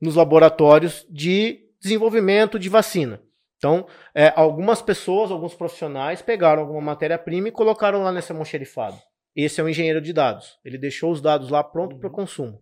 nos 0.00 0.16
laboratórios 0.16 1.06
de 1.08 1.60
desenvolvimento 1.80 2.58
de 2.58 2.68
vacina? 2.68 3.22
Então, 3.56 3.86
é, 4.14 4.32
algumas 4.36 4.82
pessoas, 4.82 5.30
alguns 5.30 5.54
profissionais 5.54 6.22
pegaram 6.22 6.62
alguma 6.62 6.80
matéria-prima 6.80 7.48
e 7.48 7.52
colocaram 7.52 8.02
lá 8.02 8.12
nesse 8.12 8.30
almoxerifado. 8.30 8.96
Esse 9.34 9.60
é 9.60 9.64
o 9.64 9.68
engenheiro 9.68 10.00
de 10.00 10.12
dados. 10.12 10.58
Ele 10.64 10.78
deixou 10.78 11.12
os 11.12 11.20
dados 11.20 11.48
lá 11.48 11.62
pronto 11.62 11.94
uhum. 11.94 12.00
para 12.00 12.10
consumo. 12.10 12.60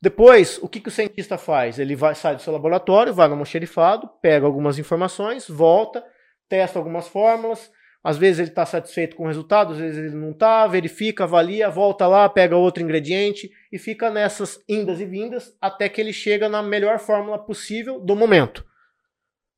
Depois, 0.00 0.58
o 0.62 0.68
que, 0.68 0.80
que 0.80 0.88
o 0.88 0.92
cientista 0.92 1.36
faz? 1.36 1.78
Ele 1.78 1.96
vai, 1.96 2.14
sai 2.14 2.36
do 2.36 2.42
seu 2.42 2.52
laboratório, 2.52 3.12
vai 3.12 3.26
no 3.26 3.34
almoxerifado, 3.34 4.08
pega 4.22 4.46
algumas 4.46 4.78
informações, 4.78 5.48
volta, 5.48 6.04
testa 6.48 6.78
algumas 6.78 7.08
fórmulas. 7.08 7.70
Às 8.02 8.16
vezes 8.16 8.38
ele 8.38 8.48
está 8.50 8.64
satisfeito 8.64 9.16
com 9.16 9.24
o 9.24 9.26
resultado, 9.26 9.72
às 9.72 9.78
vezes 9.78 9.98
ele 9.98 10.14
não 10.14 10.30
está, 10.30 10.64
verifica, 10.68 11.24
avalia, 11.24 11.68
volta 11.68 12.06
lá, 12.06 12.28
pega 12.28 12.56
outro 12.56 12.82
ingrediente 12.82 13.50
e 13.72 13.78
fica 13.78 14.08
nessas 14.08 14.62
indas 14.68 15.00
e 15.00 15.04
vindas 15.04 15.52
até 15.60 15.88
que 15.88 16.00
ele 16.00 16.12
chega 16.12 16.48
na 16.48 16.62
melhor 16.62 17.00
fórmula 17.00 17.36
possível 17.36 17.98
do 18.00 18.14
momento. 18.14 18.64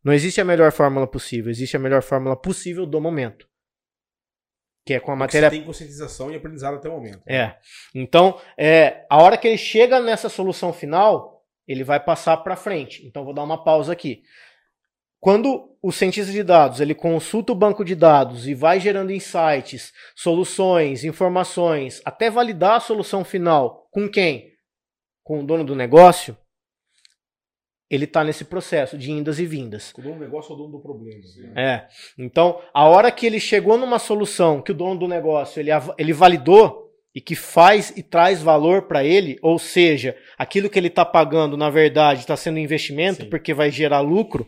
Não 0.03 0.15
existe 0.15 0.41
a 0.41 0.45
melhor 0.45 0.73
fórmula 0.73 1.07
possível, 1.07 1.51
existe 1.51 1.77
a 1.77 1.81
melhor 1.81 2.03
fórmula 2.03 2.35
possível 2.35 2.87
do 2.87 2.99
momento 2.99 3.50
que 4.85 4.95
é 4.95 5.01
com 5.01 5.13
a 5.13 5.17
matéria. 5.17 5.49
Você 5.49 5.57
tem 5.57 5.65
conscientização 5.65 6.31
e 6.31 6.37
aprendizado 6.37 6.75
até 6.75 6.89
o 6.89 6.93
momento. 6.93 7.23
É. 7.29 7.57
Então, 7.95 8.41
é, 8.57 9.05
a 9.09 9.23
hora 9.23 9.37
que 9.37 9.47
ele 9.47 9.59
chega 9.59 10.01
nessa 10.01 10.29
solução 10.29 10.73
final, 10.73 11.45
ele 11.67 11.85
vai 11.85 12.01
passar 12.01 12.37
para 12.39 12.57
frente. 12.57 13.07
Então, 13.07 13.25
vou 13.25 13.35
dar 13.35 13.43
uma 13.43 13.63
pausa 13.63 13.93
aqui. 13.93 14.23
Quando 15.21 15.77
o 15.83 15.93
cientista 15.93 16.33
de 16.33 16.43
dados 16.43 16.81
ele 16.81 16.95
consulta 16.95 17.53
o 17.53 17.55
banco 17.55 17.85
de 17.85 17.95
dados 17.95 18.49
e 18.49 18.55
vai 18.55 18.81
gerando 18.81 19.13
insights, 19.13 19.93
soluções, 20.17 21.05
informações, 21.05 22.01
até 22.07 22.31
validar 22.31 22.77
a 22.77 22.81
solução 22.81 23.23
final 23.23 23.87
com 23.91 24.09
quem? 24.09 24.51
Com 25.23 25.41
o 25.41 25.47
dono 25.47 25.63
do 25.63 25.77
negócio, 25.77 26.37
ele 27.91 28.05
está 28.05 28.23
nesse 28.23 28.45
processo 28.45 28.97
de 28.97 29.11
indas 29.11 29.41
e 29.41 29.47
vindas. 29.47 29.93
O 29.99 30.01
dono 30.01 30.15
do 30.15 30.21
negócio 30.21 30.53
é 30.53 30.55
o 30.55 30.59
dono 30.59 30.71
do 30.71 30.81
problema. 30.81 31.21
Né? 31.37 31.53
É. 31.57 31.89
Então, 32.17 32.61
a 32.73 32.87
hora 32.87 33.11
que 33.11 33.27
ele 33.27 33.41
chegou 33.41 33.77
numa 33.77 33.99
solução 33.99 34.63
que 34.63 34.71
o 34.71 34.75
dono 34.75 35.01
do 35.01 35.09
negócio 35.09 35.59
ele, 35.59 35.71
ele 35.99 36.13
validou 36.13 36.89
e 37.13 37.21
que 37.21 37.35
faz 37.35 37.93
e 37.97 38.03
traz 38.05 38.41
valor 38.41 38.83
para 38.83 39.03
ele, 39.03 39.37
ou 39.43 39.59
seja, 39.59 40.17
aquilo 40.39 40.71
que 40.71 40.79
ele 40.79 40.87
está 40.87 41.05
pagando, 41.05 41.57
na 41.57 41.69
verdade, 41.69 42.21
está 42.21 42.37
sendo 42.37 42.61
investimento 42.61 43.25
Sim. 43.25 43.29
porque 43.29 43.53
vai 43.53 43.69
gerar 43.73 43.99
lucro, 44.01 44.47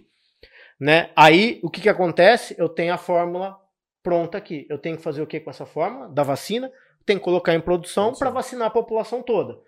né? 0.80 1.10
Aí, 1.16 1.58
o 1.64 1.68
que, 1.68 1.80
que 1.80 1.88
acontece? 1.88 2.54
Eu 2.56 2.68
tenho 2.68 2.94
a 2.94 2.98
fórmula 2.98 3.56
pronta 4.02 4.38
aqui. 4.38 4.66
Eu 4.68 4.78
tenho 4.78 4.96
que 4.96 5.02
fazer 5.02 5.22
o 5.22 5.26
que 5.26 5.40
com 5.40 5.50
essa 5.50 5.66
fórmula 5.66 6.08
da 6.08 6.22
vacina? 6.22 6.70
Tenho 7.04 7.18
que 7.18 7.24
colocar 7.24 7.54
em 7.54 7.60
produção 7.60 8.12
para 8.12 8.30
vacinar 8.30 8.68
a 8.68 8.70
população 8.70 9.22
toda. 9.22 9.58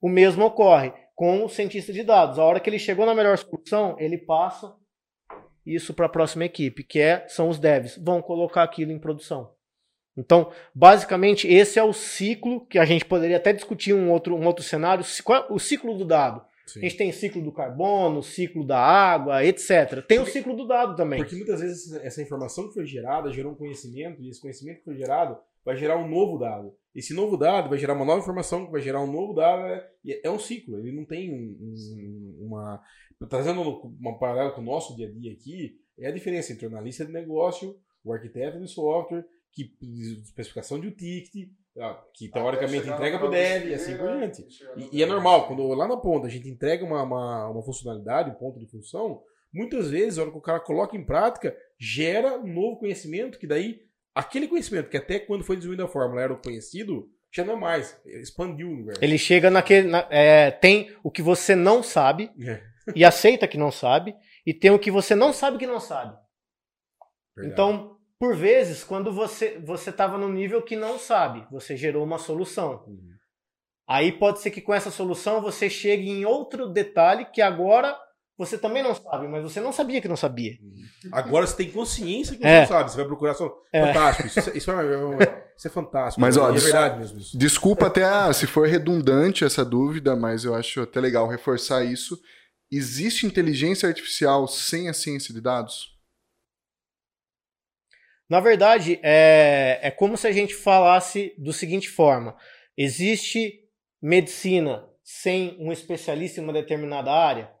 O 0.00 0.08
mesmo 0.08 0.44
ocorre 0.44 0.92
com 1.18 1.44
o 1.44 1.48
cientista 1.48 1.92
de 1.92 2.04
dados. 2.04 2.38
A 2.38 2.44
hora 2.44 2.60
que 2.60 2.70
ele 2.70 2.78
chegou 2.78 3.04
na 3.04 3.12
melhor 3.12 3.36
solução, 3.36 3.96
ele 3.98 4.16
passa 4.16 4.72
isso 5.66 5.92
para 5.92 6.06
a 6.06 6.08
próxima 6.08 6.44
equipe, 6.44 6.84
que 6.84 7.00
é, 7.00 7.26
são 7.26 7.48
os 7.48 7.58
devs. 7.58 7.98
Vão 7.98 8.22
colocar 8.22 8.62
aquilo 8.62 8.92
em 8.92 9.00
produção. 9.00 9.50
Então, 10.16 10.52
basicamente, 10.72 11.48
esse 11.48 11.76
é 11.76 11.82
o 11.82 11.92
ciclo 11.92 12.64
que 12.66 12.78
a 12.78 12.84
gente 12.84 13.04
poderia 13.04 13.36
até 13.36 13.52
discutir 13.52 13.92
um 13.92 14.12
outro, 14.12 14.36
um 14.36 14.46
outro 14.46 14.62
cenário, 14.62 15.04
o 15.50 15.58
ciclo 15.58 15.98
do 15.98 16.04
dado. 16.04 16.40
Sim. 16.68 16.78
A 16.78 16.82
gente 16.82 16.96
tem 16.96 17.10
ciclo 17.10 17.42
do 17.42 17.50
carbono, 17.50 18.22
ciclo 18.22 18.64
da 18.64 18.78
água, 18.78 19.44
etc. 19.44 20.04
Tem 20.06 20.18
porque, 20.18 20.18
o 20.18 20.26
ciclo 20.26 20.54
do 20.54 20.68
dado 20.68 20.94
também. 20.94 21.18
Porque 21.18 21.34
muitas 21.34 21.60
vezes 21.60 21.94
essa 21.94 22.22
informação 22.22 22.68
que 22.68 22.74
foi 22.74 22.86
gerada 22.86 23.32
gerou 23.32 23.50
um 23.50 23.56
conhecimento, 23.56 24.22
e 24.22 24.28
esse 24.28 24.40
conhecimento 24.40 24.78
que 24.78 24.84
foi 24.84 24.96
gerado 24.96 25.36
vai 25.68 25.76
gerar 25.76 25.98
um 25.98 26.08
novo 26.08 26.38
dado. 26.38 26.74
Esse 26.94 27.12
novo 27.12 27.36
dado 27.36 27.68
vai 27.68 27.78
gerar 27.78 27.92
uma 27.92 28.04
nova 28.06 28.20
informação, 28.20 28.64
que 28.64 28.72
vai 28.72 28.80
gerar 28.80 29.02
um 29.02 29.12
novo 29.12 29.34
dado. 29.34 29.64
Né? 29.64 29.84
É 30.24 30.30
um 30.30 30.38
ciclo, 30.38 30.78
ele 30.78 30.96
não 30.96 31.04
tem 31.04 31.30
um, 31.30 32.38
uma. 32.40 32.82
Trazendo 33.28 33.60
uma 34.00 34.18
paralela 34.18 34.52
com 34.52 34.62
o 34.62 34.64
nosso 34.64 34.96
dia 34.96 35.08
a 35.08 35.10
dia 35.10 35.30
aqui, 35.30 35.78
é 35.98 36.08
a 36.08 36.10
diferença 36.10 36.54
entre 36.54 36.64
o 36.64 36.70
analista 36.70 37.04
de 37.04 37.12
negócio, 37.12 37.76
o 38.02 38.14
arquiteto 38.14 38.58
de 38.58 38.66
software, 38.66 39.26
que 39.52 39.76
especificação 40.22 40.80
de 40.80 40.88
um 40.88 40.90
ticket, 40.90 41.50
que 42.14 42.30
teoricamente 42.30 42.88
entrega 42.88 43.18
para 43.18 43.28
o 43.28 43.30
dev 43.30 43.68
e 43.68 43.74
assim 43.74 43.94
por 43.98 44.08
diante. 44.16 44.46
E, 44.74 44.98
e, 44.98 45.02
é 45.02 45.06
normal, 45.06 45.48
quando 45.48 45.68
lá 45.74 45.86
na 45.86 45.98
ponta 45.98 46.28
a 46.28 46.30
gente 46.30 46.48
entrega 46.48 46.82
uma, 46.82 47.02
uma, 47.02 47.50
uma 47.50 47.62
funcionalidade, 47.62 48.30
um 48.30 48.34
ponto 48.34 48.58
de 48.58 48.66
função, 48.66 49.22
muitas 49.52 49.90
vezes, 49.90 50.18
a 50.18 50.22
hora 50.22 50.30
que 50.30 50.38
o 50.38 50.40
cara 50.40 50.60
coloca 50.60 50.96
em 50.96 51.04
prática, 51.04 51.54
gera 51.78 52.38
um 52.38 52.54
novo 52.54 52.78
conhecimento 52.78 53.38
que 53.38 53.46
daí 53.46 53.86
Aquele 54.18 54.48
conhecimento 54.48 54.90
que 54.90 54.96
até 54.96 55.20
quando 55.20 55.44
foi 55.44 55.54
desenvolvida 55.54 55.84
a 55.84 55.88
fórmula 55.88 56.20
era 56.20 56.32
o 56.32 56.42
conhecido, 56.42 57.08
já 57.32 57.44
não 57.44 57.54
é 57.54 57.56
mais. 57.56 57.96
Expandiu 58.04 58.66
o 58.66 58.72
universo. 58.72 59.04
Ele 59.04 59.16
chega 59.16 59.48
naquele. 59.48 59.86
Na, 59.86 60.08
é, 60.10 60.50
tem 60.50 60.92
o 61.04 61.10
que 61.10 61.22
você 61.22 61.54
não 61.54 61.84
sabe 61.84 62.28
é. 62.44 62.60
e 62.96 63.04
aceita 63.04 63.46
que 63.46 63.56
não 63.56 63.70
sabe, 63.70 64.16
e 64.44 64.52
tem 64.52 64.72
o 64.72 64.78
que 64.78 64.90
você 64.90 65.14
não 65.14 65.32
sabe 65.32 65.56
que 65.56 65.68
não 65.68 65.78
sabe. 65.78 66.16
Verdade. 67.36 67.52
Então, 67.52 67.96
por 68.18 68.34
vezes, 68.34 68.82
quando 68.82 69.12
você 69.12 69.56
você 69.60 69.90
estava 69.90 70.18
no 70.18 70.28
nível 70.28 70.62
que 70.62 70.74
não 70.74 70.98
sabe, 70.98 71.46
você 71.48 71.76
gerou 71.76 72.02
uma 72.02 72.18
solução. 72.18 72.82
Uhum. 72.88 73.12
Aí 73.86 74.10
pode 74.10 74.40
ser 74.40 74.50
que 74.50 74.60
com 74.60 74.74
essa 74.74 74.90
solução 74.90 75.40
você 75.40 75.70
chegue 75.70 76.10
em 76.10 76.24
outro 76.24 76.66
detalhe 76.66 77.24
que 77.26 77.40
agora 77.40 77.96
você 78.38 78.56
também 78.56 78.84
não 78.84 78.94
sabe, 78.94 79.26
mas 79.26 79.42
você 79.42 79.60
não 79.60 79.72
sabia 79.72 80.00
que 80.00 80.06
não 80.06 80.16
sabia. 80.16 80.56
Agora 81.10 81.44
você 81.44 81.56
tem 81.56 81.72
consciência 81.72 82.36
que 82.36 82.46
é. 82.46 82.60
não 82.60 82.68
sabe. 82.68 82.88
Você 82.88 82.96
vai 82.96 83.06
procurar 83.06 83.34
só. 83.34 83.52
É. 83.72 83.84
Fantástico. 83.84 84.28
Isso, 84.28 84.38
isso, 84.56 84.70
é, 84.70 84.74
isso, 85.56 85.66
é, 85.66 85.70
fantástico. 85.70 86.20
Mas, 86.20 86.36
ó, 86.36 86.48
é 86.48 86.52
verdade 86.56 87.00
mesmo. 87.00 87.18
Isso. 87.18 87.36
Desculpa 87.36 87.88
até 87.88 88.04
ah, 88.04 88.32
se 88.32 88.46
for 88.46 88.68
redundante 88.68 89.44
essa 89.44 89.64
dúvida, 89.64 90.14
mas 90.14 90.44
eu 90.44 90.54
acho 90.54 90.82
até 90.82 91.00
legal 91.00 91.26
reforçar 91.26 91.84
isso. 91.84 92.16
Existe 92.70 93.26
inteligência 93.26 93.88
artificial 93.88 94.46
sem 94.46 94.88
a 94.88 94.94
ciência 94.94 95.34
de 95.34 95.40
dados? 95.40 95.98
Na 98.30 98.38
verdade, 98.38 99.00
é, 99.02 99.80
é 99.82 99.90
como 99.90 100.16
se 100.16 100.28
a 100.28 100.32
gente 100.32 100.54
falasse 100.54 101.34
do 101.36 101.52
seguinte 101.52 101.88
forma: 101.88 102.36
existe 102.76 103.64
medicina 104.00 104.88
sem 105.02 105.56
um 105.58 105.72
especialista 105.72 106.40
em 106.40 106.44
uma 106.44 106.52
determinada 106.52 107.10
área? 107.10 107.57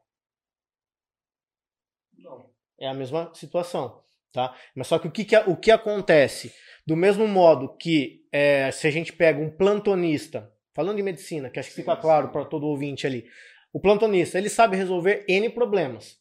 É 2.80 2.86
a 2.88 2.94
mesma 2.94 3.32
situação, 3.34 4.02
tá? 4.32 4.54
Mas 4.74 4.86
só 4.86 4.98
que 4.98 5.08
o 5.08 5.10
que, 5.10 5.24
que, 5.24 5.36
o 5.36 5.56
que 5.56 5.70
acontece? 5.70 6.52
Do 6.86 6.96
mesmo 6.96 7.26
modo 7.26 7.76
que 7.76 8.26
é, 8.32 8.70
se 8.70 8.86
a 8.86 8.90
gente 8.90 9.12
pega 9.12 9.40
um 9.40 9.50
plantonista, 9.50 10.50
falando 10.74 10.96
de 10.96 11.02
medicina, 11.02 11.50
que 11.50 11.58
acho 11.58 11.70
que 11.70 11.76
fica 11.76 11.96
claro 11.96 12.28
para 12.28 12.44
todo 12.44 12.66
ouvinte 12.66 13.06
ali, 13.06 13.24
o 13.72 13.80
plantonista, 13.80 14.38
ele 14.38 14.48
sabe 14.48 14.76
resolver 14.76 15.24
N 15.28 15.50
problemas. 15.50 16.16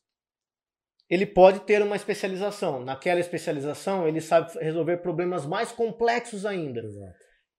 ele 1.10 1.26
pode 1.26 1.62
ter 1.62 1.82
uma 1.82 1.96
especialização. 1.96 2.84
Naquela 2.84 3.20
especialização, 3.20 4.08
ele 4.08 4.20
sabe 4.20 4.52
resolver 4.60 4.98
problemas 4.98 5.46
mais 5.46 5.72
complexos 5.72 6.46
ainda. 6.46 6.82
Exato. 6.82 7.16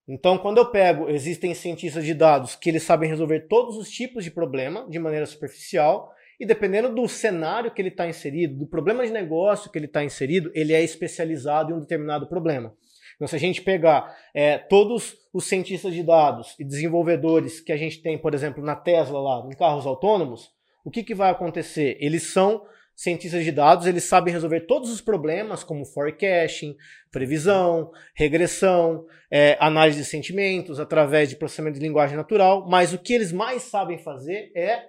Então, 0.06 0.38
quando 0.38 0.58
eu 0.58 0.70
pego, 0.70 1.08
existem 1.08 1.54
cientistas 1.54 2.04
de 2.04 2.14
dados 2.14 2.54
que 2.56 2.68
eles 2.68 2.82
sabem 2.82 3.08
resolver 3.08 3.46
todos 3.48 3.76
os 3.76 3.90
tipos 3.90 4.24
de 4.24 4.30
problema 4.30 4.88
de 4.88 4.98
maneira 4.98 5.26
superficial, 5.26 6.12
e 6.38 6.46
dependendo 6.46 6.94
do 6.94 7.08
cenário 7.08 7.70
que 7.70 7.82
ele 7.82 7.88
está 7.88 8.06
inserido, 8.06 8.58
do 8.58 8.66
problema 8.66 9.04
de 9.04 9.12
negócio 9.12 9.70
que 9.70 9.78
ele 9.78 9.86
está 9.86 10.04
inserido, 10.04 10.50
ele 10.54 10.72
é 10.72 10.82
especializado 10.82 11.72
em 11.72 11.74
um 11.74 11.80
determinado 11.80 12.28
problema. 12.28 12.74
Então, 13.16 13.26
se 13.26 13.34
a 13.34 13.38
gente 13.38 13.60
pegar 13.62 14.16
é, 14.32 14.58
todos 14.58 15.16
os 15.32 15.44
cientistas 15.44 15.92
de 15.92 16.04
dados 16.04 16.54
e 16.58 16.64
desenvolvedores 16.64 17.60
que 17.60 17.72
a 17.72 17.76
gente 17.76 18.00
tem, 18.00 18.16
por 18.16 18.32
exemplo, 18.32 18.62
na 18.62 18.76
Tesla 18.76 19.20
lá, 19.20 19.44
em 19.46 19.56
carros 19.56 19.86
autônomos, 19.86 20.50
o 20.84 20.90
que, 20.90 21.02
que 21.02 21.14
vai 21.14 21.30
acontecer? 21.30 21.96
Eles 22.00 22.22
são 22.22 22.64
cientistas 22.94 23.44
de 23.44 23.52
dados, 23.52 23.86
eles 23.86 24.04
sabem 24.04 24.32
resolver 24.32 24.62
todos 24.62 24.90
os 24.90 25.00
problemas, 25.00 25.62
como 25.62 25.84
forecasting, 25.84 26.76
previsão, 27.10 27.90
regressão, 28.14 29.04
é, 29.30 29.56
análise 29.60 29.98
de 29.98 30.04
sentimentos, 30.04 30.78
através 30.78 31.28
de 31.28 31.36
processamento 31.36 31.78
de 31.78 31.84
linguagem 31.84 32.16
natural, 32.16 32.68
mas 32.68 32.92
o 32.92 32.98
que 32.98 33.12
eles 33.14 33.32
mais 33.32 33.62
sabem 33.62 33.98
fazer 33.98 34.50
é 34.54 34.82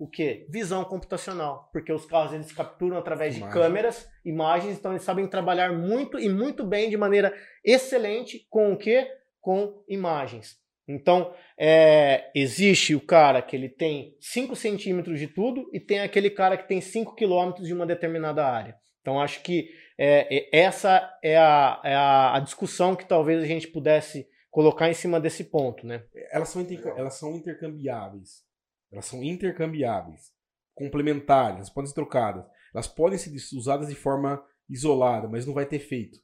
o 0.00 0.08
que? 0.08 0.46
Visão 0.48 0.82
computacional, 0.84 1.68
porque 1.72 1.92
os 1.92 2.06
carros 2.06 2.32
eles 2.32 2.50
capturam 2.52 2.96
através 2.96 3.34
de 3.34 3.40
câmeras, 3.52 4.08
imagens, 4.24 4.78
então 4.78 4.92
eles 4.92 5.02
sabem 5.02 5.26
trabalhar 5.28 5.72
muito 5.72 6.18
e 6.18 6.26
muito 6.28 6.64
bem 6.64 6.88
de 6.88 6.96
maneira 6.96 7.32
excelente 7.62 8.46
com 8.48 8.72
o 8.72 8.76
que? 8.78 9.06
Com 9.40 9.84
imagens. 9.86 10.58
Então, 10.88 11.32
é, 11.56 12.30
existe 12.34 12.94
o 12.94 13.00
cara 13.00 13.40
que 13.42 13.54
ele 13.54 13.68
tem 13.68 14.16
5 14.20 14.56
centímetros 14.56 15.20
de 15.20 15.28
tudo 15.28 15.68
e 15.72 15.78
tem 15.78 16.00
aquele 16.00 16.30
cara 16.30 16.56
que 16.56 16.66
tem 16.66 16.80
5 16.80 17.14
quilômetros 17.14 17.66
de 17.68 17.74
uma 17.74 17.86
determinada 17.86 18.44
área. 18.44 18.74
Então, 19.02 19.20
acho 19.20 19.42
que 19.42 19.68
é, 19.98 20.34
é- 20.34 20.58
essa 20.60 21.08
é, 21.22 21.36
a, 21.36 21.80
é 21.84 21.94
a- 21.94 22.40
discussão 22.42 22.96
que 22.96 23.06
talvez 23.06 23.42
a 23.42 23.46
gente 23.46 23.68
pudesse 23.68 24.26
colocar 24.50 24.88
em 24.90 24.94
cima 24.94 25.20
desse 25.20 25.44
ponto, 25.44 25.86
né? 25.86 26.02
Elas 26.32 26.48
são, 26.48 26.66
elas 26.96 27.14
são 27.14 27.36
intercambiáveis. 27.36 28.48
Elas 28.92 29.06
são 29.06 29.22
intercambiáveis. 29.22 30.32
Complementares, 30.74 31.56
elas 31.56 31.70
podem 31.70 31.88
ser 31.88 31.94
trocadas. 31.94 32.44
Elas 32.74 32.86
podem 32.88 33.18
ser 33.18 33.30
usadas 33.56 33.88
de 33.88 33.94
forma 33.94 34.42
isolada, 34.68 35.28
mas 35.28 35.46
não 35.46 35.54
vai 35.54 35.66
ter 35.66 35.76
efeito. 35.76 36.18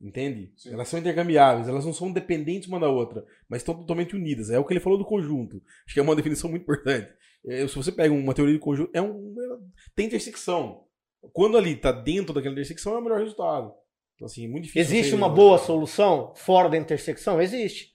Entende? 0.00 0.52
Sim. 0.56 0.72
Elas 0.72 0.88
são 0.88 0.98
intercambiáveis, 0.98 1.68
elas 1.68 1.84
não 1.84 1.92
são 1.92 2.10
dependentes 2.10 2.68
uma 2.68 2.80
da 2.80 2.88
outra, 2.88 3.24
mas 3.48 3.60
estão 3.60 3.74
totalmente 3.74 4.16
unidas. 4.16 4.50
É 4.50 4.58
o 4.58 4.64
que 4.64 4.72
ele 4.72 4.80
falou 4.80 4.98
do 4.98 5.04
conjunto. 5.04 5.62
Acho 5.86 5.94
que 5.94 6.00
é 6.00 6.02
uma 6.02 6.16
definição 6.16 6.50
muito 6.50 6.62
importante. 6.62 7.08
É, 7.46 7.66
se 7.68 7.76
você 7.76 7.92
pega 7.92 8.12
uma 8.12 8.34
teoria 8.34 8.54
de 8.54 8.60
conjunto, 8.60 8.90
é 8.94 9.00
um, 9.00 9.34
é- 9.38 9.58
tem 9.94 10.06
intersecção. 10.06 10.84
Quando 11.32 11.56
ali 11.56 11.74
está 11.74 11.92
dentro 11.92 12.34
daquela 12.34 12.52
intersecção, 12.52 12.94
é 12.94 12.98
o 12.98 13.02
melhor 13.02 13.20
resultado. 13.20 13.72
Então, 14.16 14.26
assim, 14.26 14.44
é 14.44 14.48
muito 14.48 14.64
difícil. 14.64 14.82
Existe 14.82 15.14
uma 15.14 15.28
boa 15.28 15.56
solução 15.58 16.32
fora 16.34 16.68
da 16.68 16.76
intersecção? 16.76 17.40
Existe. 17.40 17.91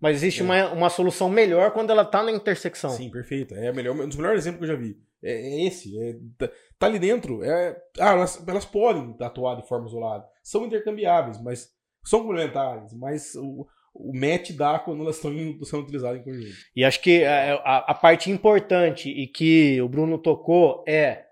Mas 0.00 0.16
existe 0.16 0.42
É. 0.42 0.44
uma, 0.44 0.72
uma 0.72 0.90
solução 0.90 1.28
melhor 1.28 1.70
quando 1.72 1.90
ela 1.90 2.02
está 2.02 2.22
na 2.22 2.30
intersecção. 2.32 2.90
Sim, 2.90 3.10
perfeito. 3.10 3.54
É 3.54 3.72
melhor, 3.72 3.94
um 3.96 4.06
dos 4.06 4.16
melhores 4.16 4.40
exemplos 4.42 4.66
que 4.66 4.72
eu 4.72 4.76
já 4.76 4.80
vi. 4.82 4.96
É, 5.22 5.32
é 5.32 5.66
esse. 5.66 5.98
é- 5.98 6.16
tá, 6.36 6.50
tá 6.78 6.86
ali 6.86 6.98
dentro. 6.98 7.42
É, 7.42 7.76
ah, 7.98 8.12
elas, 8.12 8.42
elas 8.46 8.64
podem 8.66 9.16
atuar 9.20 9.54
de 9.56 9.66
forma 9.66 9.86
isolada. 9.86 10.26
São 10.42 10.66
intercambiáveis, 10.66 11.40
mas 11.42 11.70
são 12.04 12.20
complementares. 12.20 12.92
Mas 12.92 13.34
o, 13.34 13.66
o 13.94 14.12
match 14.14 14.50
dá 14.52 14.78
quando 14.78 15.02
elas 15.02 15.16
estão 15.16 15.32
sendo 15.64 15.82
utilizadas 15.82 16.20
em 16.20 16.24
conjunto. 16.24 16.54
E 16.76 16.84
acho 16.84 17.00
que 17.00 17.24
a, 17.24 17.54
a- 17.54 17.84
a 17.88 17.94
parte 17.94 18.30
importante 18.30 19.08
e 19.08 19.26
que 19.26 19.80
o 19.80 19.88
Bruno 19.88 20.18
tocou 20.18 20.84
é 20.86 21.24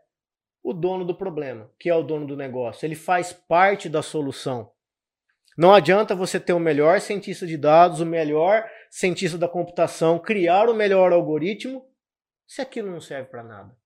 o 0.63 0.73
dono 0.73 1.05
do 1.05 1.15
problema, 1.15 1.71
que 1.79 1.91
é 1.91 1.95
o 1.95 2.03
dono 2.03 2.27
do 2.27 2.35
negócio. 2.35 2.87
Ele 2.87 2.95
faz 2.95 3.35
parte 3.35 3.87
da 3.91 4.01
solução. 4.01 4.71
Não 5.57 5.73
adianta 5.73 6.15
você 6.15 6.41
ter 6.41 6.53
o 6.53 6.59
melhor 6.59 7.01
cientista 7.01 7.47
de 7.47 7.57
dados, 7.57 8.01
o 8.01 8.07
melhor 8.07 8.65
cientista 8.91 9.39
da 9.39 9.49
computação, 9.49 10.19
criar 10.19 10.69
o 10.69 10.75
melhor 10.75 11.13
algoritmo, 11.13 11.85
se 12.47 12.61
aquilo 12.61 12.91
não 12.91 13.01
serve 13.01 13.29
para 13.31 13.43
nada. 13.43 13.77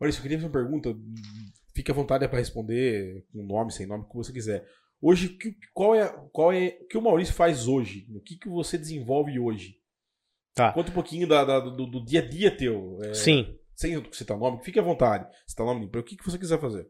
Maurício, 0.00 0.20
eu 0.20 0.22
queria 0.22 0.38
fazer 0.38 0.46
uma 0.46 0.52
pergunta. 0.52 0.94
Fique 1.74 1.90
à 1.90 1.94
vontade 1.94 2.26
para 2.28 2.38
responder 2.38 3.24
com 3.32 3.42
nome, 3.42 3.72
sem 3.72 3.86
nome, 3.86 4.04
o 4.04 4.08
que 4.08 4.16
você 4.16 4.32
quiser. 4.32 4.66
Hoje, 5.00 5.36
qual 5.72 5.94
é, 5.94 6.08
qual 6.32 6.52
é 6.52 6.78
o 6.80 6.86
que 6.86 6.98
o 6.98 7.02
Maurício 7.02 7.34
faz 7.34 7.66
hoje? 7.66 8.06
O 8.14 8.20
que, 8.20 8.36
que 8.36 8.48
você 8.48 8.76
desenvolve 8.76 9.38
hoje? 9.38 9.76
Tá. 10.54 10.72
Conta 10.72 10.90
um 10.90 10.94
pouquinho 10.94 11.26
da- 11.26 11.44
da- 11.44 11.60
do, 11.60 11.86
do 11.86 12.04
dia 12.04 12.20
a 12.20 12.28
dia 12.28 12.54
teu. 12.54 12.98
É, 13.02 13.14
Sim. 13.14 13.56
Sem 13.74 14.02
citar 14.12 14.36
nome, 14.36 14.62
fique 14.62 14.78
à 14.78 14.82
vontade. 14.82 15.26
Citar 15.46 15.64
nome, 15.64 15.86
o 15.86 16.02
que, 16.02 16.16
que 16.16 16.24
você 16.24 16.38
quiser 16.38 16.60
fazer. 16.60 16.86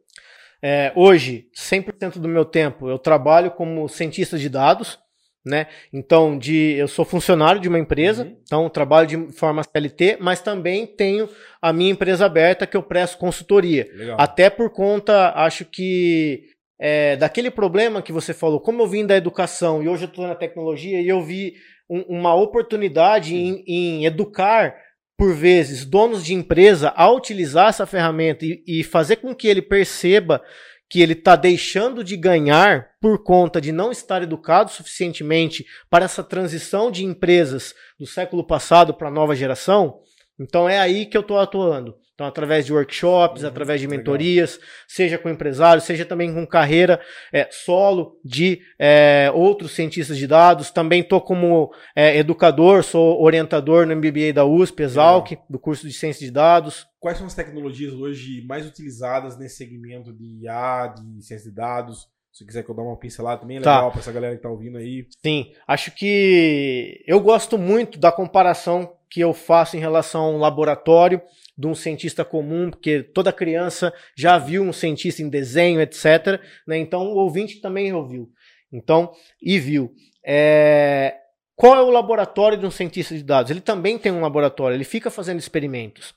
É, 0.63 0.93
hoje, 0.95 1.47
100% 1.55 2.19
do 2.19 2.29
meu 2.29 2.45
tempo 2.45 2.89
eu 2.89 2.99
trabalho 2.99 3.51
como 3.51 3.89
cientista 3.89 4.39
de 4.39 4.49
dados, 4.49 4.99
né? 5.45 5.69
Então, 5.91 6.37
de, 6.39 6.75
eu 6.77 6.87
sou 6.87 7.03
funcionário 7.05 7.61
de 7.61 7.69
uma 7.69 7.79
empresa, 7.79 8.25
Uhum. 8.25 8.37
então 8.43 8.69
trabalho 8.69 9.07
de 9.07 9.33
forma 9.33 9.63
CLT, 9.63 10.19
mas 10.21 10.43
também 10.43 10.87
tenho 10.87 11.29
a 11.63 11.73
minha 11.73 11.91
empresa 11.93 12.27
aberta 12.27 12.67
que 12.67 12.77
eu 12.77 12.83
presto 12.83 13.17
consultoria. 13.17 13.89
Legal. 13.95 14.17
Até 14.21 14.51
por 14.51 14.69
conta, 14.71 15.33
acho 15.35 15.65
que 15.65 16.43
é, 16.79 17.17
daquele 17.17 17.51
problema 17.51 18.03
que 18.03 18.13
você 18.13 18.35
falou, 18.35 18.61
como 18.61 18.83
eu 18.83 18.87
vim 18.87 19.07
da 19.07 19.17
educação 19.17 19.83
e 19.83 19.89
hoje 19.89 20.05
eu 20.05 20.09
estou 20.09 20.27
na 20.27 20.35
tecnologia 20.35 21.01
e 21.01 21.09
eu 21.09 21.23
vi 21.23 21.55
um- 21.89 22.19
uma 22.19 22.35
oportunidade 22.35 23.35
em, 23.35 23.63
em 23.67 24.05
educar, 24.07 24.75
por 25.21 25.35
vezes, 25.35 25.85
donos 25.85 26.25
de 26.25 26.33
empresa 26.33 26.95
a 26.97 27.11
utilizar 27.11 27.69
essa 27.69 27.85
ferramenta 27.85 28.47
e, 28.47 28.65
e 28.67 28.83
fazer 28.83 29.17
com 29.17 29.35
que 29.35 29.47
ele 29.47 29.61
perceba 29.61 30.43
que 30.89 31.03
ele 31.03 31.13
está 31.13 31.37
deixando 31.37 32.03
de 32.03 32.17
ganhar 32.17 32.93
por 33.03 33.23
conta 33.23 33.61
de 33.61 33.71
não 33.71 33.93
estar 33.93 34.23
educado 34.23 34.71
suficientemente 34.71 35.67
para 35.91 36.07
essa 36.07 36.25
transição 36.25 36.91
de 36.91 37.05
empresas 37.05 37.75
do 37.99 38.07
século 38.07 38.47
passado 38.47 38.95
para 38.95 39.09
a 39.09 39.11
nova 39.11 39.37
geração. 39.37 40.01
Então 40.39 40.67
é 40.67 40.81
aí 40.81 41.05
que 41.05 41.19
eu 41.19 41.21
estou 41.21 41.39
atuando. 41.39 41.97
Então, 42.21 42.29
através 42.29 42.67
de 42.67 42.73
workshops, 42.75 43.41
Uhum, 43.45 43.49
através 43.49 43.81
de 43.81 43.87
legal. 43.87 43.99
mentorias, 43.99 44.61
seja 44.87 45.17
com 45.17 45.31
empresários, 45.31 45.85
seja 45.85 46.05
também 46.05 46.35
com 46.35 46.47
carreira 46.47 47.01
é, 47.33 47.49
solo 47.51 48.21
de 48.23 48.61
é, 48.79 49.31
outros 49.35 49.73
cientistas 49.73 50.19
de 50.19 50.27
dados. 50.27 50.71
Também 50.71 51.01
estou 51.01 51.19
como 51.23 51.73
é, 51.97 52.19
educador, 52.19 52.85
sou 52.85 53.23
orientador 53.23 53.87
no 53.87 53.97
MBA 53.97 54.35
da 54.35 54.45
USP, 54.45 54.83
Exalc, 54.83 55.31
do 55.49 55.59
curso 55.59 55.87
de 55.89 55.95
Ciência 55.95 56.27
de 56.27 56.31
Dados. 56.31 56.87
Quais 56.99 57.17
são 57.17 57.27
as 57.27 57.35
tecnologias 57.35 57.95
hoje 57.95 58.45
mais 58.47 58.67
utilizadas 58.67 59.39
nesse 59.39 59.57
segmento 59.57 60.13
de 60.13 60.43
IA, 60.45 60.89
de 60.89 61.25
ciência 61.25 61.49
de 61.49 61.57
dados? 61.57 62.07
Se 62.31 62.45
quiser 62.47 62.63
que 62.63 62.71
eu 62.71 62.75
dê 62.75 62.83
uma 62.83 62.99
pincelada 62.99 63.41
também, 63.41 63.57
é 63.57 63.61
Tá. 63.63 63.77
legal 63.77 63.91
para 63.93 64.01
essa 64.01 64.13
galera 64.13 64.37
que 64.37 64.43
tá 64.43 64.51
ouvindo 64.51 64.77
aí. 64.77 65.07
Sim, 65.25 65.53
acho 65.67 65.91
que 65.93 67.03
eu 67.07 67.19
gosto 67.19 67.57
muito 67.57 67.99
da 67.99 68.13
comparação 68.13 68.93
que 69.09 69.21
eu 69.21 69.33
faço 69.35 69.77
em 69.77 69.81
relação 69.81 70.21
a 70.27 70.31
um 70.31 70.39
laboratório 70.39 71.21
de 71.61 71.67
um 71.67 71.75
cientista 71.75 72.25
comum, 72.25 72.71
porque 72.71 73.03
toda 73.03 73.33
criança 73.33 73.93
já 74.17 74.39
viu 74.39 74.63
um 74.63 74.73
cientista 74.73 75.23
em 75.23 75.29
desenho, 75.29 75.81
etc. 75.81 76.41
né? 76.67 76.79
Então 76.79 77.03
o 77.03 77.17
ouvinte 77.17 77.61
também 77.61 77.93
ouviu. 77.93 78.31
Então, 78.73 79.13
e 79.43 79.59
viu. 79.59 79.93
É, 80.25 81.17
Qual 81.55 81.77
é 81.77 81.83
o 81.83 81.91
laboratório 81.91 82.57
de 82.57 82.65
um 82.65 82.71
cientista 82.71 83.15
de 83.15 83.23
dados? 83.23 83.51
Ele 83.51 83.61
também 83.61 83.99
tem 83.99 84.11
um 84.11 84.23
laboratório, 84.23 84.75
ele 84.75 84.85
fica 84.85 85.11
fazendo 85.11 85.39
experimentos. 85.39 86.15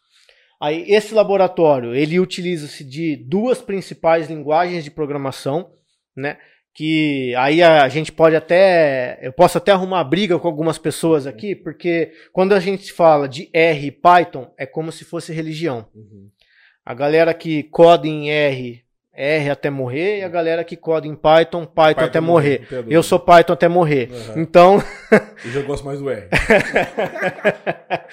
Aí, 0.61 0.85
esse 0.87 1.13
laboratório, 1.13 1.93
ele 1.93 2.21
utiliza-se 2.21 2.85
de 2.85 3.17
duas 3.17 3.61
principais 3.61 4.29
linguagens 4.29 4.81
de 4.85 4.89
programação, 4.89 5.73
né? 6.15 6.37
Que 6.73 7.35
aí 7.35 7.61
a 7.61 7.87
gente 7.87 8.11
pode 8.11 8.35
até. 8.35 9.19
Eu 9.21 9.31
posso 9.31 9.59
até 9.59 9.71
arrumar 9.71 10.03
briga 10.03 10.39
com 10.39 10.47
algumas 10.47 10.79
pessoas 10.79 11.27
aqui, 11.27 11.53
porque 11.53 12.11
quando 12.31 12.53
a 12.53 12.59
gente 12.59 12.91
fala 12.91 13.29
de 13.29 13.47
R 13.53 13.87
e 13.87 13.91
Python, 13.91 14.51
é 14.57 14.65
como 14.65 14.91
se 14.91 15.05
fosse 15.05 15.31
religião. 15.31 15.85
Uhum. 15.93 16.29
A 16.83 16.95
galera 16.95 17.31
que 17.33 17.63
coda 17.63 18.07
em 18.07 18.31
R, 18.31 18.83
R 19.13 19.49
até 19.51 19.69
morrer, 19.69 20.19
e 20.19 20.23
a 20.23 20.29
galera 20.29 20.63
que 20.63 20.75
coda 20.75 21.07
em 21.07 21.15
Python, 21.15 21.65
Python, 21.65 22.05
até 22.05 22.19
morrer. 22.19 22.67
Eu 22.89 23.03
sou 23.03 23.19
Python 23.19 23.53
até 23.53 23.67
morrer. 23.67 24.09
Uhum. 24.11 24.41
Então, 24.41 24.83
Eu 25.45 25.51
já 25.51 25.61
gosto 25.61 25.85
mais 25.85 25.99
do 25.99 26.09
R. 26.09 26.27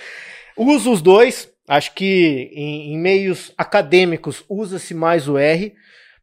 uso 0.54 0.92
os 0.92 1.00
dois. 1.00 1.50
Acho 1.66 1.94
que 1.94 2.50
em, 2.52 2.92
em 2.92 2.98
meios 2.98 3.54
acadêmicos 3.56 4.44
usa-se 4.48 4.92
mais 4.92 5.28
o 5.28 5.38
R, 5.38 5.72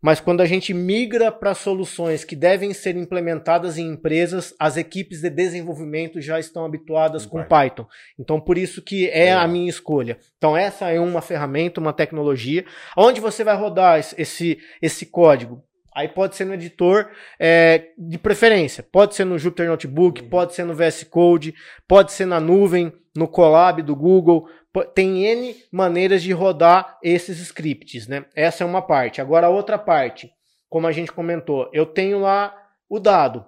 mas 0.02 0.20
quando 0.20 0.42
a 0.42 0.46
gente 0.46 0.74
migra 0.74 1.32
para 1.32 1.54
soluções 1.54 2.24
que 2.24 2.36
devem 2.36 2.74
ser 2.74 2.96
implementadas 2.96 3.78
em 3.78 3.88
empresas, 3.88 4.54
as 4.60 4.78
equipes 4.78 5.22
de 5.22 5.30
desenvolvimento 5.30 6.22
já 6.22 6.40
estão 6.40 6.64
habituadas 6.66 7.26
Com 7.26 7.44
Python. 7.44 7.86
Então, 8.20 8.40
por 8.40 8.58
isso 8.58 8.82
que 8.82 9.10
é 9.10 9.26
Legal. 9.26 9.40
a 9.40 9.48
minha 9.48 9.70
escolha. 9.70 10.18
Então, 10.38 10.56
essa 10.56 10.90
é 10.92 11.00
uma 11.00 11.22
ferramenta, 11.22 11.80
uma 11.82 11.94
tecnologia. 11.94 12.64
Onde 12.96 13.20
você 13.20 13.44
vai 13.44 13.56
rodar 13.58 14.00
esse- 14.00 14.16
esse, 14.22 14.58
esse 14.82 15.06
código? 15.08 15.64
Aí 15.96 16.08
pode 16.08 16.36
ser 16.36 16.46
no 16.46 16.54
editor 16.54 17.10
é, 17.40 17.88
de 17.98 18.20
preferência. 18.20 18.84
Pode 18.92 19.16
ser 19.16 19.26
no 19.26 19.40
Jupyter 19.40 19.68
Notebook, 19.68 20.22
Uhum. 20.22 20.30
pode 20.30 20.54
ser 20.54 20.64
no 20.64 20.76
VS 20.76 21.04
Code, 21.06 21.56
pode 21.88 22.12
ser 22.12 22.28
na 22.28 22.40
nuvem, 22.40 22.94
no 23.16 23.28
Colab 23.28 23.82
do 23.82 23.96
Google, 23.96 24.48
tem 24.84 25.26
N 25.26 25.56
maneiras 25.72 26.22
de 26.22 26.32
rodar 26.32 26.98
esses 27.02 27.40
scripts, 27.40 28.08
né? 28.08 28.26
Essa 28.36 28.64
é 28.64 28.68
uma 28.68 28.82
parte. 28.82 29.22
Agora, 29.22 29.48
a 29.48 29.50
outra 29.50 29.78
parte, 29.78 30.32
como 30.70 30.88
a 30.88 30.92
gente 30.92 31.12
comentou, 31.12 31.70
eu 31.74 31.86
tenho 31.86 32.20
lá 32.20 32.56
o 32.90 33.00
dado. 33.00 33.46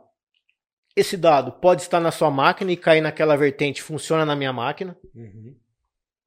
Esse 0.96 1.16
dado 1.16 1.52
pode 1.54 1.82
estar 1.82 2.00
na 2.00 2.12
sua 2.12 2.30
máquina 2.30 2.72
e 2.72 2.78
cair 2.78 3.02
naquela 3.02 3.38
vertente, 3.38 3.82
funciona 3.82 4.26
na 4.26 4.36
minha 4.36 4.52
máquina, 4.52 4.98
Uhum. 5.16 5.56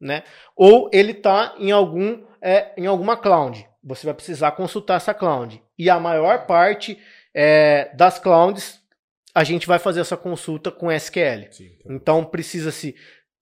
né? 0.01 0.23
Ou 0.57 0.89
ele 0.93 1.13
está 1.13 1.55
em 1.59 1.71
algum 1.71 2.25
é, 2.41 2.73
em 2.77 2.87
alguma 2.87 3.17
cloud. 3.17 3.69
Você 3.85 4.07
vai 4.07 4.15
precisar 4.15 4.53
consultar 4.53 4.97
essa 4.97 5.15
cloud. 5.15 5.63
E 5.79 5.89
a 5.91 5.99
maior 5.99 6.47
parte 6.47 6.99
é, 7.35 7.95
das 7.95 8.19
clouds 8.19 8.81
a 9.35 9.45
gente 9.45 9.67
vai 9.67 9.79
fazer 9.79 10.01
essa 10.01 10.17
consulta 10.17 10.71
com 10.71 10.91
SQL. 10.91 11.51
Sim, 11.51 11.71
então. 11.81 11.97
Então 11.97 12.25
precisa-se 12.25 12.95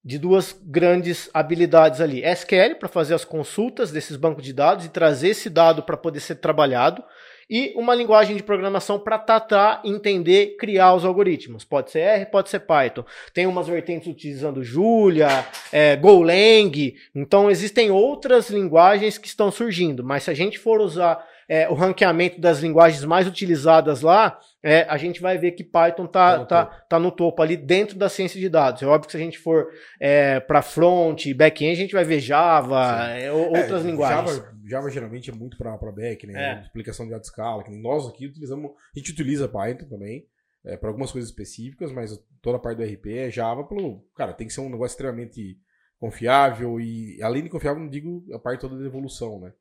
de 0.04 0.18
duas 0.18 0.58
grandes 0.64 1.28
habilidades 1.32 2.00
ali: 2.00 2.22
SQL 2.24 2.76
para 2.78 2.88
fazer 2.88 3.14
as 3.14 3.24
consultas 3.24 3.90
desses 3.90 4.16
bancos 4.16 4.44
de 4.44 4.52
dados 4.52 4.84
e 4.84 4.88
trazer 4.88 5.28
esse 5.28 5.50
dado 5.50 5.82
para 5.82 5.96
poder 5.96 6.20
ser 6.20 6.36
trabalhado, 6.36 7.02
e 7.50 7.72
uma 7.74 7.96
linguagem 7.96 8.36
de 8.36 8.44
programação 8.44 8.96
para 8.96 9.18
tratar, 9.18 9.82
entender, 9.84 10.56
criar 10.56 10.94
os 10.94 11.04
algoritmos. 11.04 11.64
Pode 11.64 11.90
ser 11.90 11.98
R, 11.98 12.26
pode 12.26 12.48
ser 12.48 12.60
Python. 12.60 13.04
Tem 13.34 13.44
umas 13.44 13.66
vertentes 13.66 14.06
utilizando 14.06 14.62
Julia, 14.62 15.44
é, 15.72 15.96
Golang. 15.96 16.94
Então 17.12 17.50
existem 17.50 17.90
outras 17.90 18.50
linguagens 18.50 19.18
que 19.18 19.26
estão 19.26 19.50
surgindo, 19.50 20.04
mas 20.04 20.22
se 20.22 20.30
a 20.30 20.34
gente 20.34 20.60
for 20.60 20.80
usar 20.80 21.26
é, 21.52 21.68
o 21.68 21.74
ranqueamento 21.74 22.40
das 22.40 22.60
linguagens 22.60 23.04
mais 23.04 23.26
utilizadas 23.26 24.02
lá, 24.02 24.38
é, 24.62 24.82
a 24.82 24.96
gente 24.96 25.20
vai 25.20 25.36
ver 25.36 25.50
que 25.50 25.64
Python 25.64 26.06
Tá 26.06 26.32
tá, 26.34 26.38
no 26.38 26.46
tá, 26.46 26.64
topo. 26.66 26.88
tá 26.88 26.98
no 27.00 27.10
topo 27.10 27.42
ali 27.42 27.56
dentro 27.56 27.98
da 27.98 28.08
ciência 28.08 28.38
de 28.38 28.48
dados. 28.48 28.80
É 28.82 28.86
óbvio 28.86 29.06
que 29.06 29.10
se 29.12 29.16
a 29.16 29.20
gente 29.20 29.36
for 29.38 29.66
é, 30.00 30.38
para 30.38 30.62
front, 30.62 31.26
back-end, 31.34 31.72
a 31.72 31.82
gente 31.82 31.92
vai 31.92 32.04
ver 32.04 32.20
Java, 32.20 33.08
é, 33.18 33.32
ou- 33.32 33.48
outras 33.48 33.84
É, 33.84 33.86
linguagens. 33.90 34.36
Java, 34.36 34.54
Java 34.64 34.90
geralmente 34.90 35.28
é 35.28 35.34
muito 35.34 35.58
para 35.58 35.76
back, 35.90 36.24
né? 36.26 36.60
É. 36.60 36.62
Explicação 36.62 37.04
de 37.08 37.14
alta 37.14 37.26
escala. 37.26 37.64
Que 37.64 37.70
nós 37.72 38.06
aqui 38.06 38.26
utilizamos. 38.26 38.70
A 38.94 38.98
gente 38.98 39.10
utiliza 39.10 39.48
Python 39.48 39.88
também. 39.88 40.24
É, 40.64 40.76
para 40.76 40.90
algumas 40.90 41.10
coisas 41.10 41.30
específicas, 41.30 41.90
mas 41.90 42.16
toda 42.42 42.58
a 42.58 42.60
parte 42.60 42.76
do 42.76 42.84
RP 42.84 43.06
é 43.16 43.30
Java 43.30 43.64
pelo. 43.64 44.04
Cara, 44.14 44.32
tem 44.34 44.46
que 44.46 44.52
ser 44.52 44.60
um 44.60 44.68
negócio 44.70 44.92
extremamente 44.94 45.56
confiável 45.98 46.80
e, 46.80 47.18
além 47.22 47.42
de 47.42 47.48
confiável, 47.48 47.82
não 47.82 47.88
digo 47.88 48.24
a 48.32 48.38
parte 48.38 48.60
toda 48.60 48.78
da 48.78 48.84
evolução, 48.84 49.40
né? 49.40 49.52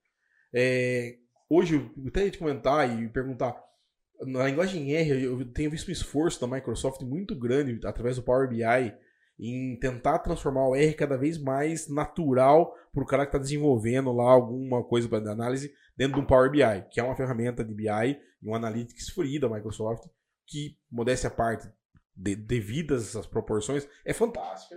É, 0.53 1.15
hoje, 1.49 1.91
até 2.07 2.29
te 2.29 2.37
comentar 2.37 3.01
e 3.01 3.09
perguntar. 3.09 3.55
Na 4.21 4.45
linguagem 4.45 4.93
R, 4.93 5.23
eu 5.23 5.45
tenho 5.53 5.71
visto 5.71 5.87
um 5.87 5.91
esforço 5.91 6.41
da 6.41 6.47
Microsoft 6.47 7.01
muito 7.01 7.33
grande 7.37 7.79
através 7.87 8.17
do 8.17 8.23
Power 8.23 8.49
BI 8.49 8.93
em 9.39 9.79
tentar 9.79 10.19
transformar 10.19 10.67
o 10.67 10.75
R 10.75 10.93
cada 10.93 11.17
vez 11.17 11.41
mais 11.41 11.87
natural 11.87 12.75
para 12.93 13.03
o 13.03 13.05
cara 13.05 13.25
que 13.25 13.29
está 13.29 13.37
desenvolvendo 13.37 14.11
lá 14.11 14.29
alguma 14.29 14.83
coisa 14.83 15.07
para 15.07 15.31
análise 15.31 15.73
dentro 15.95 16.15
de 16.15 16.19
um 16.19 16.25
Power 16.25 16.51
BI, 16.51 16.89
que 16.91 16.99
é 16.99 17.03
uma 17.03 17.15
ferramenta 17.15 17.63
de 17.63 17.73
BI 17.73 17.87
e 17.87 18.47
um 18.47 18.53
Analytics 18.53 19.09
free 19.09 19.39
da 19.39 19.47
Microsoft, 19.47 20.03
que, 20.45 20.77
modéstia 20.91 21.29
à 21.29 21.31
parte, 21.31 21.69
de, 22.13 22.35
devidas 22.35 23.15
às 23.15 23.25
proporções, 23.25 23.87
é 24.03 24.13
fantástica. 24.13 24.75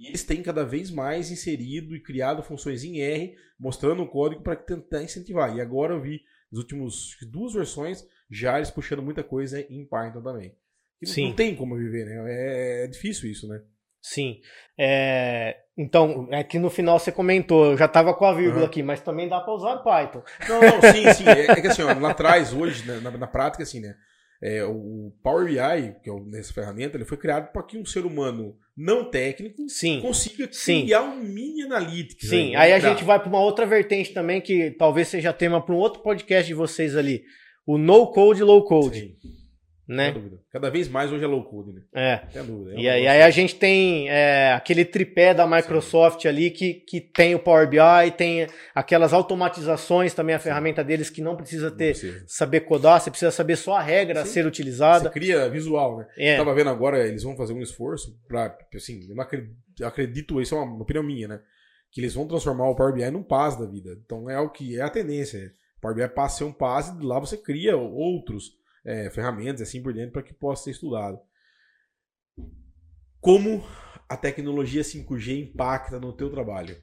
E 0.00 0.08
eles 0.08 0.24
têm 0.24 0.42
cada 0.42 0.64
vez 0.64 0.90
mais 0.90 1.30
inserido 1.30 1.94
e 1.94 2.00
criado 2.00 2.42
funções 2.42 2.82
em 2.84 3.00
R, 3.02 3.36
mostrando 3.58 4.02
o 4.02 4.08
código 4.08 4.42
para 4.42 4.56
tentar 4.56 5.02
incentivar. 5.02 5.54
E 5.54 5.60
agora 5.60 5.92
eu 5.92 6.00
vi 6.00 6.22
nas 6.50 6.58
últimas 6.58 7.16
duas 7.30 7.52
versões 7.52 8.08
já 8.30 8.56
eles 8.56 8.70
puxando 8.70 9.02
muita 9.02 9.22
coisa 9.22 9.60
em 9.60 9.84
Python 9.84 10.22
também. 10.22 10.54
E 11.02 11.06
não- 11.06 11.12
Sim. 11.12 11.24
Não 11.28 11.34
tem 11.34 11.54
como 11.54 11.76
viver, 11.76 12.06
né? 12.06 12.14
É, 12.32 12.84
é 12.84 12.86
difícil 12.86 13.30
isso, 13.30 13.46
né? 13.46 13.60
Sim. 14.00 14.40
É, 14.78 15.58
então, 15.76 16.26
é 16.30 16.42
que 16.42 16.58
no 16.58 16.70
final 16.70 16.98
você 16.98 17.12
comentou, 17.12 17.72
eu 17.72 17.76
já 17.76 17.84
estava 17.84 18.14
com 18.14 18.24
a 18.24 18.32
vírgula 18.32 18.60
Uhum. 18.62 18.66
aqui, 18.66 18.82
mas 18.82 19.02
também 19.02 19.28
dá 19.28 19.38
para 19.40 19.52
usar 19.52 19.76
Python. 19.78 20.22
Não, 20.48 20.60
não, 20.62 20.80
sim, 20.80 21.12
sim. 21.12 21.26
É, 21.28 21.50
é 21.50 21.60
que 21.60 21.66
assim, 21.66 21.82
ó, 21.82 21.92
lá 21.98 22.10
atrás, 22.12 22.54
hoje, 22.54 22.86
na, 22.86 23.10
na 23.10 23.26
prática, 23.26 23.62
assim, 23.62 23.80
né? 23.80 23.94
É, 24.42 24.64
o 24.64 25.12
Power 25.22 25.46
BI, 25.46 26.00
que 26.02 26.08
é 26.08 26.20
nessa 26.26 26.52
ferramenta, 26.52 26.96
ele 26.96 27.04
foi 27.04 27.18
criado 27.18 27.52
para 27.52 27.62
que 27.62 27.76
um 27.76 27.84
ser 27.84 28.06
humano 28.06 28.56
não 28.76 29.10
técnico 29.10 29.68
Sim. 29.68 30.00
consiga 30.00 30.48
Sim. 30.50 30.84
criar 30.84 31.02
um 31.02 31.16
mini 31.16 31.62
analytics. 31.62 32.28
Sim, 32.28 32.52
né? 32.52 32.56
aí 32.56 32.72
a 32.72 32.78
gente 32.78 33.04
vai 33.04 33.18
para 33.18 33.28
uma 33.28 33.40
outra 33.40 33.66
vertente 33.66 34.14
também, 34.14 34.40
que 34.40 34.70
talvez 34.72 35.08
seja 35.08 35.32
tema 35.32 35.62
para 35.62 35.74
um 35.74 35.78
outro 35.78 36.02
podcast 36.02 36.46
de 36.46 36.54
vocês 36.54 36.96
ali. 36.96 37.22
O 37.66 37.76
no 37.76 38.10
code, 38.10 38.42
low 38.42 38.64
code, 38.64 39.00
Sim, 39.00 39.16
né? 39.94 40.14
Cada 40.52 40.70
vez 40.70 40.88
mais 40.88 41.10
hoje 41.12 41.24
é 41.24 41.26
low 41.26 41.42
code, 41.44 41.72
né? 41.72 41.82
É. 41.92 42.20
Sem 42.30 42.44
dúvida. 42.44 42.76
É 42.76 42.80
E 42.80 42.88
aí, 42.88 43.06
aí 43.08 43.22
a 43.22 43.30
gente 43.30 43.56
tem 43.56 44.08
é, 44.08 44.52
aquele 44.52 44.84
tripé 44.84 45.34
da 45.34 45.46
Microsoft 45.46 46.24
ali 46.26 46.50
que, 46.50 46.74
que 46.74 47.00
tem 47.00 47.34
o 47.34 47.38
Power 47.40 47.68
BI, 47.68 48.10
tem 48.16 48.46
aquelas 48.74 49.12
automatizações 49.12 50.14
também, 50.14 50.34
a 50.34 50.38
ferramenta 50.38 50.84
deles 50.84 51.10
que 51.10 51.20
não 51.20 51.36
precisa 51.36 51.70
Não 51.70 51.76
ter, 51.76 51.90
precisa. 51.92 52.24
saber 52.26 52.60
codar, 52.60 53.00
você 53.00 53.10
precisa 53.10 53.30
saber 53.30 53.56
só 53.56 53.76
a 53.76 53.82
regra 53.82 54.20
a 54.22 54.24
Sim. 54.24 54.32
ser 54.32 54.42
Você 54.42 54.48
utilizada. 54.48 55.10
cria 55.10 55.48
visual, 55.48 55.98
né? 55.98 56.06
É. 56.16 56.36
Tava 56.36 56.54
vendo 56.54 56.70
agora, 56.70 57.06
eles 57.06 57.22
vão 57.22 57.36
fazer 57.36 57.52
um 57.52 57.60
esforço 57.62 58.16
pra, 58.28 58.56
assim, 58.74 59.00
eu 59.08 59.14
não 59.16 59.22
acredito, 59.22 59.54
eu 59.80 59.86
acredito, 59.88 60.40
isso 60.40 60.54
é 60.54 60.58
uma 60.58 60.82
opinião 60.82 61.02
minha, 61.02 61.26
né? 61.28 61.40
Que 61.90 62.00
eles 62.00 62.14
vão 62.14 62.28
transformar 62.28 62.68
o 62.68 62.76
Power 62.76 62.94
BI 62.94 63.10
num 63.10 63.22
PAS 63.22 63.56
da 63.58 63.66
vida. 63.66 63.90
Então 64.04 64.30
é 64.30 64.38
o 64.38 64.48
que 64.48 64.78
é 64.78 64.82
a 64.82 64.88
tendência. 64.90 65.52
O 65.78 65.80
Power 65.80 65.96
BI 65.96 66.08
passa 66.14 66.36
a 66.36 66.38
ser 66.38 66.44
um 66.44 66.52
PAS 66.52 66.88
e 66.88 67.04
lá 67.04 67.18
você 67.18 67.36
cria 67.36 67.76
outros 67.76 68.52
é, 68.84 69.10
ferramentas 69.10 69.62
assim 69.62 69.82
por 69.82 69.92
diante 69.92 70.12
para 70.12 70.22
que 70.22 70.32
possa 70.34 70.64
ser 70.64 70.70
estudado. 70.72 71.18
Como 73.20 73.64
a 74.08 74.16
tecnologia 74.16 74.82
5G 74.82 75.50
impacta 75.50 76.00
no 76.00 76.12
teu 76.12 76.30
trabalho? 76.30 76.76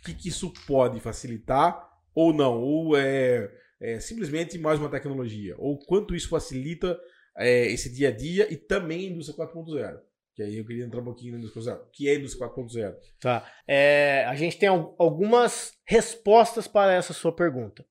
O 0.00 0.04
que, 0.04 0.14
que 0.14 0.28
isso 0.28 0.52
pode 0.66 0.98
facilitar 1.00 1.88
ou 2.14 2.32
não? 2.32 2.60
Ou 2.60 2.96
é, 2.96 3.50
é 3.80 4.00
simplesmente 4.00 4.58
mais 4.58 4.78
uma 4.80 4.88
tecnologia? 4.90 5.54
Ou 5.58 5.78
quanto 5.78 6.14
isso 6.14 6.28
facilita 6.28 6.98
é, 7.36 7.66
esse 7.66 7.92
dia 7.92 8.08
a 8.08 8.12
dia 8.12 8.52
e 8.52 8.56
também 8.56 9.06
a 9.06 9.10
indústria 9.10 9.46
4.0? 9.46 10.00
Que 10.34 10.42
aí 10.42 10.56
eu 10.58 10.64
queria 10.66 10.84
entrar 10.84 11.00
um 11.00 11.04
pouquinho 11.04 11.32
na 11.34 11.38
indústria 11.38 11.74
4.0. 11.76 11.82
O 11.86 11.90
que 11.90 12.08
é 12.08 12.12
a 12.12 12.14
indústria 12.16 12.48
4.0? 12.48 12.94
Tá. 13.20 13.52
É, 13.68 14.24
a 14.24 14.34
gente 14.34 14.58
tem 14.58 14.68
al- 14.68 14.96
algumas 14.98 15.72
respostas 15.84 16.66
para 16.66 16.92
essa 16.94 17.12
sua 17.12 17.34
pergunta. 17.34 17.84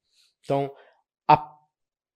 Então, 0.44 0.74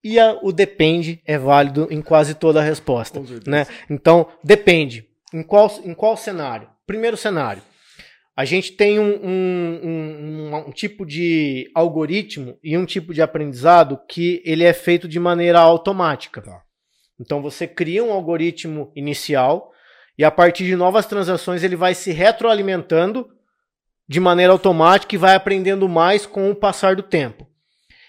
e 0.04 0.20
a- 0.20 0.38
o 0.41 0.51
depende 0.51 1.22
é 1.26 1.38
válido 1.38 1.88
em 1.89 2.01
quase 2.01 2.34
toda 2.36 2.60
a 2.60 2.64
resposta. 2.64 3.22
Né? 3.47 3.66
Então, 3.89 4.28
depende. 4.43 5.08
Em 5.34 5.43
qual, 5.43 5.72
em 5.84 5.93
qual 5.93 6.18
cenário? 6.18 6.68
Primeiro 6.86 7.16
cenário. 7.18 7.62
A 8.36 8.45
gente 8.45 8.72
tem 8.72 8.99
um, 8.99 9.14
um- 9.24 9.80
um- 9.84 10.49
um- 10.56 10.68
um 10.68 10.72
tipo 10.72 11.06
de 11.06 11.70
algoritmo 11.76 12.58
e 12.64 12.76
um 12.78 12.86
tipo 12.86 13.14
de 13.14 13.22
aprendizado 13.22 13.99
que 14.10 14.41
ele 14.43 14.64
é 14.64 14.74
feito 14.74 15.08
de 15.08 15.20
maneira 15.20 15.60
automática. 15.60 16.41
Tá. 16.41 16.62
Então 17.20 17.41
você 17.43 17.68
cria 17.68 18.04
um 18.04 18.12
algoritmo 18.12 18.91
inicial 18.95 19.72
e 20.18 20.24
a 20.24 20.32
partir 20.32 20.66
de 20.66 20.76
novas 20.76 21.06
transações 21.06 21.64
ele 21.64 21.76
vai 21.76 21.93
se 21.93 22.12
retroalimentando 22.12 23.28
de 24.10 24.20
maneira 24.20 24.51
automática 24.51 25.14
e 25.14 25.18
vai 25.18 25.36
aprendendo 25.36 25.88
mais 25.88 26.26
com 26.26 26.49
o 26.49 26.56
passar 26.56 26.95
do 26.95 27.04
tempo. 27.04 27.47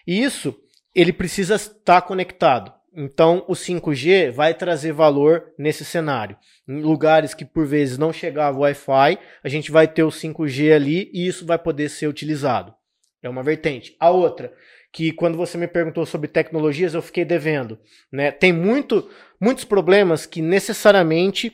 E 0.07 0.23
isso 0.23 0.55
ele 0.95 1.13
precisa 1.13 1.57
estar 1.57 2.03
conectado. 2.03 2.73
Então, 2.97 3.45
o 3.49 3.55
5G 3.55 4.31
vai 4.31 4.55
trazer 4.55 4.93
valor 4.93 5.53
nesse 5.59 5.85
cenário. 5.85 6.37
Em 6.69 6.81
lugares 6.81 7.35
que 7.35 7.45
por 7.45 7.67
vezes 7.67 7.99
não 7.99 8.13
chegava 8.13 8.61
Wi-Fi, 8.61 9.19
a 9.43 9.49
gente 9.49 9.73
vai 9.73 9.89
ter 9.89 10.05
o 10.05 10.11
5G 10.11 10.73
ali 10.73 11.11
e 11.13 11.27
isso 11.27 11.45
vai 11.45 11.59
poder 11.59 11.89
ser 11.89 12.07
utilizado. 12.07 12.73
É 13.21 13.29
uma 13.29 13.43
vertente. 13.43 13.97
A 13.99 14.11
outra, 14.11 14.53
que 14.93 15.11
quando 15.11 15.37
você 15.37 15.59
me 15.59 15.67
perguntou 15.67 16.07
sobre 16.07 16.29
tecnologias, 16.29 16.95
eu 16.95 17.03
fiquei 17.03 17.25
devendo. 17.25 17.81
Né? 18.13 18.31
Tem 18.31 18.53
muito, 18.53 19.11
muitos 19.41 19.65
problemas 19.65 20.25
que 20.25 20.41
necessariamente, 20.41 21.53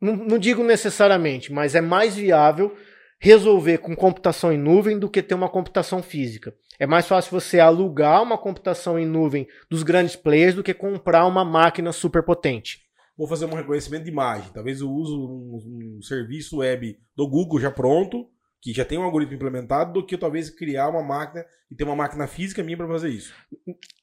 não, 0.00 0.14
não 0.14 0.38
digo 0.38 0.62
necessariamente, 0.62 1.52
mas 1.52 1.74
é 1.74 1.80
mais 1.80 2.14
viável 2.14 2.76
resolver 3.18 3.78
com 3.78 3.96
computação 3.96 4.52
em 4.52 4.58
nuvem 4.58 4.98
do 4.98 5.08
que 5.08 5.22
ter 5.22 5.34
uma 5.34 5.48
computação 5.48 6.02
física. 6.02 6.54
É 6.82 6.86
mais 6.86 7.06
fácil 7.06 7.30
você 7.30 7.60
alugar 7.60 8.20
uma 8.24 8.36
computação 8.36 8.98
em 8.98 9.06
nuvem 9.06 9.46
dos 9.70 9.84
grandes 9.84 10.16
players 10.16 10.56
do 10.56 10.64
que 10.64 10.74
comprar 10.74 11.24
uma 11.26 11.44
máquina 11.44 11.92
super 11.92 12.24
potente. 12.24 12.80
Vou 13.16 13.28
fazer 13.28 13.44
um 13.44 13.54
reconhecimento 13.54 14.02
de 14.02 14.10
imagem. 14.10 14.50
Talvez 14.52 14.80
eu 14.80 14.90
use 14.90 15.12
um, 15.12 15.98
um 15.98 16.02
serviço 16.02 16.56
web 16.56 16.98
do 17.14 17.28
Google 17.28 17.60
já 17.60 17.70
pronto, 17.70 18.28
que 18.62 18.72
já 18.72 18.84
tem 18.84 18.96
um 18.96 19.02
algoritmo 19.02 19.34
implementado, 19.34 19.92
do 19.92 20.06
que 20.06 20.16
talvez 20.16 20.48
criar 20.48 20.88
uma 20.88 21.02
máquina 21.02 21.44
e 21.68 21.74
ter 21.74 21.82
uma 21.82 21.96
máquina 21.96 22.28
física 22.28 22.62
minha 22.62 22.76
para 22.76 22.86
fazer 22.86 23.08
isso. 23.08 23.34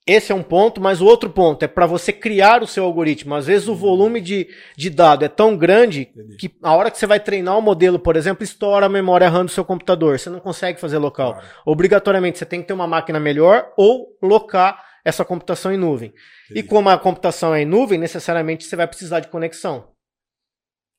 Esse 0.05 0.33
é 0.33 0.35
um 0.35 0.43
ponto, 0.43 0.81
mas 0.81 0.99
o 0.99 1.05
outro 1.05 1.29
ponto 1.29 1.63
é 1.63 1.67
para 1.67 1.85
você 1.85 2.11
criar 2.11 2.61
o 2.61 2.67
seu 2.67 2.83
algoritmo. 2.83 3.35
Às 3.35 3.47
vezes 3.47 3.69
o 3.69 3.75
volume 3.75 4.19
de, 4.19 4.49
de 4.75 4.89
dado 4.89 5.23
é 5.23 5.29
tão 5.29 5.55
grande 5.55 6.09
Entendi. 6.13 6.35
que 6.35 6.57
a 6.61 6.75
hora 6.75 6.91
que 6.91 6.97
você 6.97 7.07
vai 7.07 7.21
treinar 7.21 7.57
o 7.57 7.61
modelo, 7.61 7.97
por 7.97 8.17
exemplo, 8.17 8.43
estoura 8.43 8.87
a 8.87 8.89
memória 8.89 9.29
RAM 9.29 9.45
do 9.45 9.51
seu 9.51 9.63
computador. 9.63 10.19
Você 10.19 10.29
não 10.29 10.41
consegue 10.41 10.77
fazer 10.77 10.97
local. 10.97 11.35
Claro. 11.35 11.47
Obrigatoriamente 11.65 12.37
você 12.37 12.45
tem 12.45 12.61
que 12.61 12.67
ter 12.67 12.73
uma 12.73 12.87
máquina 12.87 13.19
melhor 13.19 13.71
ou 13.77 14.17
locar 14.21 14.83
essa 15.05 15.23
computação 15.23 15.71
em 15.71 15.77
nuvem. 15.77 16.13
E 16.49 16.51
Entendi. 16.51 16.67
como 16.67 16.89
a 16.89 16.97
computação 16.97 17.55
é 17.55 17.61
em 17.61 17.65
nuvem, 17.65 17.97
necessariamente 17.97 18.65
você 18.65 18.75
vai 18.75 18.87
precisar 18.87 19.21
de 19.21 19.29
conexão. 19.29 19.87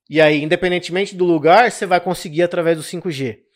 E 0.09 0.19
aí, 0.19 0.43
independentemente 0.43 1.15
do 1.15 1.27
lugar, 1.27 1.71
você 1.71 1.85
vai 1.85 2.01
conseguir 2.01 2.43
através 2.43 2.79
do 2.79 2.83
5G. 2.83 3.50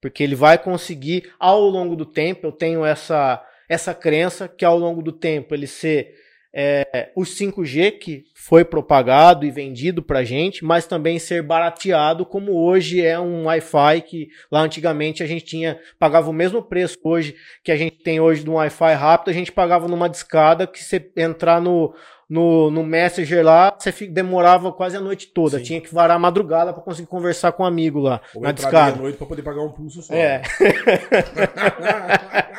Porque 0.00 0.22
ele 0.22 0.34
vai 0.34 0.58
conseguir, 0.58 1.32
ao 1.38 1.60
longo 1.60 1.96
do 1.96 2.04
tempo, 2.04 2.46
eu 2.46 2.52
tenho 2.52 2.84
essa, 2.84 3.44
essa 3.68 3.94
crença 3.94 4.48
que 4.48 4.64
ao 4.64 4.78
longo 4.78 5.02
do 5.02 5.12
tempo 5.12 5.54
ele 5.54 5.66
ser 5.66 6.14
é, 6.58 7.10
o 7.14 7.20
5G 7.20 7.98
que 7.98 8.24
foi 8.34 8.64
propagado 8.64 9.44
e 9.44 9.50
vendido 9.50 10.02
para 10.02 10.24
gente, 10.24 10.64
mas 10.64 10.86
também 10.86 11.18
ser 11.18 11.42
barateado 11.42 12.24
como 12.24 12.52
hoje 12.52 13.04
é 13.04 13.20
um 13.20 13.44
Wi-Fi 13.44 14.00
que 14.00 14.28
lá 14.50 14.62
antigamente 14.62 15.22
a 15.22 15.26
gente 15.26 15.44
tinha 15.44 15.78
pagava 15.98 16.30
o 16.30 16.32
mesmo 16.32 16.62
preço 16.62 16.96
hoje 17.04 17.36
que 17.62 17.70
a 17.70 17.76
gente 17.76 17.98
tem 17.98 18.20
hoje 18.20 18.42
de 18.42 18.48
um 18.48 18.54
Wi-Fi 18.54 18.94
rápido, 18.94 19.28
a 19.28 19.34
gente 19.34 19.52
pagava 19.52 19.86
numa 19.86 20.08
discada 20.08 20.66
que 20.66 20.82
você 20.82 21.10
entrar 21.14 21.60
no 21.60 21.94
no, 22.28 22.72
no 22.72 22.82
Messenger 22.82 23.44
lá, 23.44 23.76
você 23.78 23.92
demorava 24.08 24.72
quase 24.72 24.96
a 24.96 25.00
noite 25.00 25.28
toda. 25.28 25.58
Sim. 25.58 25.64
Tinha 25.64 25.80
que 25.80 25.94
varar 25.94 26.16
a 26.16 26.18
madrugada 26.18 26.72
para 26.72 26.82
conseguir 26.82 27.06
conversar 27.06 27.52
com 27.52 27.62
um 27.62 27.66
amigo 27.66 28.00
lá. 28.00 28.20
Ou 28.34 28.42
na 28.42 28.50
discada. 28.50 28.96
noite 28.96 29.16
para 29.16 29.28
poder 29.28 29.42
pagar 29.42 29.62
um 29.62 29.70
pulso 29.70 30.02
só. 30.02 30.12
É. 30.12 30.42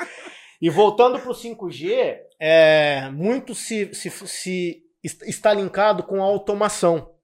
e 0.61 0.69
voltando 0.69 1.19
para 1.19 1.31
o 1.31 1.35
5G, 1.35 2.17
é, 2.39 3.09
muito 3.11 3.53
se, 3.53 3.93
se, 3.93 4.09
se 4.09 4.83
está 5.23 5.53
linkado 5.53 6.03
com 6.03 6.21
a 6.21 6.25
automação. 6.25 7.15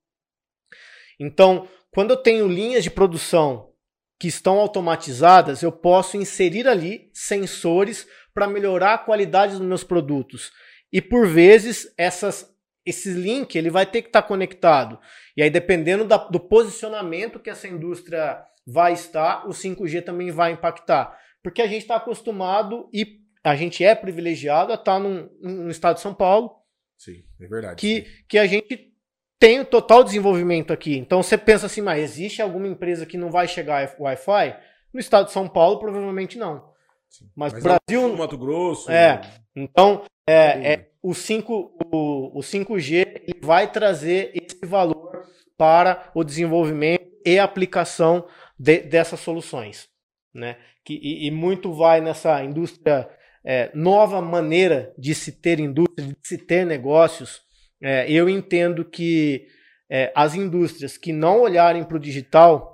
Então, 1.19 1.67
quando 1.91 2.11
eu 2.11 2.17
tenho 2.17 2.47
linhas 2.47 2.83
de 2.83 2.91
produção 2.91 3.71
que 4.19 4.27
estão 4.27 4.59
automatizadas, 4.59 5.61
eu 5.61 5.71
posso 5.71 6.17
inserir 6.17 6.67
ali 6.67 7.09
sensores 7.13 8.07
para 8.33 8.47
melhorar 8.47 8.93
a 8.95 8.97
qualidade 8.97 9.57
dos 9.57 9.65
meus 9.65 9.83
produtos. 9.83 10.51
E 10.91 11.01
por 11.01 11.27
vezes 11.27 11.93
essas, 11.97 12.49
esse 12.85 13.11
link 13.11 13.55
ele 13.55 13.69
vai 13.69 13.85
ter 13.85 14.01
que 14.01 14.09
estar 14.09 14.21
tá 14.21 14.27
conectado. 14.27 14.99
E 15.35 15.41
aí, 15.41 15.49
dependendo 15.49 16.05
da, 16.05 16.17
do 16.17 16.39
posicionamento 16.39 17.39
que 17.39 17.49
essa 17.49 17.67
indústria 17.67 18.43
vai 18.65 18.93
estar, 18.93 19.47
o 19.47 19.49
5G 19.49 20.03
também 20.03 20.31
vai 20.31 20.51
impactar. 20.51 21.17
Porque 21.43 21.61
a 21.61 21.67
gente 21.67 21.81
está 21.81 21.97
acostumado 21.97 22.89
e 22.93 23.22
a 23.43 23.55
gente 23.55 23.83
é 23.83 23.93
privilegiado 23.93 24.71
a 24.71 24.75
estar 24.75 24.99
num, 24.99 25.29
no 25.41 25.69
estado 25.69 25.95
de 25.95 26.01
São 26.01 26.13
Paulo. 26.13 26.51
Sim, 26.97 27.23
é 27.39 27.47
verdade. 27.47 27.75
Que, 27.75 28.07
que 28.27 28.37
a 28.37 28.45
gente 28.45 28.93
tem 29.39 29.59
o 29.59 29.65
total 29.65 30.03
desenvolvimento 30.03 30.71
aqui. 30.71 30.97
Então 30.97 31.21
você 31.21 31.37
pensa 31.37 31.65
assim, 31.65 31.81
mas 31.81 32.01
existe 32.01 32.41
alguma 32.41 32.67
empresa 32.67 33.05
que 33.05 33.17
não 33.17 33.29
vai 33.29 33.47
chegar 33.47 33.93
Wi-Fi? 33.99 34.57
No 34.93 34.99
estado 34.99 35.25
de 35.25 35.31
São 35.31 35.47
Paulo, 35.47 35.79
provavelmente 35.79 36.37
não. 36.37 36.71
Sim. 37.09 37.29
Mas, 37.35 37.53
mas 37.53 37.63
Brasil. 37.63 38.07
No 38.07 38.17
Mato 38.17 38.37
Grosso. 38.37 38.89
É. 38.89 39.19
Então, 39.55 40.03
é, 40.27 40.73
é, 40.73 40.89
o, 41.01 41.13
5, 41.13 41.77
o, 41.91 42.39
o 42.39 42.41
5G 42.41 43.21
ele 43.27 43.39
vai 43.41 43.71
trazer 43.71 44.31
esse 44.33 44.65
valor 44.65 45.27
para 45.57 46.09
o 46.15 46.23
desenvolvimento 46.23 47.05
e 47.25 47.37
aplicação 47.37 48.25
de, 48.57 48.79
dessas 48.79 49.19
soluções. 49.19 49.89
Né? 50.33 50.57
Que, 50.83 50.95
e, 50.95 51.27
e, 51.27 51.31
muito 51.31 51.73
vai 51.73 52.01
nessa 52.01 52.43
indústria, 52.43 53.09
é, 53.45 53.69
nova 53.73 54.21
maneira 54.21 54.93
de 54.97 55.13
se 55.13 55.31
ter 55.31 55.59
indústria, 55.59 56.07
de 56.07 56.15
se 56.23 56.37
ter 56.37 56.65
negócios. 56.65 57.41
É, 57.81 58.09
eu 58.09 58.29
entendo 58.29 58.85
que 58.85 59.47
é, 59.89 60.11
as 60.15 60.35
indústrias 60.35 60.97
que 60.97 61.11
não 61.11 61.41
olharem 61.41 61.83
para 61.83 61.97
o 61.97 61.99
digital 61.99 62.71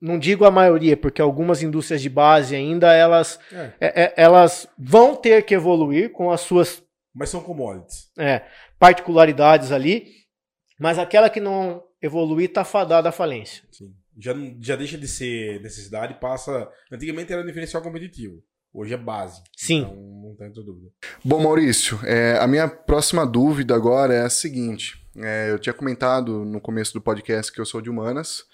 não 0.00 0.18
digo 0.18 0.44
a 0.44 0.50
maioria, 0.50 0.96
porque 0.98 1.22
algumas 1.22 1.62
indústrias 1.62 2.02
de 2.02 2.10
base 2.10 2.54
ainda 2.54 2.92
elas, 2.92 3.40
é. 3.50 3.72
É, 3.80 4.02
é. 4.02 4.14
elas 4.16 4.68
vão 4.76 5.16
ter 5.16 5.42
que 5.44 5.54
evoluir 5.54 6.12
com 6.12 6.30
as 6.30 6.42
suas. 6.42 6.82
Mas 7.14 7.30
são 7.30 7.42
commodities. 7.42 8.10
Particularidades 8.78 9.72
ali, 9.72 10.08
mas 10.78 10.98
aquela 10.98 11.30
que 11.30 11.40
não 11.40 11.82
evoluir 12.02 12.50
está 12.50 12.64
fadada 12.64 13.08
à 13.08 13.12
falência. 13.12 13.64
Sim. 13.70 13.94
Já, 14.18 14.34
já 14.60 14.76
deixa 14.76 14.98
de 14.98 15.08
ser 15.08 15.60
necessidade 15.62 16.12
e 16.12 16.20
passa. 16.20 16.70
Antigamente 16.92 17.32
era 17.32 17.40
um 17.40 17.46
diferencial 17.46 17.82
competitivo. 17.82 18.42
Hoje 18.74 18.92
é 18.92 18.96
base. 18.96 19.40
Sim. 19.56 19.82
Então 19.82 19.94
não 19.94 20.34
tem 20.34 20.50
dúvida. 20.50 20.90
Bom, 21.24 21.40
Maurício, 21.40 22.00
é, 22.02 22.36
a 22.40 22.46
minha 22.48 22.66
próxima 22.66 23.24
dúvida 23.24 23.72
agora 23.72 24.12
é 24.12 24.22
a 24.22 24.28
seguinte. 24.28 25.00
É, 25.16 25.52
eu 25.52 25.60
tinha 25.60 25.72
comentado 25.72 26.44
no 26.44 26.60
começo 26.60 26.92
do 26.92 27.00
podcast 27.00 27.52
que 27.52 27.60
eu 27.60 27.64
sou 27.64 27.80
de 27.80 27.88
humanas. 27.88 28.44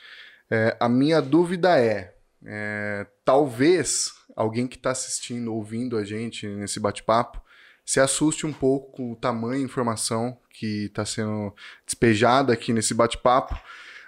É, 0.51 0.77
a 0.79 0.91
minha 0.91 1.23
dúvida 1.23 1.81
é, 1.81 2.15
é 2.45 3.07
talvez 3.25 4.13
alguém 4.37 4.67
que 4.67 4.77
está 4.77 4.91
assistindo, 4.91 5.55
ouvindo 5.55 5.97
a 5.97 6.05
gente 6.05 6.47
nesse 6.47 6.79
bate-papo, 6.79 7.41
se 7.83 7.99
assuste 7.99 8.47
um 8.47 8.53
pouco 8.53 8.93
com 8.93 9.13
o 9.13 9.17
tamanho 9.17 9.61
de 9.61 9.65
informação 9.65 10.39
que 10.51 10.85
está 10.85 11.05
sendo 11.05 11.55
despejada 11.87 12.53
aqui 12.53 12.75
nesse 12.75 12.93
bate-papo. 12.93 13.59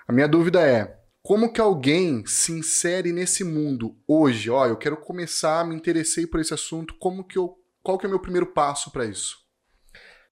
A 0.07 0.13
minha 0.13 0.29
dúvida 0.29 0.61
é, 0.61 0.95
como 1.23 1.53
que 1.53 1.61
alguém 1.61 2.27
se 2.27 2.51
insere 2.51 3.13
nesse 3.13 3.45
mundo 3.45 3.97
hoje? 4.09 4.51
Ó, 4.51 4.67
eu 4.67 4.77
quero 4.77 4.97
começar, 4.97 5.65
me 5.65 5.75
interessei 5.75 6.27
por 6.27 6.41
esse 6.41 6.53
assunto, 6.53 6.95
como 6.99 7.25
que 7.25 7.39
eu, 7.39 7.57
qual 7.83 7.97
que 7.97 8.05
é 8.05 8.09
o 8.09 8.11
meu 8.11 8.21
primeiro 8.21 8.53
passo 8.53 8.91
para 8.91 9.05
isso? 9.05 9.39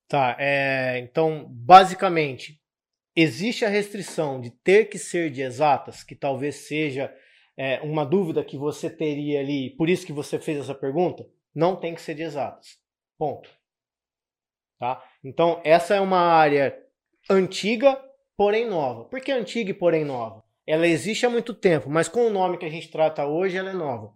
Tá, 0.08 0.36
é, 0.40 0.98
então, 0.98 1.46
basicamente, 1.48 2.60
existe 3.14 3.64
a 3.64 3.68
restrição 3.68 4.40
de 4.40 4.50
ter 4.50 4.86
que 4.86 4.98
ser 4.98 5.30
de 5.30 5.42
exatas, 5.42 6.02
que 6.02 6.16
talvez 6.16 6.56
seja 6.66 7.14
é, 7.56 7.80
uma 7.82 8.04
dúvida 8.04 8.44
que 8.44 8.56
você 8.56 8.90
teria 8.90 9.38
ali, 9.38 9.70
por 9.76 9.88
isso 9.88 10.04
que 10.04 10.12
você 10.12 10.40
fez 10.40 10.58
essa 10.58 10.74
pergunta, 10.74 11.24
não 11.54 11.76
tem 11.76 11.94
que 11.94 12.02
ser 12.02 12.16
de 12.16 12.22
exatas. 12.22 12.80
Ponto. 13.16 13.48
Tá? 14.80 15.04
Então, 15.22 15.60
essa 15.62 15.94
é 15.94 16.00
uma 16.00 16.18
área 16.20 16.76
antiga, 17.28 18.02
porém 18.36 18.68
nova. 18.68 19.04
Por 19.04 19.20
que 19.20 19.30
antiga 19.30 19.70
e 19.70 19.74
porém 19.74 20.04
nova? 20.04 20.42
Ela 20.70 20.86
existe 20.86 21.26
há 21.26 21.28
muito 21.28 21.52
tempo, 21.52 21.90
mas 21.90 22.06
com 22.06 22.28
o 22.28 22.30
nome 22.30 22.56
que 22.56 22.64
a 22.64 22.70
gente 22.70 22.92
trata 22.92 23.26
hoje, 23.26 23.56
ela 23.56 23.70
é 23.70 23.74
nova. 23.74 24.14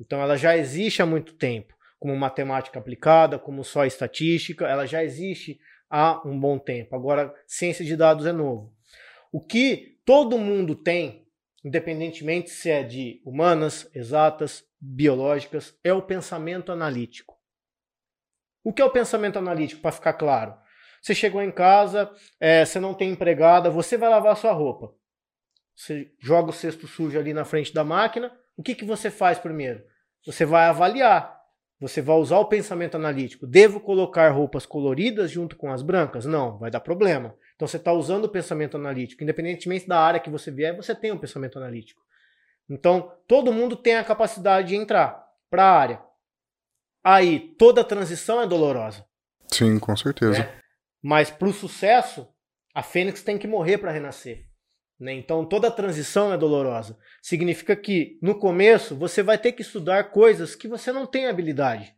Então, 0.00 0.20
ela 0.20 0.36
já 0.36 0.56
existe 0.56 1.00
há 1.00 1.06
muito 1.06 1.34
tempo, 1.34 1.72
como 2.00 2.16
matemática 2.16 2.80
aplicada, 2.80 3.38
como 3.38 3.62
só 3.62 3.84
estatística, 3.84 4.66
ela 4.66 4.86
já 4.86 5.04
existe 5.04 5.60
há 5.88 6.20
um 6.26 6.36
bom 6.36 6.58
tempo. 6.58 6.96
Agora, 6.96 7.32
ciência 7.46 7.84
de 7.84 7.96
dados 7.96 8.26
é 8.26 8.32
novo. 8.32 8.74
O 9.30 9.40
que 9.40 10.00
todo 10.04 10.36
mundo 10.36 10.74
tem, 10.74 11.28
independentemente 11.64 12.50
se 12.50 12.68
é 12.70 12.82
de 12.82 13.22
humanas, 13.24 13.88
exatas, 13.94 14.64
biológicas, 14.80 15.78
é 15.84 15.92
o 15.92 16.02
pensamento 16.02 16.72
analítico. 16.72 17.36
O 18.64 18.72
que 18.72 18.82
é 18.82 18.84
o 18.84 18.90
pensamento 18.90 19.38
analítico, 19.38 19.80
para 19.80 19.92
ficar 19.92 20.14
claro? 20.14 20.56
Você 21.00 21.14
chegou 21.14 21.40
em 21.40 21.52
casa, 21.52 22.10
é, 22.40 22.64
você 22.64 22.80
não 22.80 22.94
tem 22.94 23.12
empregada, 23.12 23.70
você 23.70 23.96
vai 23.96 24.10
lavar 24.10 24.36
sua 24.36 24.50
roupa. 24.50 24.92
Você 25.74 26.12
joga 26.18 26.50
o 26.50 26.52
cesto 26.52 26.86
sujo 26.86 27.18
ali 27.18 27.32
na 27.32 27.44
frente 27.44 27.72
da 27.74 27.84
máquina. 27.84 28.32
O 28.56 28.62
que, 28.62 28.74
que 28.74 28.84
você 28.84 29.10
faz 29.10 29.38
primeiro? 29.38 29.82
Você 30.24 30.44
vai 30.44 30.66
avaliar 30.66 31.34
você 31.80 32.00
vai 32.00 32.16
usar 32.16 32.38
o 32.38 32.46
pensamento 32.46 32.94
analítico. 32.94 33.46
Devo 33.46 33.80
colocar 33.80 34.30
roupas 34.30 34.64
coloridas 34.64 35.30
junto 35.30 35.54
com 35.54 35.70
as 35.70 35.82
brancas? 35.82 36.24
Não, 36.24 36.56
vai 36.56 36.70
dar 36.70 36.80
problema. 36.80 37.36
Então 37.56 37.68
você 37.68 37.76
está 37.76 37.92
usando 37.92 38.24
o 38.24 38.28
pensamento 38.28 38.76
analítico. 38.76 39.22
Independentemente 39.22 39.86
da 39.86 40.00
área 40.00 40.20
que 40.20 40.30
você 40.30 40.50
vier, 40.50 40.74
você 40.74 40.94
tem 40.94 41.12
um 41.12 41.18
pensamento 41.18 41.58
analítico. 41.58 42.00
Então, 42.70 43.12
todo 43.28 43.52
mundo 43.52 43.76
tem 43.76 43.96
a 43.96 44.04
capacidade 44.04 44.68
de 44.68 44.76
entrar 44.76 45.22
para 45.50 45.64
a 45.64 45.78
área. 45.78 46.02
Aí, 47.04 47.54
toda 47.58 47.84
transição 47.84 48.40
é 48.40 48.46
dolorosa. 48.46 49.04
Sim, 49.48 49.78
com 49.78 49.94
certeza. 49.94 50.38
Né? 50.38 50.58
Mas 51.02 51.30
para 51.30 51.48
o 51.48 51.52
sucesso, 51.52 52.26
a 52.74 52.82
fênix 52.82 53.22
tem 53.22 53.36
que 53.36 53.46
morrer 53.46 53.76
para 53.76 53.92
renascer. 53.92 54.46
Né? 54.98 55.12
Então 55.14 55.44
toda 55.44 55.70
transição 55.70 56.32
é 56.32 56.38
dolorosa. 56.38 56.98
Significa 57.22 57.74
que 57.74 58.18
no 58.22 58.38
começo 58.38 58.94
você 58.94 59.22
vai 59.22 59.38
ter 59.38 59.52
que 59.52 59.62
estudar 59.62 60.10
coisas 60.10 60.54
que 60.54 60.68
você 60.68 60.92
não 60.92 61.06
tem 61.06 61.26
habilidade. 61.26 61.94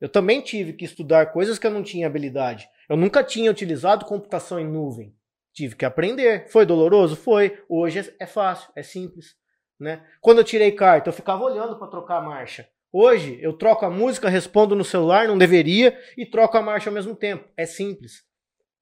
Eu 0.00 0.08
também 0.08 0.40
tive 0.40 0.72
que 0.72 0.84
estudar 0.84 1.32
coisas 1.32 1.58
que 1.58 1.66
eu 1.66 1.70
não 1.70 1.82
tinha 1.82 2.06
habilidade. 2.06 2.68
Eu 2.88 2.96
nunca 2.96 3.24
tinha 3.24 3.50
utilizado 3.50 4.04
computação 4.04 4.60
em 4.60 4.66
nuvem. 4.66 5.14
Tive 5.52 5.74
que 5.74 5.84
aprender. 5.84 6.48
Foi 6.48 6.64
doloroso? 6.64 7.16
Foi. 7.16 7.62
Hoje 7.68 8.14
é 8.18 8.26
fácil, 8.26 8.70
é 8.76 8.82
simples. 8.82 9.34
Né? 9.78 10.04
Quando 10.20 10.38
eu 10.38 10.44
tirei 10.44 10.72
carta, 10.72 11.08
eu 11.08 11.12
ficava 11.12 11.42
olhando 11.42 11.78
para 11.78 11.88
trocar 11.88 12.18
a 12.18 12.22
marcha. 12.22 12.68
Hoje 12.92 13.38
eu 13.42 13.52
troco 13.52 13.84
a 13.84 13.90
música, 13.90 14.28
respondo 14.28 14.74
no 14.74 14.84
celular, 14.84 15.28
não 15.28 15.36
deveria, 15.36 15.98
e 16.16 16.24
troco 16.24 16.56
a 16.56 16.62
marcha 16.62 16.88
ao 16.88 16.94
mesmo 16.94 17.14
tempo. 17.14 17.48
É 17.56 17.66
simples. 17.66 18.24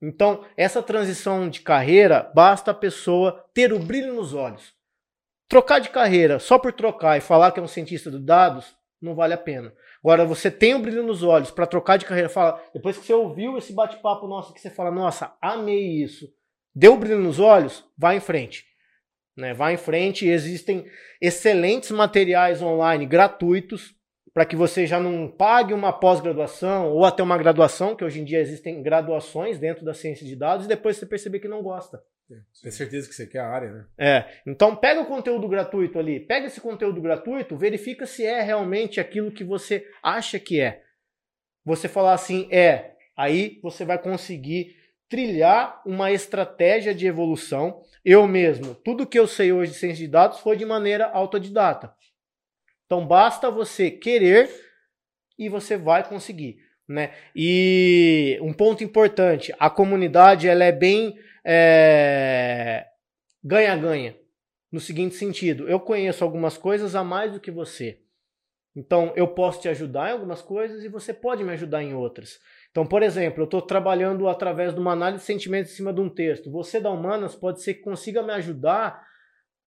Então, 0.00 0.44
essa 0.56 0.82
transição 0.82 1.48
de 1.48 1.60
carreira, 1.60 2.30
basta 2.34 2.70
a 2.70 2.74
pessoa 2.74 3.44
ter 3.54 3.72
o 3.72 3.78
brilho 3.78 4.14
nos 4.14 4.34
olhos. 4.34 4.74
Trocar 5.48 5.78
de 5.78 5.88
carreira 5.88 6.38
só 6.38 6.58
por 6.58 6.72
trocar 6.72 7.16
e 7.16 7.20
falar 7.20 7.52
que 7.52 7.60
é 7.60 7.62
um 7.62 7.68
cientista 7.68 8.10
de 8.10 8.18
dados, 8.18 8.76
não 9.00 9.14
vale 9.14 9.34
a 9.34 9.38
pena. 9.38 9.72
Agora, 10.02 10.24
você 10.24 10.50
tem 10.50 10.74
o 10.74 10.78
brilho 10.78 11.02
nos 11.02 11.22
olhos 11.22 11.50
para 11.50 11.66
trocar 11.66 11.96
de 11.96 12.04
carreira, 12.04 12.28
fala, 12.28 12.62
depois 12.74 12.98
que 12.98 13.06
você 13.06 13.14
ouviu 13.14 13.56
esse 13.56 13.72
bate-papo 13.72 14.26
nosso, 14.26 14.52
que 14.52 14.60
você 14.60 14.70
fala, 14.70 14.90
nossa, 14.90 15.34
amei 15.40 16.02
isso, 16.02 16.28
deu 16.74 16.96
brilho 16.96 17.18
nos 17.18 17.40
olhos, 17.40 17.84
vai 17.96 18.16
em 18.16 18.20
frente. 18.20 18.64
Né? 19.36 19.52
Vai 19.54 19.74
em 19.74 19.78
frente, 19.78 20.26
existem 20.26 20.86
excelentes 21.20 21.90
materiais 21.90 22.62
online 22.62 23.06
gratuitos 23.06 23.94
para 24.36 24.44
que 24.44 24.54
você 24.54 24.86
já 24.86 25.00
não 25.00 25.28
pague 25.28 25.72
uma 25.72 25.90
pós-graduação 25.90 26.92
ou 26.92 27.06
até 27.06 27.22
uma 27.22 27.38
graduação, 27.38 27.96
que 27.96 28.04
hoje 28.04 28.20
em 28.20 28.24
dia 28.24 28.38
existem 28.38 28.82
graduações 28.82 29.58
dentro 29.58 29.82
da 29.82 29.94
ciência 29.94 30.26
de 30.26 30.36
dados, 30.36 30.66
e 30.66 30.68
depois 30.68 30.98
você 30.98 31.06
perceber 31.06 31.40
que 31.40 31.48
não 31.48 31.62
gosta. 31.62 32.02
Tem 32.62 32.70
certeza 32.70 33.08
que 33.08 33.14
você 33.14 33.26
quer 33.26 33.38
a 33.38 33.48
área, 33.48 33.72
né? 33.72 33.86
É. 33.96 34.26
Então 34.46 34.76
pega 34.76 35.00
o 35.00 35.06
conteúdo 35.06 35.48
gratuito 35.48 35.98
ali, 35.98 36.20
pega 36.20 36.48
esse 36.48 36.60
conteúdo 36.60 37.00
gratuito, 37.00 37.56
verifica 37.56 38.04
se 38.04 38.26
é 38.26 38.42
realmente 38.42 39.00
aquilo 39.00 39.32
que 39.32 39.42
você 39.42 39.86
acha 40.02 40.38
que 40.38 40.60
é. 40.60 40.82
Você 41.64 41.88
falar 41.88 42.12
assim, 42.12 42.46
é, 42.52 42.90
aí 43.16 43.58
você 43.62 43.86
vai 43.86 43.98
conseguir 43.98 44.76
trilhar 45.08 45.80
uma 45.86 46.12
estratégia 46.12 46.94
de 46.94 47.06
evolução. 47.06 47.80
Eu 48.04 48.28
mesmo, 48.28 48.74
tudo 48.74 49.06
que 49.06 49.18
eu 49.18 49.26
sei 49.26 49.50
hoje 49.50 49.72
de 49.72 49.78
ciência 49.78 50.04
de 50.04 50.12
dados 50.12 50.40
foi 50.40 50.58
de 50.58 50.66
maneira 50.66 51.06
autodidata. 51.06 51.94
Então 52.86 53.06
basta 53.06 53.50
você 53.50 53.90
querer 53.90 54.48
e 55.38 55.48
você 55.48 55.76
vai 55.76 56.08
conseguir. 56.08 56.58
Né? 56.88 57.12
E 57.34 58.38
um 58.40 58.52
ponto 58.52 58.84
importante, 58.84 59.52
a 59.58 59.68
comunidade 59.68 60.48
ela 60.48 60.64
é 60.64 60.72
bem 60.72 61.18
é, 61.44 62.86
ganha-ganha. 63.42 64.10
É, 64.10 64.26
no 64.70 64.80
seguinte 64.80 65.14
sentido, 65.14 65.68
eu 65.68 65.80
conheço 65.80 66.24
algumas 66.24 66.56
coisas 66.58 66.94
a 66.94 67.02
mais 67.02 67.32
do 67.32 67.40
que 67.40 67.50
você. 67.50 68.00
Então 68.74 69.12
eu 69.16 69.28
posso 69.28 69.62
te 69.62 69.68
ajudar 69.68 70.10
em 70.10 70.12
algumas 70.12 70.42
coisas 70.42 70.84
e 70.84 70.88
você 70.88 71.14
pode 71.14 71.42
me 71.42 71.52
ajudar 71.52 71.82
em 71.82 71.94
outras. 71.94 72.38
Então, 72.70 72.86
por 72.86 73.02
exemplo, 73.02 73.40
eu 73.40 73.44
estou 73.46 73.62
trabalhando 73.62 74.28
através 74.28 74.74
de 74.74 74.80
uma 74.80 74.92
análise 74.92 75.22
de 75.22 75.26
sentimentos 75.26 75.72
em 75.72 75.76
cima 75.76 75.94
de 75.94 76.00
um 76.00 76.10
texto. 76.10 76.50
Você 76.50 76.78
da 76.78 76.90
Humanas 76.90 77.34
pode 77.34 77.62
ser 77.62 77.74
que 77.74 77.80
consiga 77.80 78.22
me 78.22 78.32
ajudar 78.34 79.02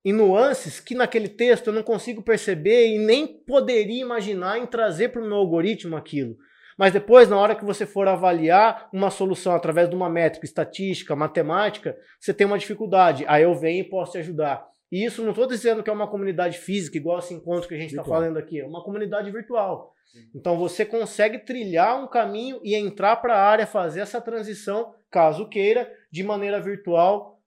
em 0.03 0.13
nuances 0.13 0.79
que 0.79 0.95
naquele 0.95 1.27
texto 1.27 1.67
eu 1.67 1.73
não 1.73 1.83
consigo 1.83 2.21
perceber 2.21 2.87
e 2.87 2.99
nem 2.99 3.27
poderia 3.27 4.01
imaginar 4.01 4.57
em 4.57 4.65
trazer 4.65 5.09
para 5.09 5.21
o 5.21 5.25
meu 5.25 5.37
algoritmo 5.37 5.95
aquilo. 5.95 6.37
Mas 6.77 6.93
depois, 6.93 7.27
na 7.27 7.37
hora 7.37 7.55
que 7.55 7.65
você 7.65 7.85
for 7.85 8.07
avaliar 8.07 8.87
uma 8.93 9.11
solução 9.11 9.53
através 9.53 9.89
de 9.89 9.95
uma 9.95 10.09
métrica 10.09 10.45
estatística, 10.45 11.13
matemática, 11.13 11.97
você 12.17 12.33
tem 12.33 12.47
uma 12.47 12.57
dificuldade. 12.57 13.25
Aí 13.27 13.43
eu 13.43 13.53
venho 13.53 13.81
e 13.81 13.89
posso 13.89 14.13
te 14.13 14.19
ajudar. 14.19 14.65
E 14.89 15.03
isso 15.03 15.21
não 15.21 15.31
estou 15.31 15.45
dizendo 15.45 15.83
que 15.83 15.89
é 15.89 15.93
uma 15.93 16.07
comunidade 16.07 16.57
física, 16.57 16.95
igual 16.95 17.19
esse 17.19 17.33
encontro 17.33 17.67
que 17.67 17.75
a 17.75 17.77
gente 17.77 17.89
está 17.89 18.03
falando 18.03 18.37
aqui. 18.37 18.61
É 18.61 18.65
uma 18.65 18.81
comunidade 18.81 19.29
virtual. 19.29 19.93
Então 20.33 20.57
você 20.57 20.85
consegue 20.85 21.39
trilhar 21.39 22.01
um 22.01 22.07
caminho 22.07 22.59
e 22.63 22.73
entrar 22.75 23.17
para 23.17 23.35
a 23.35 23.43
área, 23.43 23.67
fazer 23.67 23.99
essa 23.99 24.21
transição, 24.21 24.93
caso 25.11 25.49
queira, 25.49 25.91
de 26.09 26.23
maneira 26.23 26.61
virtual. 26.61 27.38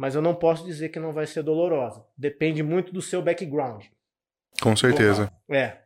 Mas 0.00 0.14
eu 0.14 0.22
não 0.22 0.34
posso 0.34 0.64
dizer 0.64 0.88
que 0.88 0.98
não 0.98 1.12
vai 1.12 1.26
ser 1.26 1.42
dolorosa. 1.42 2.02
Depende 2.16 2.62
muito 2.62 2.90
do 2.90 3.02
seu 3.02 3.20
background. 3.20 3.84
Com 4.62 4.74
certeza. 4.74 5.30
É. 5.46 5.76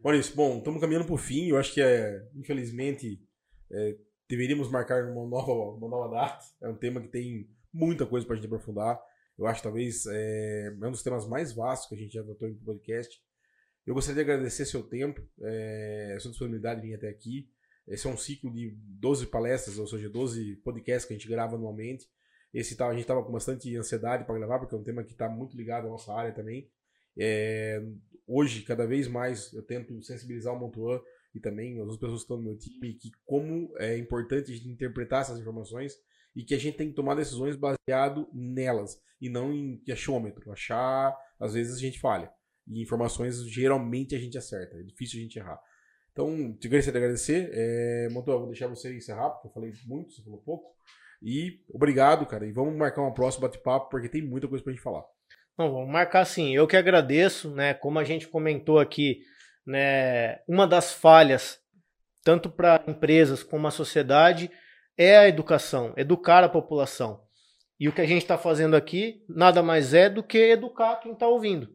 Maurício, 0.00 0.36
bom, 0.36 0.58
estamos 0.58 0.80
caminhando 0.80 1.04
para 1.04 1.16
o 1.16 1.18
fim. 1.18 1.48
Eu 1.48 1.58
acho 1.58 1.74
que, 1.74 1.82
é, 1.82 2.24
infelizmente, 2.36 3.20
é, 3.72 3.96
deveríamos 4.30 4.70
marcar 4.70 5.02
uma 5.06 5.26
nova, 5.26 5.52
uma 5.52 5.88
nova 5.88 6.14
data. 6.14 6.44
É 6.62 6.68
um 6.68 6.76
tema 6.76 7.00
que 7.00 7.08
tem 7.08 7.50
muita 7.72 8.06
coisa 8.06 8.24
para 8.24 8.34
a 8.34 8.36
gente 8.36 8.46
aprofundar. 8.46 8.96
Eu 9.36 9.48
acho 9.48 9.64
talvez 9.64 10.06
é, 10.06 10.68
é 10.80 10.86
um 10.86 10.92
dos 10.92 11.02
temas 11.02 11.26
mais 11.26 11.52
vastos 11.52 11.88
que 11.88 11.96
a 11.96 11.98
gente 11.98 12.12
já 12.12 12.22
tratou 12.22 12.46
em 12.46 12.54
podcast. 12.54 13.20
Eu 13.84 13.94
gostaria 13.94 14.24
de 14.24 14.30
agradecer 14.30 14.64
seu 14.64 14.84
tempo, 14.84 15.20
é, 15.42 16.16
sua 16.20 16.30
disponibilidade 16.30 16.82
de 16.82 16.86
vir 16.86 16.94
até 16.94 17.08
aqui. 17.08 17.50
Esse 17.88 18.06
é 18.06 18.10
um 18.10 18.16
ciclo 18.16 18.48
de 18.48 18.76
12 18.76 19.26
palestras, 19.26 19.76
ou 19.76 19.88
seja, 19.88 20.08
12 20.08 20.54
podcasts 20.62 21.04
que 21.04 21.14
a 21.14 21.16
gente 21.16 21.28
grava 21.28 21.56
anualmente. 21.56 22.06
Esse 22.52 22.76
tal, 22.76 22.88
a 22.88 22.92
gente 22.92 23.02
estava 23.02 23.22
com 23.22 23.32
bastante 23.32 23.74
ansiedade 23.76 24.24
para 24.24 24.38
gravar, 24.38 24.58
porque 24.58 24.74
é 24.74 24.78
um 24.78 24.82
tema 24.82 25.04
que 25.04 25.12
está 25.12 25.28
muito 25.28 25.56
ligado 25.56 25.86
à 25.86 25.90
nossa 25.90 26.12
área 26.12 26.32
também. 26.32 26.70
É, 27.16 27.82
hoje, 28.26 28.62
cada 28.62 28.86
vez 28.86 29.06
mais, 29.08 29.52
eu 29.52 29.62
tento 29.62 30.00
sensibilizar 30.02 30.54
o 30.54 30.58
Montuan 30.58 31.00
e 31.34 31.40
também 31.40 31.74
as 31.74 31.80
outras 31.80 31.98
pessoas 31.98 32.20
que 32.20 32.24
estão 32.24 32.36
no 32.38 32.44
meu 32.44 32.56
time 32.56 32.94
que 32.94 33.10
como 33.24 33.72
é 33.78 33.98
importante 33.98 34.50
a 34.50 34.54
gente 34.54 34.68
interpretar 34.68 35.22
essas 35.22 35.38
informações 35.38 35.94
e 36.34 36.42
que 36.42 36.54
a 36.54 36.58
gente 36.58 36.76
tem 36.76 36.88
que 36.88 36.94
tomar 36.94 37.14
decisões 37.14 37.56
baseado 37.56 38.28
nelas 38.32 39.00
e 39.20 39.28
não 39.28 39.52
em 39.52 39.82
achômetro. 39.90 40.50
Achar, 40.52 41.16
às 41.38 41.54
vezes 41.54 41.76
a 41.76 41.80
gente 41.80 42.00
falha. 42.00 42.30
E 42.66 42.80
informações 42.80 43.42
geralmente 43.48 44.14
a 44.14 44.18
gente 44.18 44.38
acerta. 44.38 44.76
É 44.76 44.82
difícil 44.82 45.18
a 45.18 45.22
gente 45.22 45.38
errar. 45.38 45.60
Então, 46.12 46.52
te 46.54 46.68
agradecer. 46.68 47.50
É, 47.52 48.08
vou 48.10 48.46
deixar 48.46 48.66
você 48.68 48.94
encerrar, 48.96 49.30
porque 49.30 49.48
eu 49.48 49.52
falei 49.52 49.72
muito, 49.86 50.12
você 50.12 50.22
falou 50.22 50.40
pouco. 50.40 50.76
E 51.22 51.60
obrigado, 51.72 52.26
cara. 52.26 52.46
E 52.46 52.52
vamos 52.52 52.76
marcar 52.76 53.02
uma 53.02 53.14
próxima 53.14 53.48
bate-papo, 53.48 53.88
porque 53.88 54.08
tem 54.08 54.22
muita 54.22 54.48
coisa 54.48 54.62
pra 54.62 54.72
gente 54.72 54.82
falar. 54.82 55.04
Não, 55.58 55.72
vamos 55.72 55.90
marcar 55.90 56.24
sim. 56.24 56.54
Eu 56.54 56.66
que 56.66 56.76
agradeço, 56.76 57.50
né? 57.50 57.74
Como 57.74 57.98
a 57.98 58.04
gente 58.04 58.28
comentou 58.28 58.78
aqui, 58.78 59.20
né? 59.66 60.38
Uma 60.46 60.66
das 60.66 60.92
falhas, 60.92 61.58
tanto 62.22 62.48
para 62.48 62.82
empresas 62.86 63.42
como 63.42 63.66
a 63.66 63.72
sociedade, 63.72 64.50
é 64.96 65.18
a 65.18 65.28
educação, 65.28 65.92
educar 65.96 66.44
a 66.44 66.48
população. 66.48 67.20
E 67.80 67.88
o 67.88 67.92
que 67.92 68.00
a 68.00 68.06
gente 68.06 68.22
está 68.22 68.36
fazendo 68.36 68.74
aqui 68.74 69.24
nada 69.28 69.62
mais 69.62 69.94
é 69.94 70.08
do 70.08 70.22
que 70.22 70.38
educar 70.38 70.96
quem 70.96 71.12
está 71.12 71.26
ouvindo. 71.28 71.68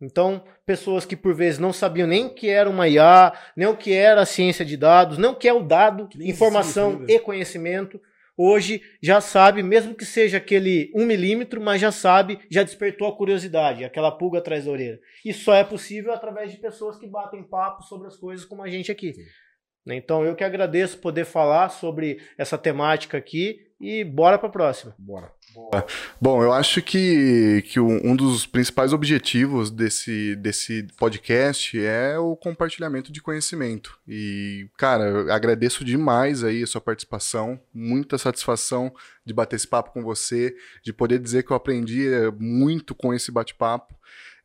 Então, 0.00 0.42
pessoas 0.66 1.04
que 1.04 1.14
por 1.16 1.34
vezes 1.34 1.60
não 1.60 1.72
sabiam 1.72 2.08
nem 2.08 2.26
o 2.26 2.34
que 2.34 2.48
era 2.48 2.68
uma 2.68 2.88
IA, 2.88 3.32
nem 3.56 3.68
o 3.68 3.76
que 3.76 3.92
era 3.92 4.22
a 4.22 4.26
ciência 4.26 4.64
de 4.64 4.76
dados, 4.76 5.16
nem 5.16 5.30
o 5.30 5.36
que 5.36 5.46
é 5.46 5.52
o 5.52 5.62
dado, 5.62 6.08
informação 6.18 7.04
e 7.06 7.20
conhecimento, 7.20 8.00
hoje 8.36 8.82
já 9.02 9.20
sabe, 9.20 9.62
mesmo 9.62 9.94
que 9.94 10.04
seja 10.04 10.38
aquele 10.38 10.90
um 10.94 11.04
milímetro, 11.04 11.60
mas 11.60 11.80
já 11.80 11.92
sabe, 11.92 12.38
já 12.50 12.62
despertou 12.62 13.08
a 13.08 13.16
curiosidade, 13.16 13.84
aquela 13.84 14.10
pulga 14.10 14.38
atrás 14.38 14.64
da 14.64 14.70
orelha. 14.70 15.00
E 15.24 15.32
só 15.32 15.54
é 15.54 15.64
possível 15.64 16.12
através 16.12 16.50
de 16.52 16.58
pessoas 16.58 16.98
que 16.98 17.06
batem 17.06 17.42
papo 17.42 17.82
sobre 17.82 18.08
as 18.08 18.16
coisas 18.16 18.44
como 18.44 18.62
a 18.62 18.68
gente 18.68 18.90
aqui. 18.90 19.14
Sim. 19.86 19.94
Então 19.94 20.24
eu 20.24 20.34
que 20.34 20.44
agradeço 20.44 20.98
poder 20.98 21.24
falar 21.24 21.68
sobre 21.68 22.20
essa 22.38 22.56
temática 22.56 23.18
aqui 23.18 23.66
e 23.80 24.04
bora 24.04 24.38
para 24.38 24.48
a 24.48 24.52
próxima. 24.52 24.94
Bora. 24.96 25.32
Bom, 26.20 26.42
eu 26.42 26.52
acho 26.52 26.80
que, 26.80 27.62
que 27.66 27.80
um 27.80 28.14
dos 28.14 28.46
principais 28.46 28.92
objetivos 28.92 29.70
desse, 29.70 30.36
desse 30.36 30.86
podcast 30.96 31.78
é 31.78 32.16
o 32.16 32.36
compartilhamento 32.36 33.12
de 33.12 33.20
conhecimento. 33.20 33.98
E, 34.06 34.70
cara, 34.78 35.04
eu 35.04 35.32
agradeço 35.32 35.84
demais 35.84 36.44
aí 36.44 36.62
a 36.62 36.66
sua 36.66 36.80
participação, 36.80 37.60
muita 37.74 38.16
satisfação 38.16 38.94
de 39.26 39.34
bater 39.34 39.56
esse 39.56 39.66
papo 39.66 39.90
com 39.90 40.02
você, 40.02 40.54
de 40.82 40.92
poder 40.92 41.18
dizer 41.18 41.42
que 41.42 41.50
eu 41.50 41.56
aprendi 41.56 42.08
eh, 42.08 42.30
muito 42.38 42.94
com 42.94 43.12
esse 43.12 43.30
bate-papo. 43.30 43.94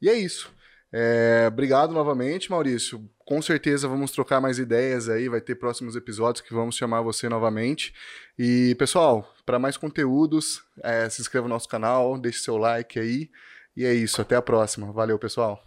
E 0.01 0.09
é 0.09 0.13
isso. 0.13 0.51
É, 0.99 1.45
obrigado 1.47 1.93
novamente, 1.93 2.49
Maurício. 2.49 3.07
Com 3.23 3.39
certeza 3.39 3.87
vamos 3.87 4.09
trocar 4.09 4.41
mais 4.41 4.57
ideias 4.57 5.07
aí, 5.07 5.29
vai 5.29 5.39
ter 5.39 5.53
próximos 5.53 5.95
episódios 5.95 6.41
que 6.41 6.55
vamos 6.55 6.75
chamar 6.75 7.01
você 7.01 7.29
novamente. 7.29 7.93
E, 8.37 8.73
pessoal, 8.79 9.31
para 9.45 9.59
mais 9.59 9.77
conteúdos, 9.77 10.63
é, 10.81 11.07
se 11.07 11.21
inscreva 11.21 11.47
no 11.47 11.53
nosso 11.53 11.69
canal, 11.69 12.17
deixe 12.17 12.39
seu 12.39 12.57
like 12.57 12.99
aí. 12.99 13.29
E 13.75 13.85
é 13.85 13.93
isso, 13.93 14.19
até 14.19 14.35
a 14.35 14.41
próxima. 14.41 14.91
Valeu, 14.91 15.19
pessoal. 15.19 15.66